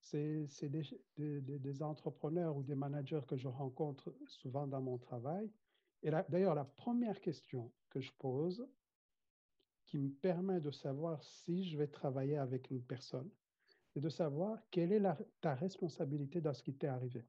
C'est 0.01 0.69
des, 1.17 1.83
entrepreneurs 1.83 2.57
ou 2.57 2.63
des 2.63 2.75
managers 2.75 3.21
que 3.27 3.37
je 3.37 3.49
rencontre 3.49 4.15
souvent 4.27 4.67
dans 4.67 4.81
mon 4.81 4.99
travail. 4.99 5.51
Et 6.03 6.11
d'ailleurs, 6.29 6.55
la 6.55 6.65
première 6.65 7.21
question 7.21 7.73
que 7.91 8.01
je 8.01 8.13
pose, 8.19 8.67
qui 9.85 9.99
me 9.99 10.11
permet 10.11 10.61
de 10.61 10.71
savoir 10.71 11.23
si 11.25 11.65
je 11.65 11.79
vais 11.79 11.89
travailler 11.89 12.37
avec 12.37 12.71
une 12.71 12.83
personne, 12.83 13.31
c'est 13.89 14.01
de 14.01 14.09
savoir 14.11 14.59
quelle 14.71 14.93
est 14.93 15.03
ta 15.41 15.55
responsabilité 15.55 16.41
dans 16.41 16.53
ce 16.53 16.63
qui 16.63 16.75
t'est 16.75 16.89
arrivé. 16.89 17.27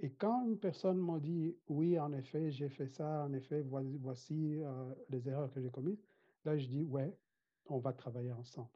Et 0.00 0.10
quand 0.10 0.46
une 0.46 0.58
personne 0.58 0.98
m'a 0.98 1.18
dit, 1.18 1.56
oui, 1.68 1.98
en 1.98 2.12
effet, 2.12 2.50
j'ai 2.50 2.68
fait 2.68 2.88
ça, 2.88 3.24
en 3.24 3.32
effet, 3.32 3.62
voici, 3.62 3.96
voici 3.98 4.62
euh, 4.62 4.94
les 5.08 5.28
erreurs 5.28 5.50
que 5.50 5.60
j'ai 5.60 5.70
commises, 5.70 6.02
là, 6.44 6.56
je 6.56 6.66
dis, 6.66 6.84
ouais, 6.84 7.16
on 7.66 7.78
va 7.78 7.92
travailler 7.92 8.32
ensemble. 8.32 8.68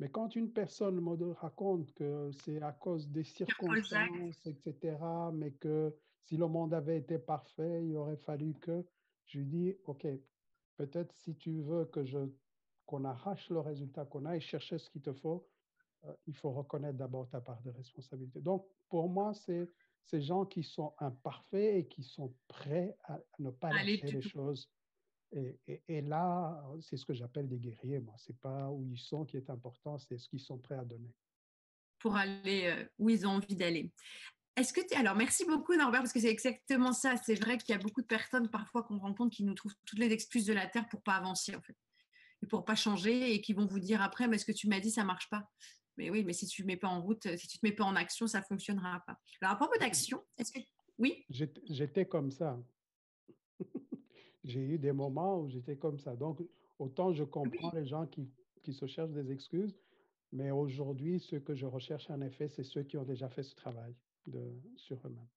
Mais 0.00 0.08
quand 0.08 0.34
une 0.34 0.50
personne 0.50 0.98
me 0.98 1.32
raconte 1.32 1.92
que 1.92 2.30
c'est 2.32 2.62
à 2.62 2.72
cause 2.72 3.06
des 3.10 3.22
circonstances, 3.22 4.46
etc., 4.46 4.96
mais 5.34 5.52
que 5.52 5.94
si 6.24 6.38
le 6.38 6.48
monde 6.48 6.72
avait 6.72 6.96
été 6.96 7.18
parfait, 7.18 7.86
il 7.86 7.94
aurait 7.96 8.16
fallu 8.16 8.54
que, 8.54 8.82
je 9.26 9.38
lui 9.38 9.46
dis, 9.46 9.76
OK, 9.84 10.06
peut-être 10.76 11.12
si 11.12 11.36
tu 11.36 11.60
veux 11.60 11.84
que 11.84 12.04
je 12.04 12.18
qu'on 12.86 13.04
arrache 13.04 13.50
le 13.50 13.60
résultat, 13.60 14.04
qu'on 14.06 14.24
aille 14.24 14.40
chercher 14.40 14.78
ce 14.78 14.90
qu'il 14.90 15.02
te 15.02 15.12
faut, 15.12 15.46
euh, 16.06 16.12
il 16.26 16.34
faut 16.34 16.50
reconnaître 16.50 16.98
d'abord 16.98 17.28
ta 17.28 17.40
part 17.40 17.60
de 17.62 17.70
responsabilité. 17.70 18.40
Donc, 18.40 18.66
pour 18.88 19.08
moi, 19.08 19.32
c'est 19.32 19.68
ces 20.02 20.20
gens 20.20 20.44
qui 20.44 20.64
sont 20.64 20.92
imparfaits 20.98 21.76
et 21.76 21.86
qui 21.86 22.02
sont 22.02 22.34
prêts 22.48 22.96
à 23.04 23.20
ne 23.38 23.50
pas 23.50 23.70
lâcher 23.70 24.10
les 24.10 24.22
choses 24.22 24.68
et, 25.32 26.00
là, 26.02 26.60
c'est 26.80 26.96
ce 26.96 27.04
que 27.04 27.14
j'appelle 27.14 27.48
des 27.48 27.58
guerriers, 27.58 28.00
moi. 28.00 28.14
C'est 28.18 28.38
pas 28.38 28.68
où 28.70 28.84
ils 28.90 28.98
sont 28.98 29.24
qui 29.24 29.36
est 29.36 29.48
important, 29.48 29.98
c'est 29.98 30.18
ce 30.18 30.28
qu'ils 30.28 30.40
sont 30.40 30.58
prêts 30.58 30.76
à 30.76 30.84
donner. 30.84 31.14
Pour 31.98 32.16
aller 32.16 32.66
euh, 32.66 32.84
où 32.98 33.10
ils 33.10 33.26
ont 33.26 33.30
envie 33.30 33.54
d'aller. 33.54 33.92
Est-ce 34.56 34.72
que 34.72 34.80
tu... 34.80 34.94
Alors, 34.94 35.14
merci 35.14 35.44
beaucoup, 35.44 35.74
Norbert, 35.74 36.00
parce 36.00 36.12
que 36.12 36.20
c'est 36.20 36.30
exactement 36.30 36.92
ça. 36.92 37.16
C'est 37.16 37.36
vrai 37.36 37.58
qu'il 37.58 37.72
y 37.74 37.78
a 37.78 37.80
beaucoup 37.80 38.02
de 38.02 38.06
personnes, 38.06 38.48
parfois, 38.48 38.82
qu'on 38.82 38.98
rencontre, 38.98 39.36
qui 39.36 39.44
nous 39.44 39.54
trouvent 39.54 39.74
toutes 39.86 39.98
les 39.98 40.10
excuses 40.12 40.46
de 40.46 40.52
la 40.52 40.66
Terre 40.66 40.88
pour 40.88 41.02
pas 41.02 41.14
avancer, 41.14 41.54
en 41.54 41.62
fait. 41.62 41.76
Et 42.42 42.46
pour 42.46 42.64
pas 42.64 42.74
changer, 42.74 43.34
et 43.34 43.40
qui 43.40 43.52
vont 43.52 43.66
vous 43.66 43.80
dire 43.80 44.02
après, 44.02 44.26
mais 44.26 44.38
ce 44.38 44.44
que 44.44 44.52
tu 44.52 44.66
m'as 44.66 44.80
dit, 44.80 44.90
ça 44.90 45.04
marche 45.04 45.28
pas. 45.30 45.48
Mais 45.96 46.10
oui, 46.10 46.24
mais 46.24 46.32
si 46.32 46.46
tu 46.46 46.62
ne 46.62 46.66
mets 46.66 46.76
pas 46.76 46.88
en 46.88 47.02
route, 47.02 47.22
si 47.36 47.46
tu 47.46 47.58
ne 47.58 47.60
te 47.60 47.66
mets 47.66 47.76
pas 47.76 47.84
en 47.84 47.94
action, 47.94 48.26
ça 48.26 48.42
fonctionnera 48.42 49.02
pas. 49.06 49.20
Alors, 49.40 49.54
à 49.54 49.56
propos 49.56 49.78
d'action, 49.78 50.24
est-ce 50.38 50.50
que... 50.50 50.60
Oui? 50.98 51.24
J'étais 51.28 52.06
comme 52.06 52.30
ça 52.30 52.58
j'ai 54.44 54.60
eu 54.60 54.78
des 54.78 54.92
moments 54.92 55.40
où 55.40 55.48
j'étais 55.48 55.76
comme 55.76 55.98
ça. 55.98 56.16
Donc, 56.16 56.40
autant 56.78 57.12
je 57.12 57.24
comprends 57.24 57.72
les 57.72 57.86
gens 57.86 58.06
qui, 58.06 58.30
qui 58.62 58.72
se 58.72 58.86
cherchent 58.86 59.12
des 59.12 59.32
excuses, 59.32 59.76
mais 60.32 60.50
aujourd'hui, 60.50 61.20
ce 61.20 61.36
que 61.36 61.54
je 61.54 61.66
recherche 61.66 62.08
en 62.10 62.20
effet, 62.20 62.48
c'est 62.48 62.64
ceux 62.64 62.82
qui 62.82 62.96
ont 62.96 63.04
déjà 63.04 63.28
fait 63.28 63.42
ce 63.42 63.54
travail 63.54 63.94
de, 64.26 64.40
sur 64.76 64.96
eux-mêmes. 65.06 65.28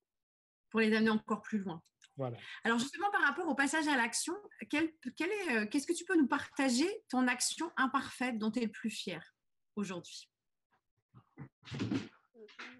Pour 0.69 0.79
les 0.79 0.93
amener 0.93 1.11
encore 1.11 1.41
plus 1.41 1.59
loin. 1.59 1.81
Voilà. 2.17 2.37
Alors 2.63 2.77
justement, 2.77 3.09
par 3.11 3.21
rapport 3.21 3.47
au 3.47 3.55
passage 3.55 3.87
à 3.87 3.95
l'action, 3.95 4.33
quel, 4.69 4.91
quel 5.15 5.29
est, 5.29 5.57
euh, 5.57 5.67
qu'est-ce 5.67 5.87
que 5.87 5.93
tu 5.93 6.05
peux 6.05 6.17
nous 6.17 6.27
partager 6.27 6.87
ton 7.09 7.27
action 7.27 7.71
imparfaite 7.75 8.37
dont 8.37 8.51
tu 8.51 8.59
es 8.59 8.65
le 8.65 8.71
plus 8.71 8.89
fier 8.89 9.35
aujourd'hui? 9.75 10.29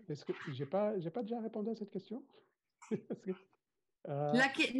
Est-ce 0.10 0.26
que 0.26 0.34
j'ai 0.52 0.66
pas, 0.66 1.00
j'ai 1.00 1.10
pas 1.10 1.22
déjà 1.22 1.40
répondu 1.40 1.70
à 1.70 1.76
cette 1.76 1.92
question? 1.92 2.26
Euh, 4.10 4.34
l'action 4.34 4.74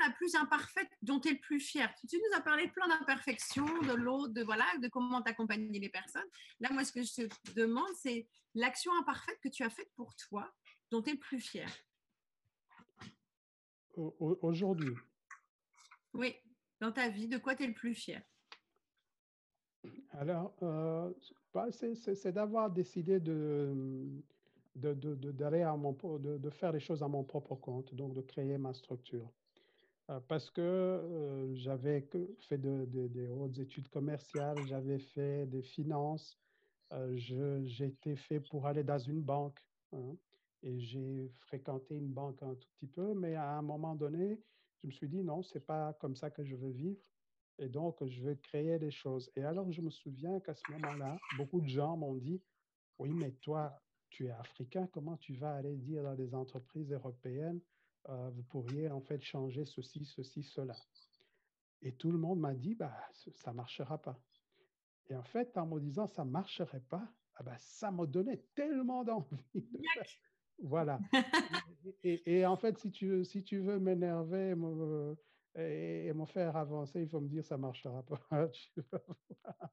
la, 0.00 0.10
plus 0.16 0.34
imparfaite 0.36 0.88
dont 1.02 1.20
tu 1.20 1.28
es 1.28 1.32
le 1.32 1.38
plus 1.38 1.60
fier. 1.60 1.92
Tu 2.08 2.16
nous 2.16 2.36
as 2.36 2.40
parlé 2.40 2.68
plein 2.68 2.88
d'imperfections, 2.88 3.66
de 3.82 3.92
l'eau, 3.92 4.28
de, 4.28 4.42
voilà, 4.42 4.64
de 4.80 4.88
comment 4.88 5.20
t'accompagner 5.20 5.78
les 5.78 5.90
personnes. 5.90 6.26
Là, 6.60 6.70
moi, 6.72 6.84
ce 6.84 6.92
que 6.92 7.02
je 7.02 7.26
te 7.26 7.52
demande, 7.54 7.94
c'est 7.96 8.26
l'action 8.54 8.92
imparfaite 8.98 9.38
que 9.42 9.48
tu 9.48 9.62
as 9.64 9.70
faite 9.70 9.90
pour 9.96 10.14
toi, 10.16 10.50
dont 10.90 11.02
tu 11.02 11.10
es 11.10 11.12
le 11.12 11.18
plus 11.18 11.40
fier. 11.40 11.68
Aujourd'hui. 13.96 14.94
Oui, 16.14 16.34
dans 16.80 16.90
ta 16.90 17.08
vie, 17.08 17.28
de 17.28 17.38
quoi 17.38 17.54
tu 17.54 17.64
es 17.64 17.66
le 17.66 17.74
plus 17.74 17.94
fier? 17.94 18.22
Alors, 20.12 20.56
euh, 20.62 21.12
bah, 21.52 21.66
c'est 21.70 22.32
d'avoir 22.32 22.70
décidé 22.70 23.20
de, 23.20 24.22
d'aller 24.74 25.62
à 25.62 25.76
mon, 25.76 25.92
de, 26.18 26.38
de, 26.38 26.50
faire 26.50 26.72
les 26.72 26.80
choses 26.80 27.02
à 27.02 27.08
mon 27.08 27.24
propre 27.24 27.54
compte, 27.54 27.94
donc 27.94 28.14
de 28.14 28.20
créer 28.20 28.58
ma 28.58 28.72
structure. 28.74 29.30
Euh, 30.10 30.20
parce 30.28 30.50
que 30.50 30.60
euh, 30.60 31.54
j'avais 31.54 32.06
fait 32.40 32.58
de, 32.58 32.84
des 32.84 33.28
hautes 33.28 33.58
études 33.58 33.88
commerciales, 33.88 34.58
j'avais 34.66 34.98
fait 34.98 35.46
des 35.46 35.62
finances, 35.62 36.38
euh, 36.92 37.16
j'étais 37.64 38.16
fait 38.16 38.40
pour 38.40 38.66
aller 38.66 38.84
dans 38.84 38.98
une 38.98 39.22
banque 39.22 39.58
hein, 39.92 40.16
et 40.62 40.78
j'ai 40.78 41.30
fréquenté 41.46 41.94
une 41.94 42.12
banque 42.12 42.42
un 42.42 42.54
tout 42.54 42.68
petit 42.76 42.86
peu, 42.86 43.14
mais 43.14 43.34
à 43.34 43.56
un 43.56 43.62
moment 43.62 43.94
donné, 43.94 44.42
je 44.82 44.88
me 44.88 44.92
suis 44.92 45.08
dit 45.08 45.22
non, 45.22 45.42
c'est 45.42 45.64
pas 45.64 45.94
comme 45.94 46.16
ça 46.16 46.30
que 46.30 46.44
je 46.44 46.54
veux 46.56 46.70
vivre 46.70 47.00
et 47.58 47.68
donc 47.68 48.04
je 48.04 48.22
vais 48.22 48.36
créer 48.36 48.78
des 48.78 48.90
choses. 48.90 49.30
Et 49.36 49.44
alors 49.44 49.70
je 49.72 49.80
me 49.80 49.90
souviens 49.90 50.38
qu'à 50.40 50.54
ce 50.54 50.70
moment-là, 50.72 51.16
beaucoup 51.38 51.62
de 51.62 51.68
gens 51.68 51.96
m'ont 51.96 52.14
dit 52.14 52.42
oui, 52.98 53.10
mais 53.12 53.32
toi, 53.32 53.82
tu 54.14 54.26
es 54.26 54.30
africain, 54.30 54.88
comment 54.92 55.16
tu 55.16 55.34
vas 55.34 55.54
aller 55.54 55.76
dire 55.76 56.04
dans 56.04 56.14
des 56.14 56.34
entreprises 56.34 56.92
européennes 56.92 57.60
euh, 58.10 58.30
vous 58.30 58.42
pourriez 58.42 58.90
en 58.90 59.00
fait 59.00 59.22
changer 59.22 59.64
ceci, 59.64 60.04
ceci, 60.04 60.42
cela. 60.42 60.76
Et 61.80 61.92
tout 61.92 62.12
le 62.12 62.18
monde 62.18 62.38
m'a 62.38 62.54
dit, 62.54 62.74
bah, 62.74 62.94
ça 63.34 63.50
ne 63.50 63.56
marchera 63.56 64.00
pas. 64.00 64.20
Et 65.08 65.16
en 65.16 65.22
fait, 65.22 65.56
en 65.56 65.66
me 65.66 65.80
disant, 65.80 66.06
ça 66.06 66.24
ne 66.24 66.30
marcherait 66.30 66.84
pas, 66.88 67.06
ah 67.36 67.42
bah, 67.42 67.56
ça 67.58 67.90
me 67.90 68.06
donnait 68.06 68.44
tellement 68.54 69.04
d'envie. 69.04 69.38
voilà. 70.58 70.98
et, 72.04 72.38
et, 72.38 72.46
en 72.46 72.56
fait, 72.56 72.78
si 72.78 72.90
tu, 72.90 73.24
si 73.24 73.42
tu 73.42 73.58
veux 73.58 73.78
m'énerver 73.78 74.54
et, 75.56 76.12
me 76.12 76.26
faire 76.26 76.56
avancer, 76.56 77.02
il 77.02 77.08
faut 77.08 77.20
me 77.20 77.28
dire, 77.28 77.44
ça 77.44 77.56
ne 77.56 77.62
marchera 77.62 78.02
pas. 78.02 78.20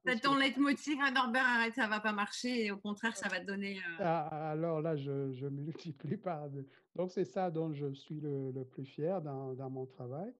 C'est 0.06 0.20
ton 0.22 0.36
leitmotiv, 0.36 0.98
Norbert, 1.14 1.46
arrête, 1.46 1.74
ça 1.74 1.86
ne 1.86 1.90
va 1.90 2.00
pas 2.00 2.14
marcher. 2.14 2.66
Et 2.66 2.72
au 2.72 2.78
contraire, 2.78 3.16
ça 3.18 3.30
va 3.30 3.40
te 3.40 3.46
donner... 3.46 3.78
Euh 3.78 3.98
ah, 4.00 4.52
alors 4.52 4.82
là, 4.82 4.96
je, 4.96 5.32
je 5.32 5.48
multiplie 5.48 6.18
par 6.18 6.50
deux. 6.50 6.68
Donc, 6.96 7.12
c'est 7.12 7.26
ça 7.26 7.50
dont 7.50 7.74
je 7.74 7.94
suis 7.94 8.20
le, 8.20 8.52
le 8.52 8.66
plus 8.66 8.86
fier 8.86 9.22
dans, 9.22 9.54
dans 9.54 9.70
mon 9.70 9.86
travail. 9.86 10.34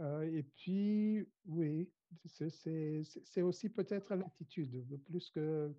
Euh, 0.00 0.22
et 0.22 0.42
puis, 0.42 1.26
oui, 1.46 1.90
c'est 2.26 3.42
aussi 3.42 3.68
peut-être 3.68 4.14
l'attitude, 4.14 4.84
plus 5.04 5.30
que 5.30 5.72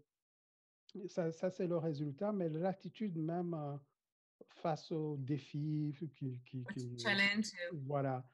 ça, 1.07 1.31
ça 1.31 1.49
c'est 1.49 1.67
le 1.67 1.77
résultat, 1.77 2.31
mais 2.31 2.47
l'attitude 2.49 3.17
même 3.17 3.53
euh, 3.53 3.75
face 4.47 4.91
aux 4.91 5.17
défis 5.17 5.93
qui, 6.15 6.39
qui, 6.45 6.63
qui 6.73 6.97
challenge. 6.97 7.51
Voilà. 7.73 8.25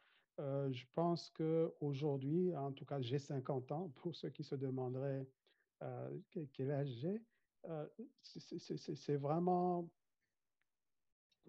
Euh, 0.42 0.72
je 0.72 0.86
pense 0.96 1.30
qu'aujourd'hui, 1.30 2.56
en 2.56 2.72
tout 2.72 2.86
cas, 2.86 3.00
j'ai 3.00 3.20
50 3.20 3.72
ans, 3.72 3.90
pour 3.96 4.16
ceux 4.16 4.30
qui 4.30 4.44
se 4.44 4.56
demanderaient 4.56 5.28
quel 6.54 6.70
âge 6.72 6.90
j'ai, 6.90 7.20
c'est 8.22 9.16
vraiment 9.16 9.90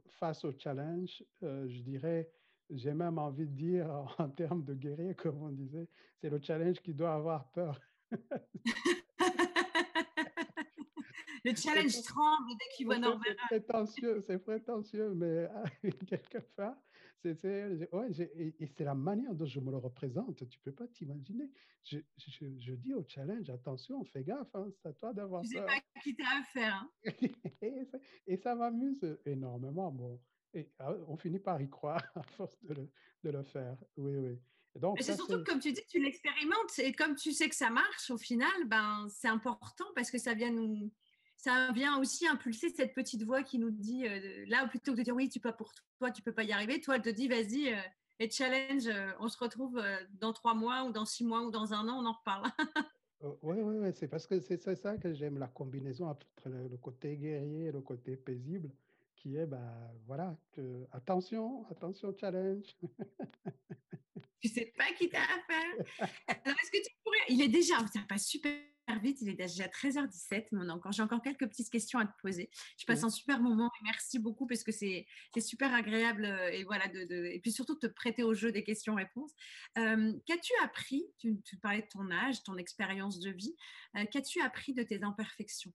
face 0.07 0.45
au 0.45 0.53
challenge, 0.57 1.22
euh, 1.43 1.68
je 1.68 1.80
dirais, 1.80 2.30
j'ai 2.70 2.95
même 2.95 3.18
envie 3.18 3.47
de 3.47 3.55
dire 3.55 3.90
en 4.18 4.28
termes 4.28 4.64
de 4.64 4.74
guerrier, 4.74 5.14
comme 5.14 5.43
on 5.43 5.51
disait, 5.51 5.88
c'est 6.16 6.30
le 6.30 6.40
challenge 6.40 6.80
qui 6.80 6.95
doit 6.95 7.14
avoir 7.14 7.51
peur. 7.51 7.78
le 11.45 11.55
challenge 11.55 12.03
tremble 12.03 12.51
dès 12.51 12.68
qu'il 12.76 12.86
voit 12.86 12.99
Norbert. 12.99 13.34
C'est 13.49 13.61
prétentieux, 13.61 14.20
c'est 14.20 14.38
prétentieux, 14.38 15.12
mais 15.14 15.49
quelque 16.07 16.38
part, 16.57 16.76
c'est, 17.23 17.93
ouais, 17.93 18.09
et, 18.37 18.67
c'est 18.67 18.85
la 18.85 18.95
manière 18.95 19.35
dont 19.35 19.47
je 19.47 19.61
me 19.61 19.71
le 19.71 19.77
représente. 19.77 20.49
Tu 20.49 20.59
peux 20.61 20.73
pas 20.73 20.89
t'imaginer. 20.89 21.51
Je, 21.85 21.99
je, 22.17 22.47
je, 22.59 22.75
dis 22.75 22.95
au 22.95 23.05
challenge, 23.07 23.49
attention, 23.51 24.05
fais 24.05 24.25
gaffe, 24.25 24.55
hein, 24.55 24.69
c'est 24.71 24.89
à 24.89 24.93
toi 24.93 25.13
d'avoir. 25.13 25.43
Tu 25.43 25.49
sais 25.51 25.61
pas 25.65 25.81
qui 26.03 26.17
t'as 26.17 26.41
affaire. 26.41 26.89
Hein. 27.07 27.13
et, 28.27 28.37
ça, 28.37 28.55
m'amuse 28.55 29.19
énormément. 29.25 29.91
Bon, 29.91 30.21
et 30.55 30.71
ah, 30.79 30.95
on 31.09 31.17
finit 31.17 31.39
par 31.39 31.61
y 31.61 31.69
croire 31.69 32.03
à 32.15 32.23
force 32.23 32.63
de 32.65 32.75
le, 32.75 32.91
de 33.25 33.31
le 33.31 33.43
faire. 33.43 33.77
Oui, 33.97 34.17
oui. 34.17 34.39
C'est 35.01 35.17
surtout 35.17 35.39
que, 35.39 35.51
comme 35.51 35.61
tu 35.61 35.73
dis, 35.73 35.83
tu 35.89 36.03
l'expérimentes 36.03 36.79
et 36.79 36.93
comme 36.93 37.15
tu 37.15 37.33
sais 37.33 37.49
que 37.49 37.55
ça 37.55 37.69
marche, 37.69 38.11
au 38.11 38.17
final, 38.17 38.51
ben, 38.67 39.07
c'est 39.11 39.29
important 39.29 39.85
parce 39.95 40.11
que 40.11 40.17
ça 40.17 40.33
vient 40.33 40.51
nous, 40.51 40.91
ça 41.43 41.72
vient 41.72 41.99
aussi 41.99 42.26
impulser 42.28 42.70
cette 42.70 42.95
petite 42.95 43.24
voix 43.24 43.43
qui 43.43 43.59
nous 43.59 43.72
dit, 43.72 44.07
euh, 44.07 44.45
là, 44.47 44.66
plutôt 44.68 44.93
que 44.93 44.99
de 44.99 45.03
dire 45.03 45.14
oui, 45.14 45.28
tu 45.28 45.40
peux 45.40 45.51
pas 45.51 45.57
pour 45.57 45.72
toi, 45.99 46.12
tu 46.12 46.22
peux 46.22 46.32
pas 46.32 46.45
y 46.45 46.53
arriver, 46.53 46.80
toi, 46.80 46.97
elle 46.97 47.03
te 47.03 47.09
dit, 47.09 47.26
vas-y, 47.26 47.72
euh, 47.72 47.80
et 48.20 48.30
challenge, 48.30 48.86
euh, 48.86 49.11
on 49.18 49.28
se 49.28 49.36
retrouve 49.38 49.82
dans 50.20 50.32
trois 50.32 50.55
mois 50.55 50.84
ou 50.84 50.93
dans 50.93 51.05
six 51.05 51.24
mois 51.24 51.43
ou 51.43 51.51
dans 51.51 51.74
un 51.74 51.88
an, 51.88 52.01
on 52.01 52.07
en 52.07 52.12
reparle. 52.12 52.45
oui, 53.43 53.57
oui, 53.61 53.76
oui, 53.78 53.88
c'est 53.93 54.07
parce 54.07 54.28
que 54.28 54.38
c'est 54.38 54.57
ça 54.76 54.97
que 54.97 55.12
j'aime, 55.12 55.38
la 55.38 55.49
combinaison 55.49 56.11
entre 56.11 56.26
le, 56.45 56.76
côté 56.76 57.16
guerrier 57.16 57.66
et 57.66 57.72
le 57.72 57.80
côté 57.80 58.16
paisible, 58.16 58.70
qui 59.16 59.36
est, 59.36 59.47
bah, 59.47 59.90
voilà, 60.07 60.36
que, 60.53 60.86
attention, 60.93 61.66
attention, 61.70 62.14
challenge. 62.16 62.76
tu 64.40 64.49
sais 64.49 64.72
pas 64.76 64.93
qui 64.97 65.09
t'a 65.09 65.22
affaire. 65.22 66.09
Alors, 66.28 66.57
est-ce 66.62 66.70
que 66.70 66.86
tu 66.86 66.95
pourrais, 67.03 67.18
il 67.30 67.43
est 67.43 67.49
déjà, 67.49 67.78
ça 67.93 68.01
passe 68.09 68.26
super 68.26 68.53
vite, 68.99 69.20
il 69.20 69.28
est 69.28 69.34
déjà 69.34 69.66
13h17, 69.66 70.49
mais 70.53 70.70
encore, 70.70 70.93
j'ai 70.93 71.03
encore 71.03 71.22
quelques 71.22 71.47
petites 71.49 71.70
questions 71.70 71.99
à 71.99 72.07
te 72.07 72.12
poser. 72.20 72.51
Je 72.78 72.84
passe 72.84 73.05
un 73.05 73.11
super 73.11 73.40
moment 73.40 73.70
et 73.80 73.84
merci 73.84 74.18
beaucoup 74.18 74.47
parce 74.47 74.62
que 74.62 74.72
c'est 74.72 75.07
super 75.38 75.74
agréable 75.74 76.24
euh, 76.24 76.51
et 76.51 76.64
voilà 76.64 76.88
de, 76.88 77.24
et 77.26 77.40
puis 77.40 77.53
surtout 77.53 77.74
de 77.74 77.80
te 77.80 77.86
prêter 77.86 78.22
au 78.22 78.34
jeu 78.34 78.53
des 78.53 78.64
questions-réponses. 78.64 79.32
Euh, 79.78 80.12
qu'as-tu 80.26 80.53
appris 80.62 81.05
tu, 81.18 81.57
parlais 81.61 81.82
de 81.82 81.88
ton 81.88 82.11
âge, 82.11 82.43
ton 82.43 82.57
expérience 82.57 83.20
de 83.20 83.30
vie. 83.30 83.57
Euh, 83.97 84.05
qu'as-tu 84.07 84.40
appris 84.40 84.74
de 84.74 84.82
tes 84.82 85.03
imperfections? 85.03 85.72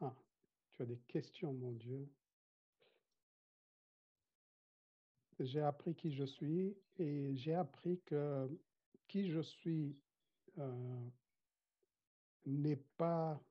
Ah, 0.00 0.14
Tu 0.76 0.82
as 0.82 0.86
des 0.86 0.98
questions, 1.08 1.52
mon 1.52 1.72
Dieu. 1.72 2.08
J'ai 5.44 5.60
appris 5.60 5.94
qui 5.94 6.12
je 6.12 6.24
suis 6.24 6.76
et 6.98 7.34
j'ai 7.36 7.54
appris 7.54 8.00
que 8.06 8.48
qui 9.08 9.28
je 9.28 9.40
suis 9.40 9.96
euh, 10.58 11.08
n'est 12.46 12.82
pas 12.96 13.42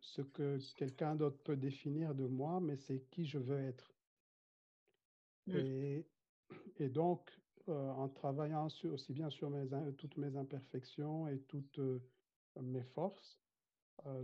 ce 0.00 0.22
que 0.22 0.58
quelqu'un 0.74 1.14
d'autre 1.14 1.38
peut 1.44 1.56
définir 1.56 2.14
de 2.14 2.26
moi, 2.26 2.60
mais 2.60 2.76
c'est 2.76 3.00
qui 3.10 3.26
je 3.26 3.38
veux 3.38 3.60
être. 3.60 3.94
Mmh. 5.46 5.56
Et, 5.56 6.06
et, 6.78 6.88
donc, 6.88 7.30
euh, 7.68 7.90
en 7.90 8.08
travaillant 8.08 8.68
aussi 8.84 9.12
bien 9.12 9.30
sur 9.30 9.50
mes, 9.50 9.66
toutes 9.96 10.16
mes 10.16 10.36
imperfections 10.36 11.28
et 11.28 11.38
toutes 11.42 11.78
euh, 11.78 12.00
mes 12.60 12.84
forces, 12.84 13.40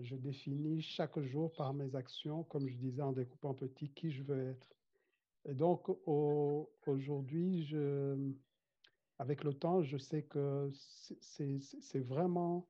je 0.03 0.14
définis 0.14 0.81
chaque 0.81 1.18
jour 1.18 1.53
par 1.57 1.75
mes 1.75 1.95
actions, 1.97 2.45
comme 2.45 2.68
je 2.68 2.77
disais 2.77 3.03
en 3.03 3.12
découpant 3.12 3.55
petit, 3.55 3.91
qui 3.91 4.12
je 4.12 4.22
veux 4.22 4.41
être. 4.41 4.75
Et 5.47 5.55
donc, 5.55 5.89
aujourd'hui, 6.87 7.75
avec 9.19 9.45
le 9.45 9.55
temps, 9.55 9.83
je 9.83 9.99
sais 9.99 10.23
que 10.23 10.71
c'est 11.21 12.01
vraiment 12.01 12.67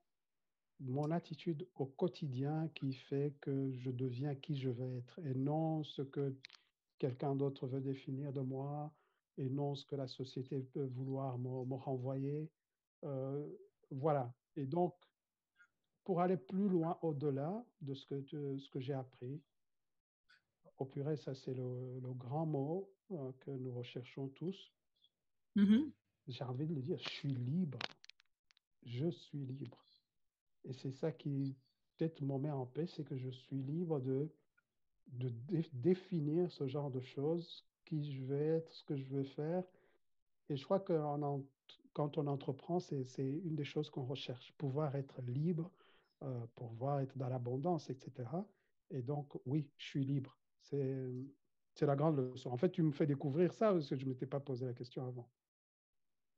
mon 0.81 1.11
attitude 1.11 1.67
au 1.77 1.87
quotidien 1.87 2.69
qui 2.75 2.93
fait 2.93 3.35
que 3.41 3.73
je 3.73 3.91
deviens 3.91 4.35
qui 4.35 4.57
je 4.57 4.71
veux 4.71 4.97
être 4.99 5.21
et 5.21 5.35
non 5.35 5.85
ce 5.85 6.03
que 6.03 6.37
quelqu'un 6.99 7.37
d'autre 7.37 7.67
veut 7.67 7.81
définir 7.81 8.33
de 8.33 8.41
moi 8.41 8.93
et 9.39 9.49
non 9.49 9.75
ce 9.75 9.85
que 9.87 9.97
la 9.97 10.09
société 10.09 10.61
peut 10.61 10.87
vouloir 10.87 11.39
me, 11.39 11.75
renvoyer. 11.75 12.51
Euh, 13.05 13.49
voilà. 13.91 14.35
Et 14.57 14.67
donc, 14.67 14.95
pour 16.05 16.21
aller 16.21 16.37
plus 16.37 16.69
loin 16.69 16.99
au-delà 17.03 17.65
de 17.81 17.95
ce 17.95 18.69
que 18.69 18.81
j'ai 18.81 18.93
appris, 18.93 19.41
au 20.79 20.85
purée, 20.85 21.17
ça 21.17 21.35
c'est 21.35 21.55
le, 21.55 22.01
grand 22.15 22.47
mot 22.47 22.91
euh, 23.13 23.33
que 23.41 23.51
nous 23.51 23.73
recherchons 23.73 24.29
tous. 24.29 24.73
Mm-hmm. 25.57 25.91
J'ai 26.29 26.45
envie 26.45 26.67
de 26.67 26.75
le 26.75 26.83
dire, 26.83 26.99
je 26.99 27.09
suis 27.09 27.35
libre. 27.35 27.79
Je 28.85 29.09
suis 29.09 29.45
libre. 29.47 29.79
Et 30.65 30.73
c'est 30.73 30.93
ça 30.93 31.13
qui 31.13 31.57
peut-être 31.97 32.21
me 32.23 32.39
met 32.39 32.51
en 32.51 32.67
paix, 32.67 32.87
c'est 32.87 33.05
que 33.05 33.17
je 33.17 33.31
suis 33.31 33.63
libre 33.63 34.01
de, 34.01 34.29
de 35.09 35.31
définir 35.73 36.51
ce 36.51 36.67
genre 36.67 36.91
de 36.91 37.01
choses, 37.01 37.65
qui 37.85 38.13
je 38.13 38.25
vais 38.25 38.47
être, 38.47 38.73
ce 38.73 38.85
que 38.85 38.97
je 38.97 39.05
veux 39.05 39.25
faire. 39.25 39.65
Et 40.49 40.57
je 40.57 40.65
crois 40.65 40.81
que 40.81 40.99
quand 41.93 42.19
on 42.19 42.27
entreprend, 42.27 42.81
c'est 42.81 43.07
une 43.19 43.55
des 43.55 43.65
choses 43.65 43.91
qu'on 43.91 44.05
recherche, 44.05 44.53
pouvoir 44.59 44.95
être 44.97 45.21
libre, 45.23 45.71
euh, 46.23 46.47
pouvoir 46.55 47.01
être 47.01 47.17
dans 47.17 47.29
l'abondance, 47.29 47.91
etc. 47.91 48.29
Et 48.91 49.03
donc, 49.03 49.29
oui, 49.47 49.71
je 49.79 49.87
suis 49.87 50.05
libre. 50.05 50.37
C'est 50.65 51.87
la 51.87 51.97
grande 51.97 52.19
leçon. 52.19 52.51
En 52.51 52.57
fait, 52.57 52.71
tu 52.71 52.83
me 52.83 52.93
fais 52.93 53.07
découvrir 53.07 53.53
ça 53.53 53.73
parce 53.73 53.89
que 53.89 53.97
je 53.97 54.05
ne 54.05 54.11
m'étais 54.11 54.27
pas 54.27 54.41
posé 54.41 54.67
la 54.67 54.73
question 54.73 55.07
avant. 55.07 55.29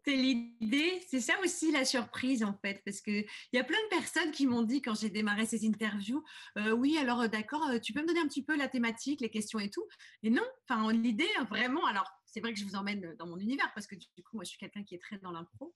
C'est 0.07 0.15
l'idée, 0.15 1.03
c'est 1.09 1.21
ça 1.21 1.33
aussi 1.43 1.73
la 1.73 1.85
surprise 1.85 2.45
en 2.45 2.57
fait, 2.63 2.81
parce 2.85 3.01
qu'il 3.01 3.27
y 3.53 3.59
a 3.59 3.65
plein 3.65 3.83
de 3.91 3.97
personnes 3.97 4.31
qui 4.31 4.47
m'ont 4.47 4.63
dit 4.63 4.81
quand 4.81 4.95
j'ai 4.95 5.11
démarré 5.11 5.47
ces 5.47 5.67
interviews, 5.67 6.23
euh, 6.59 6.71
oui 6.71 6.97
alors 6.97 7.23
euh, 7.23 7.27
d'accord, 7.27 7.67
euh, 7.71 7.81
tu 7.81 7.93
peux 7.93 8.03
me 8.03 8.07
donner 8.07 8.21
un 8.21 8.29
petit 8.29 8.45
peu 8.45 8.57
la 8.57 8.69
thématique, 8.69 9.21
les 9.21 9.31
questions 9.31 9.59
et 9.59 9.69
tout. 9.69 9.85
Et 10.23 10.31
non, 10.31 10.45
enfin 10.69 10.93
l'idée 10.93 11.27
vraiment, 11.51 11.85
alors 11.87 12.09
c'est 12.27 12.41
vrai 12.41 12.53
que 12.53 12.59
je 12.59 12.65
vous 12.65 12.75
emmène 12.77 13.15
dans 13.19 13.27
mon 13.27 13.39
univers 13.39 13.73
parce 13.75 13.87
que 13.87 13.95
du 13.95 14.23
coup, 14.23 14.37
moi, 14.37 14.45
je 14.45 14.51
suis 14.51 14.59
quelqu'un 14.59 14.83
qui 14.85 14.95
est 14.95 14.99
très 14.99 15.19
dans 15.19 15.31
l'impro, 15.31 15.75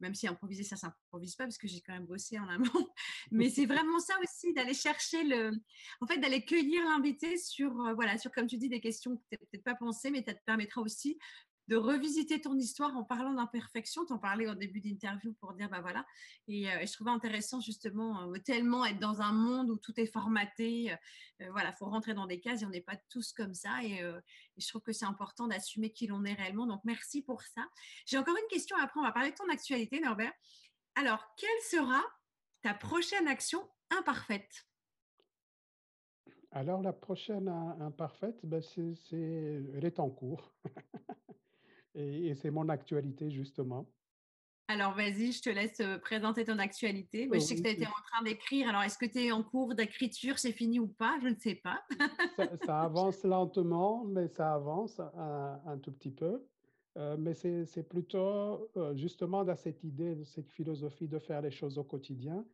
même 0.00 0.14
si 0.14 0.28
improviser, 0.28 0.62
ça 0.62 0.76
s'improvise 0.76 1.34
pas 1.34 1.44
parce 1.44 1.58
que 1.58 1.66
j'ai 1.66 1.80
quand 1.80 1.94
même 1.94 2.06
bossé 2.06 2.38
en 2.38 2.48
amont. 2.48 2.64
Mais 3.30 3.50
c'est 3.50 3.66
vraiment 3.66 3.98
ça 3.98 4.14
aussi, 4.22 4.52
d'aller 4.52 4.74
chercher 4.74 5.24
le, 5.24 5.50
en 6.00 6.06
fait, 6.06 6.18
d'aller 6.18 6.44
cueillir 6.44 6.84
l'invité 6.84 7.36
sur, 7.38 7.80
euh, 7.80 7.94
voilà, 7.94 8.18
sur, 8.18 8.30
comme 8.30 8.46
tu 8.46 8.58
dis, 8.58 8.68
des 8.68 8.80
questions 8.80 9.16
que 9.16 9.22
tu 9.22 9.26
n'as 9.32 9.38
peut-être 9.38 9.64
pas 9.64 9.74
pensé, 9.74 10.10
mais 10.10 10.22
ça 10.22 10.34
te 10.34 10.44
permettra 10.44 10.80
aussi 10.80 11.18
de 11.68 11.76
revisiter 11.76 12.40
ton 12.40 12.56
histoire 12.56 12.96
en 12.96 13.02
parlant 13.02 13.34
d'imperfection. 13.34 14.04
Tu 14.04 14.12
en 14.12 14.18
parlais 14.18 14.46
au 14.46 14.54
début 14.54 14.80
d'interview 14.80 15.32
pour 15.34 15.52
dire, 15.54 15.68
bah 15.68 15.80
voilà. 15.80 16.06
Et, 16.48 16.70
euh, 16.70 16.86
je 16.86 16.92
trouvais 16.92 17.10
intéressant 17.10 17.60
justement, 17.60 18.22
euh, 18.22 18.38
tellement 18.38 18.84
être 18.84 19.00
dans 19.00 19.20
un 19.20 19.32
monde 19.32 19.70
où 19.70 19.76
tout 19.76 19.98
est 19.98 20.06
formaté. 20.06 20.92
Euh, 20.92 21.50
voilà, 21.50 21.70
il 21.70 21.76
faut 21.76 21.86
rentrer 21.86 22.14
dans 22.14 22.26
des 22.26 22.40
cases 22.40 22.62
et 22.62 22.66
on 22.66 22.70
n'est 22.70 22.80
pas 22.80 22.96
tous 23.10 23.32
comme 23.32 23.54
ça. 23.54 23.82
Et, 23.82 24.00
je 24.56 24.68
trouve 24.68 24.82
que 24.82 24.92
c'est 24.92 25.04
important 25.04 25.46
d'assumer 25.48 25.90
qui 25.90 26.06
l'on 26.06 26.24
est 26.24 26.34
réellement. 26.34 26.66
Donc, 26.66 26.80
merci 26.84 27.22
pour 27.22 27.42
ça. 27.42 27.62
J'ai 28.06 28.16
encore 28.16 28.36
une 28.36 28.48
question 28.48 28.76
après, 28.78 29.00
on 29.00 29.02
va 29.02 29.12
parler 29.12 29.30
de 29.30 29.36
ton 29.36 29.48
actualité, 29.48 30.00
Norbert. 30.00 30.32
Alors, 30.94 31.22
quelle 31.36 31.62
sera 31.62 32.02
ta 32.62 32.72
prochaine 32.72 33.28
action 33.28 33.68
imparfaite? 33.90 34.66
Alors 36.52 36.80
la 36.80 36.94
prochaine 36.94 37.48
imparfaite, 37.48 38.38
ben, 38.44 38.62
c'est, 38.62 38.94
elle 39.74 39.84
est 39.84 40.00
en 40.00 40.08
cours. 40.08 40.54
Et, 41.96 42.34
c'est 42.34 42.50
mon 42.50 42.68
actualité, 42.68 43.30
justement. 43.30 43.88
Alors, 44.68 44.94
vas-y, 44.94 45.32
je 45.32 45.42
te 45.42 45.48
laisse 45.48 45.80
euh, 45.80 45.96
présenter 45.98 46.44
ton 46.44 46.58
actualité. 46.58 47.28
Je 47.32 47.38
sais 47.38 47.56
que 47.56 47.62
tu 47.62 47.68
étais 47.68 47.86
en 47.86 48.02
train 48.12 48.22
d'écrire. 48.24 48.68
Alors, 48.68 48.82
est-ce 48.82 48.98
que 48.98 49.06
tu 49.06 49.24
es 49.24 49.32
en 49.32 49.42
cours 49.42 49.74
d'écriture? 49.74 50.38
C'est 50.38 50.52
fini 50.52 50.78
ou 50.78 50.88
pas? 50.88 51.18
Je 51.22 51.28
ne 51.28 51.36
sais 51.36 51.54
pas. 51.54 51.80
ça, 52.64 52.80
avance 52.82 53.22
lentement, 53.24 54.04
mais 54.04 54.28
ça 54.28 54.54
avance 54.54 55.00
un, 55.00 55.78
tout 55.78 55.92
petit 55.92 56.10
peu. 56.10 56.44
Euh, 56.98 57.16
mais 57.18 57.34
c'est 57.34 57.88
plutôt 57.88 58.70
euh, 58.76 58.94
justement 58.96 59.44
dans 59.44 59.56
cette 59.56 59.84
idée, 59.84 60.22
cette 60.24 60.50
philosophie 60.50 61.08
de 61.08 61.18
faire 61.18 61.42
les 61.42 61.50
choses 61.50 61.78
au 61.78 61.84
quotidien. 61.84 62.44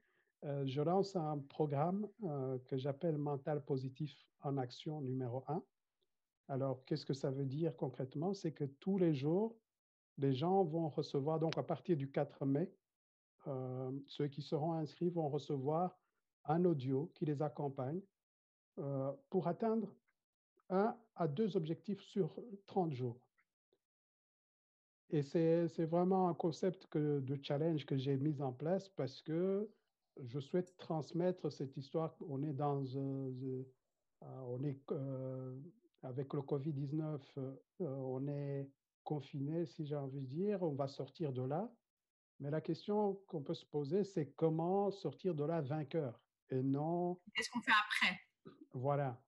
je 0.43 0.83
lance 0.83 1.17
un 1.17 1.39
programme 1.39 2.07
que 2.67 2.77
j'appelle 2.77 3.17
Mental 3.17 3.65
Positif 3.65 4.13
en 4.43 4.59
Action 4.59 5.01
numéro 5.01 5.45
1. 5.49 5.63
Alors, 6.49 6.85
qu'est-ce 6.85 7.07
que 7.07 7.15
ça 7.15 7.31
veut 7.31 7.47
dire 7.47 7.77
concrètement? 7.77 8.35
C'est 8.35 8.53
que 8.53 8.65
tous 8.65 8.99
les 8.99 9.15
jours, 9.15 9.57
les 10.19 10.35
gens 10.35 10.65
vont 10.65 10.89
recevoir, 10.89 11.39
donc 11.39 11.57
à 11.57 11.63
partir 11.63 11.97
du 11.97 12.11
4 12.11 12.45
mai, 12.45 12.71
euh, 13.47 13.91
ceux 14.07 14.29
qui 14.29 14.43
seront 14.43 14.73
inscrits 14.75 15.11
vont 15.11 15.29
recevoir 15.29 15.99
un 16.45 16.65
audio 16.65 17.11
qui 17.15 17.25
les 17.25 17.43
accompagne 17.43 18.01
euh, 18.79 19.13
pour 19.31 19.49
atteindre 19.49 19.95
un 20.69 20.97
à 21.17 21.29
deux 21.29 21.57
objectifs 21.57 22.01
sur 22.01 22.35
30 22.67 22.93
jours. 22.93 23.21
Et 25.11 25.23
c'est 25.23 25.85
vraiment 25.85 26.29
un 26.29 26.35
concept 26.35 26.97
de 26.97 27.39
challenge 27.43 27.85
que 27.85 27.99
j'ai 27.99 28.17
mis 28.17 28.41
en 28.41 28.53
place 28.53 28.89
parce 28.89 29.21
que 29.21 29.71
je 30.17 30.41
souhaite 30.41 30.75
transmettre 30.79 31.53
cette 31.53 31.77
histoire. 31.77 32.17
On 32.27 32.43
est 32.43 32.55
dans, 32.55 32.83
euh, 32.97 33.61
avec 36.03 36.33
le 36.35 36.41
Covid-19, 36.41 37.21
euh, 37.39 37.55
on 37.79 38.27
est 38.29 38.69
confiné, 39.05 39.67
si 39.67 39.87
j'ai 39.87 39.97
envie 39.97 40.21
de 40.21 40.27
dire, 40.27 40.63
on 40.63 40.75
va 40.75 40.89
sortir 40.89 41.33
de 41.33 41.43
là. 41.43 41.73
Mais 42.41 42.51
la 42.51 42.61
question 42.61 43.21
qu'on 43.29 43.43
peut 43.43 43.55
se 43.55 43.67
poser, 43.67 44.05
c'est 44.05 44.33
comment 44.33 44.91
sortir 44.91 45.35
de 45.35 45.45
là 45.45 45.61
vainqueur 45.61 46.21
et 46.51 46.63
non. 46.63 47.19
Qu'est-ce 47.35 47.51
qu'on 47.51 47.61
fait 47.61 47.73
après? 47.87 48.21
Voilà. 48.73 49.23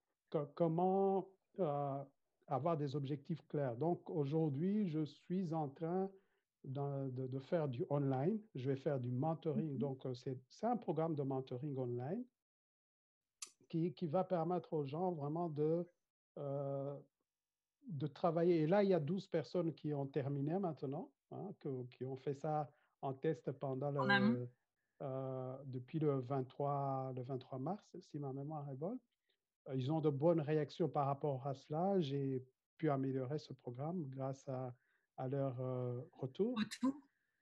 comment 0.54 1.28
euh, 1.60 2.04
avoir 2.48 2.76
des 2.76 2.96
objectifs 2.96 3.46
clairs? 3.48 3.76
Donc 3.76 4.08
aujourd'hui, 4.10 4.88
je 4.88 5.04
suis 5.04 5.54
en 5.54 5.68
train 5.68 6.10
de, 6.64 7.38
faire 7.40 7.68
du 7.68 7.84
online. 7.90 8.40
Je 8.54 8.70
vais 8.70 8.76
faire 8.76 8.98
du 8.98 9.10
mentoring. 9.10 9.74
Mm-hmm. 9.74 9.78
Donc 9.78 10.06
euh, 10.06 10.14
c'est 10.14 10.66
un 10.66 10.76
programme 10.76 11.14
de 11.14 11.22
mentoring 11.22 11.76
online 11.76 12.24
qui, 13.68 13.92
qui 13.92 14.06
va 14.06 14.24
permettre 14.24 14.72
aux 14.72 14.86
gens 14.86 15.12
vraiment 15.12 15.48
de 15.48 15.62
euh, 15.62 15.84
de 16.36 18.06
travailler. 18.06 18.62
Et 18.62 18.66
là, 18.66 18.82
il 18.82 18.90
y 18.90 18.94
a 18.94 19.00
12 19.00 19.26
personnes 19.28 19.74
qui 19.74 19.92
ont 19.94 20.06
terminé 20.06 20.58
maintenant, 20.58 21.10
hein, 21.30 21.50
qui 21.90 22.04
ont 22.04 22.16
fait 22.16 22.34
ça 22.34 22.70
en 23.02 23.12
test 23.12 23.52
pendant 23.52 23.90
le, 23.90 24.48
euh, 25.02 25.56
depuis 25.66 25.98
le 25.98 26.20
23, 26.20 27.12
le 27.14 27.22
23 27.22 27.58
mars, 27.58 27.96
si 28.00 28.18
ma 28.18 28.32
mémoire 28.32 28.68
est 28.70 28.76
bonne. 28.76 28.98
Euh, 29.68 29.76
ils 29.76 29.92
ont 29.92 30.00
de 30.00 30.10
bonnes 30.10 30.40
réactions 30.40 30.88
par 30.88 31.06
rapport 31.06 31.46
à 31.46 31.54
cela. 31.54 32.00
J'ai 32.00 32.44
pu 32.78 32.90
améliorer 32.90 33.38
ce 33.38 33.52
programme 33.52 34.04
grâce 34.08 34.48
à, 34.48 34.74
à 35.16 35.28
leur 35.28 35.56
retour. 36.18 36.58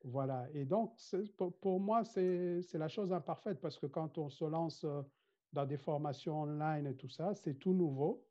Voilà. 0.04 0.48
Et 0.52 0.64
donc, 0.64 0.96
pour, 1.36 1.56
pour, 1.58 1.78
moi, 1.78 2.04
c'est 2.04 2.74
la 2.74 2.88
chose 2.88 3.12
imparfaite 3.12 3.60
parce 3.60 3.78
que 3.78 3.86
quand 3.86 4.18
on 4.18 4.28
se 4.28 4.44
lance 4.44 4.84
dans 5.52 5.64
des 5.64 5.78
formations 5.78 6.42
online 6.42 6.86
et 6.86 6.96
tout 6.96 7.08
ça, 7.08 7.34
c'est 7.34 7.54
tout 7.54 7.72
nouveau 7.72 8.24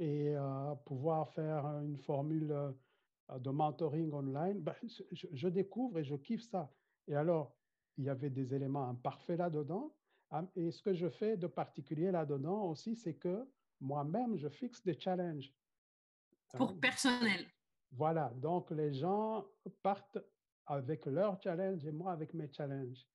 et 0.00 0.34
euh, 0.34 0.74
pouvoir 0.86 1.28
faire 1.28 1.66
une 1.82 1.98
formule 1.98 2.50
euh, 2.50 3.38
de 3.38 3.50
mentoring 3.50 4.10
online, 4.12 4.58
ben, 4.58 4.74
je, 5.12 5.48
découvre 5.48 5.98
et 5.98 6.04
je 6.04 6.16
kiffe 6.16 6.48
ça. 6.50 6.72
Et 7.06 7.14
alors, 7.14 7.54
il 7.98 8.04
y 8.04 8.08
avait 8.08 8.30
des 8.30 8.54
éléments 8.54 8.88
imparfaits 8.88 9.38
là-dedans. 9.38 9.94
Et 10.56 10.70
ce 10.70 10.82
que 10.82 10.94
je 10.94 11.08
fais 11.08 11.36
de 11.36 11.46
particulier 11.46 12.10
là-dedans 12.10 12.64
aussi, 12.64 12.96
c'est 12.96 13.14
que 13.14 13.46
moi-même, 13.80 14.36
je 14.36 14.48
fixe 14.48 14.82
des 14.82 14.98
challenges. 14.98 15.52
Pour 16.56 16.70
hein. 16.70 16.78
personnel. 16.80 17.46
Voilà, 17.92 18.32
donc 18.36 18.70
les 18.70 18.94
gens 18.94 19.44
partent 19.82 20.18
avec 20.64 21.04
leurs 21.06 21.42
challenges 21.42 21.84
et 21.84 21.92
moi 21.92 22.12
avec 22.12 22.32
mes 22.32 22.50
challenges. 22.50 23.06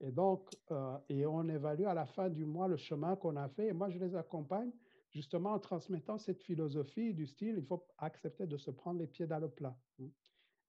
Et 0.00 0.10
donc, 0.10 0.50
euh, 0.70 0.98
et 1.08 1.24
on 1.24 1.48
évalue 1.48 1.84
à 1.84 1.94
la 1.94 2.04
fin 2.04 2.28
du 2.28 2.44
mois 2.44 2.68
le 2.68 2.76
chemin 2.76 3.16
qu'on 3.16 3.36
a 3.36 3.48
fait 3.48 3.68
et 3.68 3.72
moi 3.72 3.88
je 3.88 3.98
les 3.98 4.14
accompagne 4.14 4.72
justement 5.16 5.52
en 5.54 5.58
transmettant 5.58 6.18
cette 6.18 6.42
philosophie 6.42 7.14
du 7.14 7.26
style, 7.26 7.56
il 7.56 7.64
faut 7.64 7.86
accepter 7.96 8.46
de 8.46 8.58
se 8.58 8.70
prendre 8.70 9.00
les 9.00 9.06
pieds 9.06 9.26
dans 9.26 9.38
le 9.38 9.48
plat. 9.48 9.74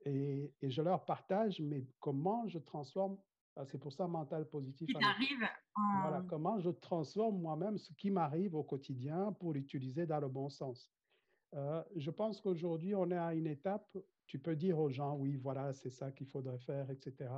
Et, 0.06 0.54
et 0.62 0.70
je 0.70 0.82
leur 0.82 1.04
partage, 1.04 1.60
mais 1.60 1.86
comment 2.00 2.48
je 2.48 2.58
transforme, 2.60 3.18
ah, 3.58 3.66
c'est 3.66 3.78
pour 3.78 3.91
ça 3.91 4.08
mental 4.08 4.48
positif. 4.48 4.89
arrive 5.04 5.43
Voilà, 6.02 6.24
comment 6.30 6.60
je 6.60 6.70
transforme 6.70 7.41
moi-même 7.41 7.78
ce 7.78 7.91
qui 7.93 8.10
m'arrive 8.10 8.56
au 8.56 8.64
quotidien 8.64 9.34
pour 9.34 9.52
l'utiliser 9.52 10.06
dans 10.06 10.22
le 10.22 10.30
bon 10.30 10.50
sens. 10.50 10.89
Euh, 11.56 11.84
je 11.98 12.10
pense 12.10 12.39
qu'aujourd'hui, 12.39 12.95
on 12.95 13.12
est 13.12 13.18
à 13.18 13.34
une 13.34 13.48
étape, 13.48 13.98
tu 14.28 14.39
peux 14.39 14.56
dire 14.56 14.80
aux 14.80 14.89
gens, 14.89 15.18
oui, 15.18 15.36
voilà, 15.36 15.74
c'est 15.74 15.89
ça 15.89 16.12
qu'il 16.12 16.28
faudrait 16.28 16.60
faire, 16.60 16.89
etc. 16.89 17.30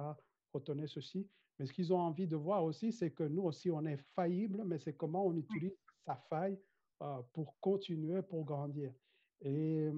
Retenez 0.53 0.87
ceci. 0.87 1.27
Mais 1.57 1.65
ce 1.65 1.73
qu'ils 1.73 1.91
ont 1.91 1.99
envie 1.99 2.27
de 2.27 2.35
voir 2.35 2.63
aussi, 2.63 2.91
c'est 2.91 3.11
que 3.11 3.23
nous 3.23 3.43
aussi, 3.43 3.71
on 3.71 3.85
est 3.85 4.01
faillible, 4.15 4.63
mais 4.63 4.77
c'est 4.77 4.95
comment 4.95 5.25
on 5.25 5.35
utilise 5.35 5.75
sa 6.05 6.15
faille 6.29 6.59
pour 7.33 7.59
continuer, 7.59 8.21
pour 8.21 8.43
grandir. 8.45 8.93
Et, 9.41 9.89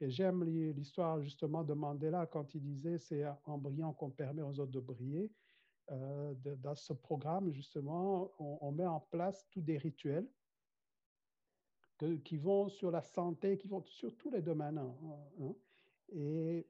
j'aime 0.00 0.44
l'histoire 0.44 1.20
justement 1.20 1.64
de 1.64 1.74
Mandela 1.74 2.26
quand 2.26 2.54
il 2.54 2.62
disait 2.62 2.98
c'est 2.98 3.24
en 3.44 3.58
brillant 3.58 3.92
qu'on 3.92 4.10
permet 4.10 4.42
aux 4.42 4.60
autres 4.60 4.70
de 4.70 4.80
briller. 4.80 5.32
Euh, 5.90 6.34
dans 6.58 6.74
ce 6.74 6.92
programme, 6.92 7.50
justement, 7.50 8.30
on, 8.38 8.70
met 8.70 8.86
en 8.86 9.00
place 9.00 9.46
tous 9.50 9.62
des 9.62 9.78
rituels 9.78 10.28
qui 12.24 12.36
vont 12.36 12.68
sur 12.68 12.90
la 12.90 13.02
santé, 13.02 13.56
qui 13.58 13.66
vont 13.66 13.82
sur 13.86 14.16
tous 14.16 14.30
les 14.30 14.42
domaines. 14.42 14.78
Hein, 14.78 14.94
hein. 15.40 15.54
et 16.12 16.68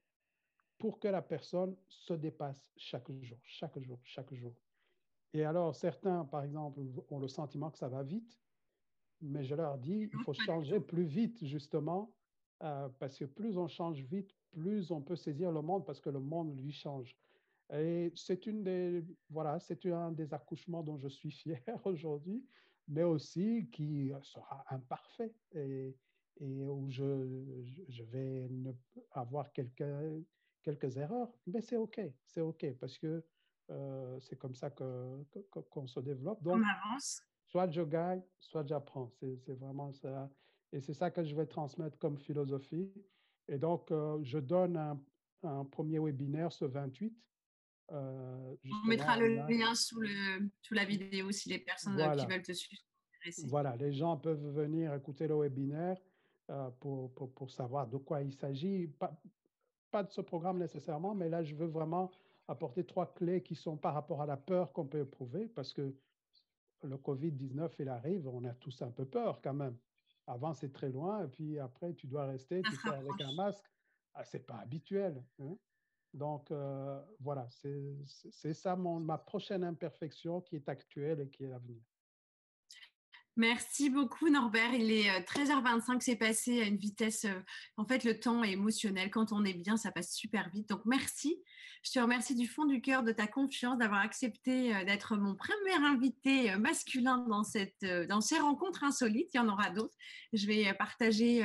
pour 0.78 1.00
que 1.00 1.08
la 1.08 1.20
personne 1.20 1.76
se 1.88 2.14
dépasse 2.14 2.72
chaque 2.76 3.10
jour, 3.20 3.38
chaque 3.42 3.78
jour, 3.80 3.98
chaque 4.04 4.32
jour. 4.32 4.54
Et 5.34 5.44
alors, 5.44 5.74
certains, 5.74 6.24
par 6.24 6.44
exemple, 6.44 6.80
ont 7.10 7.18
le 7.18 7.28
sentiment 7.28 7.70
que 7.70 7.78
ça 7.78 7.88
va 7.88 8.02
vite, 8.02 8.38
mais 9.20 9.44
je 9.44 9.54
leur 9.54 9.78
dis, 9.78 10.08
il 10.12 10.18
faut 10.24 10.32
changer 10.32 10.80
plus 10.80 11.04
vite, 11.04 11.44
justement, 11.44 12.12
euh, 12.62 12.88
parce 12.98 13.18
que 13.18 13.24
plus 13.24 13.56
on 13.56 13.68
change 13.68 14.00
vite, 14.02 14.34
plus 14.50 14.90
on 14.90 15.00
peut 15.00 15.16
saisir 15.16 15.52
le 15.52 15.62
monde, 15.62 15.84
parce 15.84 16.00
que 16.00 16.10
le 16.10 16.20
monde, 16.20 16.58
lui, 16.58 16.72
change. 16.72 17.16
Et 17.72 18.10
c'est 18.14 18.46
une 18.46 18.62
des, 18.62 19.04
voilà, 19.28 19.60
c'est 19.60 19.84
un 19.86 20.12
des 20.12 20.32
accouchements 20.32 20.82
dont 20.82 20.98
je 20.98 21.08
suis 21.08 21.30
fier 21.30 21.60
aujourd'hui, 21.84 22.44
mais 22.88 23.02
aussi 23.02 23.68
qui 23.72 24.12
sera 24.22 24.64
imparfait 24.70 25.34
et, 25.52 25.94
et 26.40 26.64
où 26.64 26.88
je, 26.90 27.62
je 27.88 28.02
vais 28.04 28.48
avoir 29.12 29.52
quelques, 29.52 29.84
quelques 30.62 30.96
erreurs, 30.96 31.30
mais 31.46 31.60
c'est 31.60 31.76
OK, 31.76 32.00
c'est 32.24 32.40
OK, 32.40 32.66
parce 32.80 32.98
que 32.98 33.22
euh, 33.70 34.18
c'est 34.20 34.36
comme 34.36 34.54
ça 34.54 34.70
qu'on 34.70 35.26
que, 35.30 35.86
se 35.86 36.00
développe. 36.00 36.42
Donc, 36.42 36.56
on 36.56 36.62
avance 36.62 37.22
soit 37.48 37.70
je 37.70 37.82
gagne, 37.82 38.22
soit 38.38 38.66
j'apprends. 38.66 39.10
C'est 39.20 39.54
vraiment 39.54 39.92
ça. 39.92 40.30
Et 40.72 40.80
c'est 40.80 40.94
ça 40.94 41.10
que 41.10 41.24
je 41.24 41.34
vais 41.34 41.46
transmettre 41.46 41.98
comme 41.98 42.18
philosophie. 42.18 42.92
Et 43.48 43.58
donc, 43.58 43.90
euh, 43.90 44.18
je 44.22 44.38
donne 44.38 44.76
un, 45.42 45.64
premier 45.64 45.98
webinaire 45.98 46.52
ce 46.52 46.66
28. 46.66 47.16
Euh, 47.90 48.54
On 48.84 48.86
mettra 48.86 49.18
le 49.18 49.36
lien 49.48 49.74
sous, 49.74 50.00
le, 50.00 50.50
sous 50.60 50.74
la 50.74 50.84
vidéo 50.84 51.30
si 51.32 51.48
les 51.48 51.58
personnes 51.58 51.96
qui 51.96 52.26
veulent 52.26 52.42
te 52.42 52.52
suivre 52.52 52.82
Voilà, 53.46 53.76
les 53.76 53.92
gens 53.92 54.18
peuvent 54.18 54.46
venir 54.54 54.92
écouter 54.94 55.26
le 55.26 55.36
webinaire. 55.36 55.96
pour, 56.80 57.14
pour, 57.14 57.32
pour, 57.32 57.50
savoir 57.50 57.86
de 57.86 57.96
quoi 57.96 58.20
il 58.20 58.34
s'agit. 58.34 58.88
Pas, 58.88 59.18
pas 59.90 60.02
de 60.02 60.10
ce 60.10 60.20
programme 60.20 60.58
nécessairement, 60.58 61.14
mais 61.14 61.30
là, 61.30 61.42
je 61.42 61.54
veux 61.54 61.66
vraiment 61.66 62.10
apporter 62.46 62.84
trois 62.84 63.14
clés 63.14 63.42
qui 63.42 63.54
sont 63.54 63.78
par 63.78 63.94
rapport 63.94 64.20
à 64.20 64.26
la 64.26 64.36
peur 64.36 64.72
qu'on 64.72 64.86
peut 64.86 65.00
éprouver, 65.00 65.48
parce 65.48 65.72
que 65.72 65.94
le 66.82 66.96
COVID-19, 66.96 67.70
il 67.78 67.88
arrive, 67.88 68.28
on 68.28 68.44
a 68.44 68.54
tous 68.54 68.82
un 68.82 68.90
peu 68.90 69.04
peur 69.04 69.40
quand 69.42 69.54
même. 69.54 69.76
Avant, 70.26 70.52
c'est 70.52 70.72
très 70.72 70.90
loin, 70.90 71.24
et 71.24 71.28
puis 71.28 71.58
après, 71.58 71.94
tu 71.94 72.06
dois 72.06 72.26
rester, 72.26 72.62
tu 72.62 72.76
fais 72.76 72.90
avec 72.90 73.20
un 73.20 73.32
masque. 73.34 73.64
Ah, 74.14 74.24
c'est 74.24 74.46
pas 74.46 74.56
habituel. 74.56 75.24
Hein. 75.40 75.56
Donc, 76.12 76.50
euh, 76.50 77.00
voilà, 77.20 77.48
c'est 77.50 78.54
ça 78.54 78.76
mon, 78.76 79.00
ma 79.00 79.18
prochaine 79.18 79.64
imperfection 79.64 80.40
qui 80.40 80.56
est 80.56 80.68
actuelle 80.68 81.20
et 81.20 81.28
qui 81.28 81.44
est 81.44 81.52
à 81.52 81.58
venir. 81.58 81.82
Merci 83.38 83.88
beaucoup 83.88 84.28
Norbert. 84.28 84.74
Il 84.74 84.90
est 84.90 85.20
13h25, 85.20 85.94
euh, 85.94 85.96
c'est 86.00 86.16
passé 86.16 86.60
à 86.60 86.64
une 86.64 86.76
vitesse, 86.76 87.24
euh, 87.24 87.40
en 87.76 87.84
fait 87.84 88.02
le 88.02 88.18
temps 88.18 88.42
est 88.42 88.50
émotionnel. 88.50 89.12
Quand 89.12 89.30
on 89.30 89.44
est 89.44 89.54
bien, 89.54 89.76
ça 89.76 89.92
passe 89.92 90.12
super 90.12 90.50
vite. 90.50 90.68
Donc 90.68 90.80
merci. 90.86 91.40
Je 91.84 91.92
te 91.92 92.00
remercie 92.00 92.34
du 92.34 92.48
fond 92.48 92.64
du 92.64 92.80
cœur 92.80 93.04
de 93.04 93.12
ta 93.12 93.28
confiance, 93.28 93.78
d'avoir 93.78 94.00
accepté 94.00 94.74
euh, 94.74 94.84
d'être 94.84 95.16
mon 95.16 95.36
premier 95.36 95.86
invité 95.86 96.56
masculin 96.56 97.18
dans, 97.28 97.44
cette, 97.44 97.84
dans 98.08 98.20
ces 98.20 98.40
rencontres 98.40 98.82
insolites. 98.82 99.30
Il 99.32 99.36
y 99.36 99.40
en 99.40 99.48
aura 99.48 99.70
d'autres. 99.70 99.94
Je 100.32 100.44
vais 100.48 100.74
partager 100.74 101.44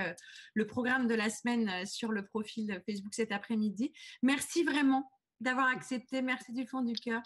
le 0.55 0.65
programme 0.65 1.05
de 1.05 1.13
la 1.13 1.29
semaine 1.29 1.85
sur 1.85 2.11
le 2.11 2.25
profil 2.25 2.81
Facebook 2.87 3.13
cet 3.13 3.31
après-midi. 3.31 3.93
Merci 4.23 4.63
vraiment 4.63 5.11
d'avoir 5.41 5.67
accepté. 5.67 6.23
Merci 6.23 6.53
du 6.53 6.65
fond 6.65 6.81
du 6.81 6.95
cœur. 6.95 7.21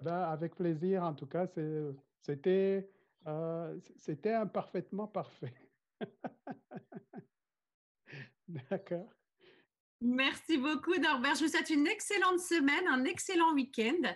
Ben, 0.00 0.22
avec 0.22 0.54
plaisir, 0.54 1.02
en 1.02 1.14
tout 1.14 1.26
cas, 1.26 1.48
c'était 2.22 2.88
euh, 3.28 3.78
c'était 3.96 4.32
imparfaitement 4.32 5.06
parfait. 5.06 5.54
D'accord. 8.48 9.12
Merci 10.00 10.56
beaucoup, 10.56 10.94
Norbert. 10.94 11.34
Je 11.34 11.44
vous 11.44 11.50
souhaite 11.50 11.70
une 11.70 11.86
excellente 11.86 12.40
semaine, 12.40 12.86
un 12.88 13.04
excellent 13.04 13.52
week-end. 13.52 14.14